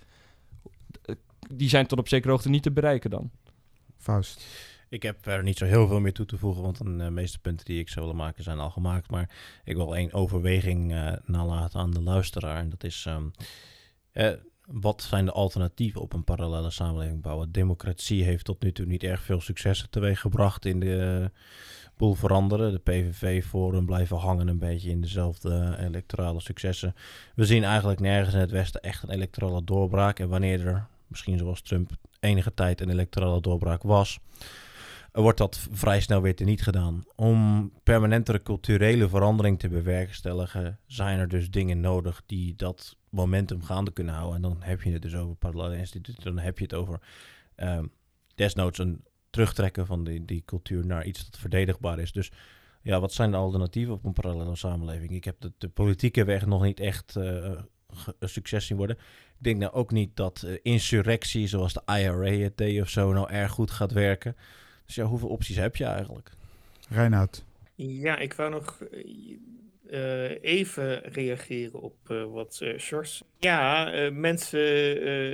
die 1.55 1.69
zijn 1.69 1.87
tot 1.87 1.99
op 1.99 2.09
zekere 2.09 2.33
hoogte 2.33 2.49
niet 2.49 2.63
te 2.63 2.71
bereiken 2.71 3.11
dan. 3.11 3.31
Faust. 3.97 4.47
Ik 4.89 5.03
heb 5.03 5.27
er 5.27 5.43
niet 5.43 5.59
zo 5.59 5.65
heel 5.65 5.87
veel 5.87 6.01
meer 6.01 6.13
toe 6.13 6.27
te 6.27 6.39
voegen, 6.39 6.63
want 6.63 6.79
de 6.79 7.11
meeste 7.11 7.39
punten 7.39 7.67
die 7.67 7.79
ik 7.79 7.89
zou 7.89 8.07
willen 8.07 8.21
maken 8.21 8.45
zijn 8.45 8.59
al 8.59 8.71
gemaakt. 8.71 9.11
Maar 9.11 9.31
ik 9.65 9.77
wil 9.77 9.97
één 9.97 10.13
overweging 10.13 10.95
nalaten 11.25 11.81
aan 11.81 11.91
de 11.91 12.03
luisteraar. 12.03 12.59
En 12.59 12.69
dat 12.69 12.85
is, 12.85 13.07
um, 13.09 13.31
wat 14.67 15.03
zijn 15.03 15.25
de 15.25 15.33
alternatieven 15.33 16.01
op 16.01 16.13
een 16.13 16.25
parallele 16.25 16.71
samenleving 16.71 17.23
bouwen? 17.23 17.53
Democratie 17.53 18.25
heeft 18.25 18.45
tot 18.45 18.63
nu 18.63 18.73
toe 18.73 18.87
niet 18.87 19.03
erg 19.03 19.23
veel 19.23 19.41
successen 19.41 19.91
teweeggebracht 19.91 20.65
in 20.65 20.81
de 20.81 21.31
boel 21.97 22.15
veranderen. 22.15 22.73
De 22.73 22.79
PVV-forum 22.79 23.87
blijven 23.87 24.17
hangen 24.17 24.49
een 24.49 24.59
beetje 24.59 24.91
in 24.91 25.01
dezelfde 25.01 25.77
electorale 25.81 26.41
successen. 26.41 26.95
We 27.35 27.45
zien 27.45 27.65
eigenlijk 27.65 28.01
nergens 28.01 28.35
in 28.35 28.41
het 28.41 28.51
Westen 28.51 28.81
echt 28.81 29.03
een 29.03 29.11
electorale 29.11 29.65
doorbraak. 29.65 30.19
En 30.19 30.29
wanneer 30.29 30.67
er, 30.67 30.87
misschien 31.07 31.39
zoals 31.39 31.63
Trump, 31.63 31.91
enige 32.21 32.55
tijd 32.55 32.81
een 32.81 32.91
electorale 32.91 33.41
doorbraak 33.41 33.83
was, 33.83 34.19
wordt 35.23 35.39
dat 35.39 35.69
vrij 35.71 36.01
snel 36.01 36.23
weer 36.23 36.35
teniet 36.35 36.63
gedaan. 36.63 37.05
Om 37.15 37.73
permanentere 37.83 38.43
culturele 38.43 39.09
verandering 39.09 39.59
te 39.59 39.69
bewerkstelligen, 39.69 40.79
zijn 40.87 41.19
er 41.19 41.29
dus 41.29 41.51
dingen 41.51 41.81
nodig 41.81 42.23
die 42.27 42.55
dat 42.57 42.97
momentum 43.09 43.63
gaande 43.63 43.93
kunnen 43.93 44.15
houden. 44.15 44.37
En 44.37 44.43
dan 44.43 44.57
heb 44.61 44.83
je 44.83 44.91
het 44.91 45.03
dus 45.03 45.15
over 45.15 45.37
parallele 45.37 45.77
instituten, 45.77 46.25
dan 46.25 46.39
heb 46.39 46.59
je 46.59 46.65
het 46.65 46.75
over 46.75 47.01
um, 47.57 47.93
desnoods 48.35 48.79
een 48.79 49.05
terugtrekken 49.31 49.87
van 49.87 50.05
die, 50.05 50.25
die 50.25 50.43
cultuur 50.45 50.87
naar 50.87 51.05
iets 51.05 51.31
dat 51.31 51.41
verdedigbaar 51.41 51.99
is. 51.99 52.13
Dus 52.13 52.31
ja, 52.83 53.01
wat 53.01 53.13
zijn 53.13 53.31
de 53.31 53.37
alternatieven 53.37 53.95
op 53.95 54.05
een 54.05 54.13
parallele 54.13 54.57
samenleving? 54.57 55.11
Ik 55.11 55.25
heb 55.25 55.41
de, 55.41 55.53
de 55.59 55.69
politieke 55.69 56.25
weg 56.25 56.47
nog 56.47 56.63
niet 56.63 56.81
echt 56.81 57.17
uh, 57.17 57.25
een 58.19 58.29
succes 58.29 58.67
zien 58.67 58.77
worden. 58.77 58.97
Ik 59.39 59.45
denk 59.45 59.59
nou 59.59 59.73
ook 59.73 59.91
niet 59.91 60.17
dat 60.17 60.43
uh, 60.47 60.59
insurrectie 60.63 61.47
zoals 61.47 61.73
de 61.73 61.83
IRA 61.87 62.31
het 62.31 62.57
deed 62.57 62.81
of 62.81 62.89
zo 62.89 63.13
nou 63.13 63.31
erg 63.31 63.53
goed 63.53 63.71
gaat 63.71 63.93
werken. 63.93 64.37
Dus 64.89 64.97
ja, 64.97 65.05
hoeveel 65.05 65.29
opties 65.29 65.57
heb 65.57 65.77
je 65.77 65.85
eigenlijk? 65.85 66.31
Reinoud. 66.89 67.45
Ja, 67.75 68.19
ik 68.19 68.33
wou 68.33 68.51
nog 68.51 68.79
uh, 69.91 70.43
even 70.43 71.01
reageren 71.01 71.81
op 71.81 71.97
uh, 72.09 72.25
wat 72.25 72.61
uh, 72.63 72.79
Sjors. 72.79 73.23
Ja, 73.39 73.91
mensen, 74.13 74.61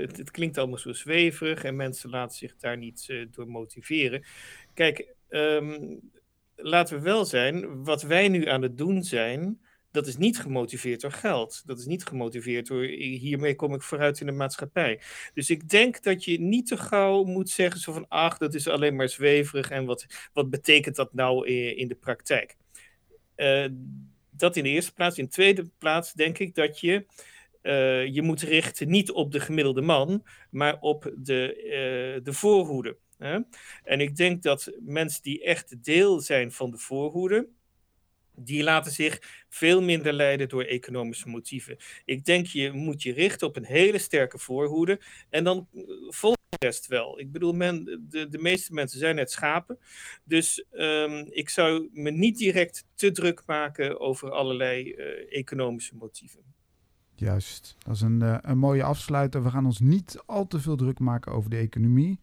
het, 0.01 0.17
het, 0.17 0.31
klinkt 0.31 0.59
allemaal 0.59 0.79
zo 0.79 0.93
zweverig 0.93 1.65
en 1.65 1.77
mensen 1.77 2.11
laten 2.11 2.37
zich 2.37 2.57
daar 2.57 2.77
niet 2.77 3.27
door 3.31 3.49
motiveren. 3.49 4.25
Kijk, 4.75 5.15
um, 5.29 6.01
laten 6.57 6.97
we 6.97 7.03
wel 7.03 7.25
zijn, 7.25 7.85
wat 7.85 8.03
wij 8.03 8.29
nu 8.29 8.49
aan 8.49 8.63
het 8.63 8.79
doen 8.79 9.03
zijn, 9.03 9.61
dat 9.95 10.07
is 10.07 10.17
niet 10.17 10.39
gemotiveerd 10.39 11.01
door 11.01 11.13
geld. 11.13 11.63
Dat 11.67 11.79
is 11.79 11.87
niet 11.87 12.05
gemotiveerd 12.05 12.67
door 12.67 12.83
hiermee 12.85 13.55
kom 13.55 13.75
ik 13.75 13.83
vooruit 13.83 14.21
in 14.21 14.27
de 14.27 14.33
maatschappij. 14.33 15.01
Dus 15.35 15.51
ik 15.51 15.69
denk 15.69 16.03
dat 16.03 16.25
je 16.25 16.41
niet 16.41 16.67
te 16.67 16.77
gauw 16.77 17.25
moet 17.25 17.51
zeggen 17.51 17.81
zo 17.81 17.93
van 17.93 18.09
ach, 18.09 18.39
dat 18.39 18.55
is 18.55 18.69
alleen 18.69 18.97
maar 18.97 19.09
zweverig 19.09 19.71
en 19.71 19.85
wat, 19.85 20.07
wat 20.33 20.51
betekent 20.51 20.97
dat 20.97 21.15
nou 21.15 21.49
in, 21.49 21.89
de 21.89 21.95
praktijk? 21.95 22.57
Uh, 23.37 23.67
dat 24.31 24.57
in 24.57 24.63
de 24.63 24.69
eerste 24.69 24.93
plaats. 24.93 25.19
In 25.19 25.25
de 25.25 25.31
tweede 25.31 25.71
plaats 25.79 26.13
denk 26.13 26.39
ik 26.39 26.55
dat 26.55 26.81
je 26.81 27.07
uh, 27.63 28.07
je 28.07 28.23
moet 28.23 28.43
richten 28.43 28.89
niet 28.89 29.11
op 29.11 29.33
de 29.33 29.41
gemiddelde 29.41 29.83
man, 29.83 30.25
maar 30.51 30.77
op 30.81 31.13
de, 31.17 31.57
uh, 31.65 32.25
de 32.25 32.33
voorhoede. 32.33 32.97
Hè? 33.19 33.39
En 33.85 34.01
ik 34.01 34.17
denk 34.17 34.43
dat 34.43 34.73
mensen 34.81 35.23
die 35.23 35.45
echt 35.45 35.85
deel 35.85 36.21
zijn 36.21 36.53
van 36.53 36.71
de 36.71 36.79
voorhoede, 36.79 37.49
die 38.37 38.63
laten 38.63 38.93
zich 38.93 39.45
veel 39.49 39.83
minder 39.83 40.13
leiden 40.13 40.49
door 40.49 40.63
economische 40.63 41.29
motieven. 41.29 41.77
Ik 42.05 42.25
denk 42.25 42.47
je 42.47 42.73
moet 42.73 43.03
je 43.03 43.13
richten 43.13 43.47
op 43.47 43.57
een 43.57 43.65
hele 43.65 43.99
sterke 43.99 44.39
voorhoede 44.39 45.01
en 45.31 45.45
dan 45.45 45.69
volgt 46.09 46.39
de 46.49 46.67
rest 46.67 46.87
wel. 46.87 47.21
Ik 47.21 47.33
bedoel, 47.33 47.53
men, 47.53 47.85
de, 48.09 48.29
de 48.29 48.39
meeste 48.39 48.73
mensen 48.73 48.99
zijn 48.99 49.15
net 49.15 49.31
schapen. 49.31 49.79
Dus 50.25 50.65
um, 50.73 51.27
ik 51.31 51.49
zou 51.49 51.89
me 51.93 52.11
niet 52.11 52.39
direct 52.39 52.87
te 52.95 53.11
druk 53.11 53.43
maken 53.47 54.01
over 54.01 54.31
allerlei 54.31 54.95
uh, 54.95 55.39
economische 55.39 55.97
motieven. 55.97 56.41
Juist, 57.15 57.77
dat 57.79 57.95
is 57.95 58.01
een, 58.01 58.21
uh, 58.21 58.39
een 58.41 58.59
mooie 58.59 58.83
afsluiter. 58.83 59.43
We 59.43 59.51
gaan 59.51 59.67
ons 59.67 59.81
niet 59.81 60.23
al 60.27 60.47
te 60.47 60.61
veel 60.61 60.77
druk 60.77 60.99
maken 60.99 61.33
over 61.33 61.51
de 61.51 61.57
economie. 61.57 62.21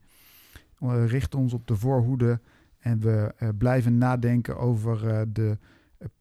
We 0.77 1.05
richten 1.05 1.39
ons 1.39 1.53
op 1.53 1.67
de 1.67 1.75
voorhoede 1.75 2.39
en 2.79 2.99
we 2.99 3.33
blijven 3.57 3.97
nadenken 3.97 4.57
over 4.57 5.25
de 5.33 5.57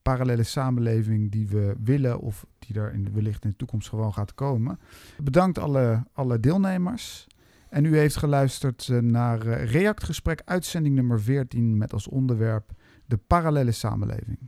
parallele 0.02 0.42
samenleving 0.42 1.30
die 1.30 1.48
we 1.48 1.74
willen 1.82 2.20
of 2.20 2.46
die 2.58 2.80
er 2.80 2.92
in, 2.92 3.12
wellicht 3.12 3.44
in 3.44 3.50
de 3.50 3.56
toekomst 3.56 3.88
gewoon 3.88 4.12
gaat 4.12 4.34
komen. 4.34 4.78
Bedankt 5.22 5.58
alle, 5.58 6.04
alle 6.12 6.40
deelnemers. 6.40 7.26
En 7.68 7.84
u 7.84 7.98
heeft 7.98 8.16
geluisterd 8.16 8.88
eh, 8.88 8.98
naar 8.98 9.46
uh, 9.46 9.64
Reactgesprek 9.64 10.42
uitzending 10.44 10.94
nummer 10.94 11.20
14 11.20 11.78
met 11.78 11.92
als 11.92 12.08
onderwerp 12.08 12.70
de 13.06 13.16
parallele 13.16 13.72
samenleving. 13.72 14.38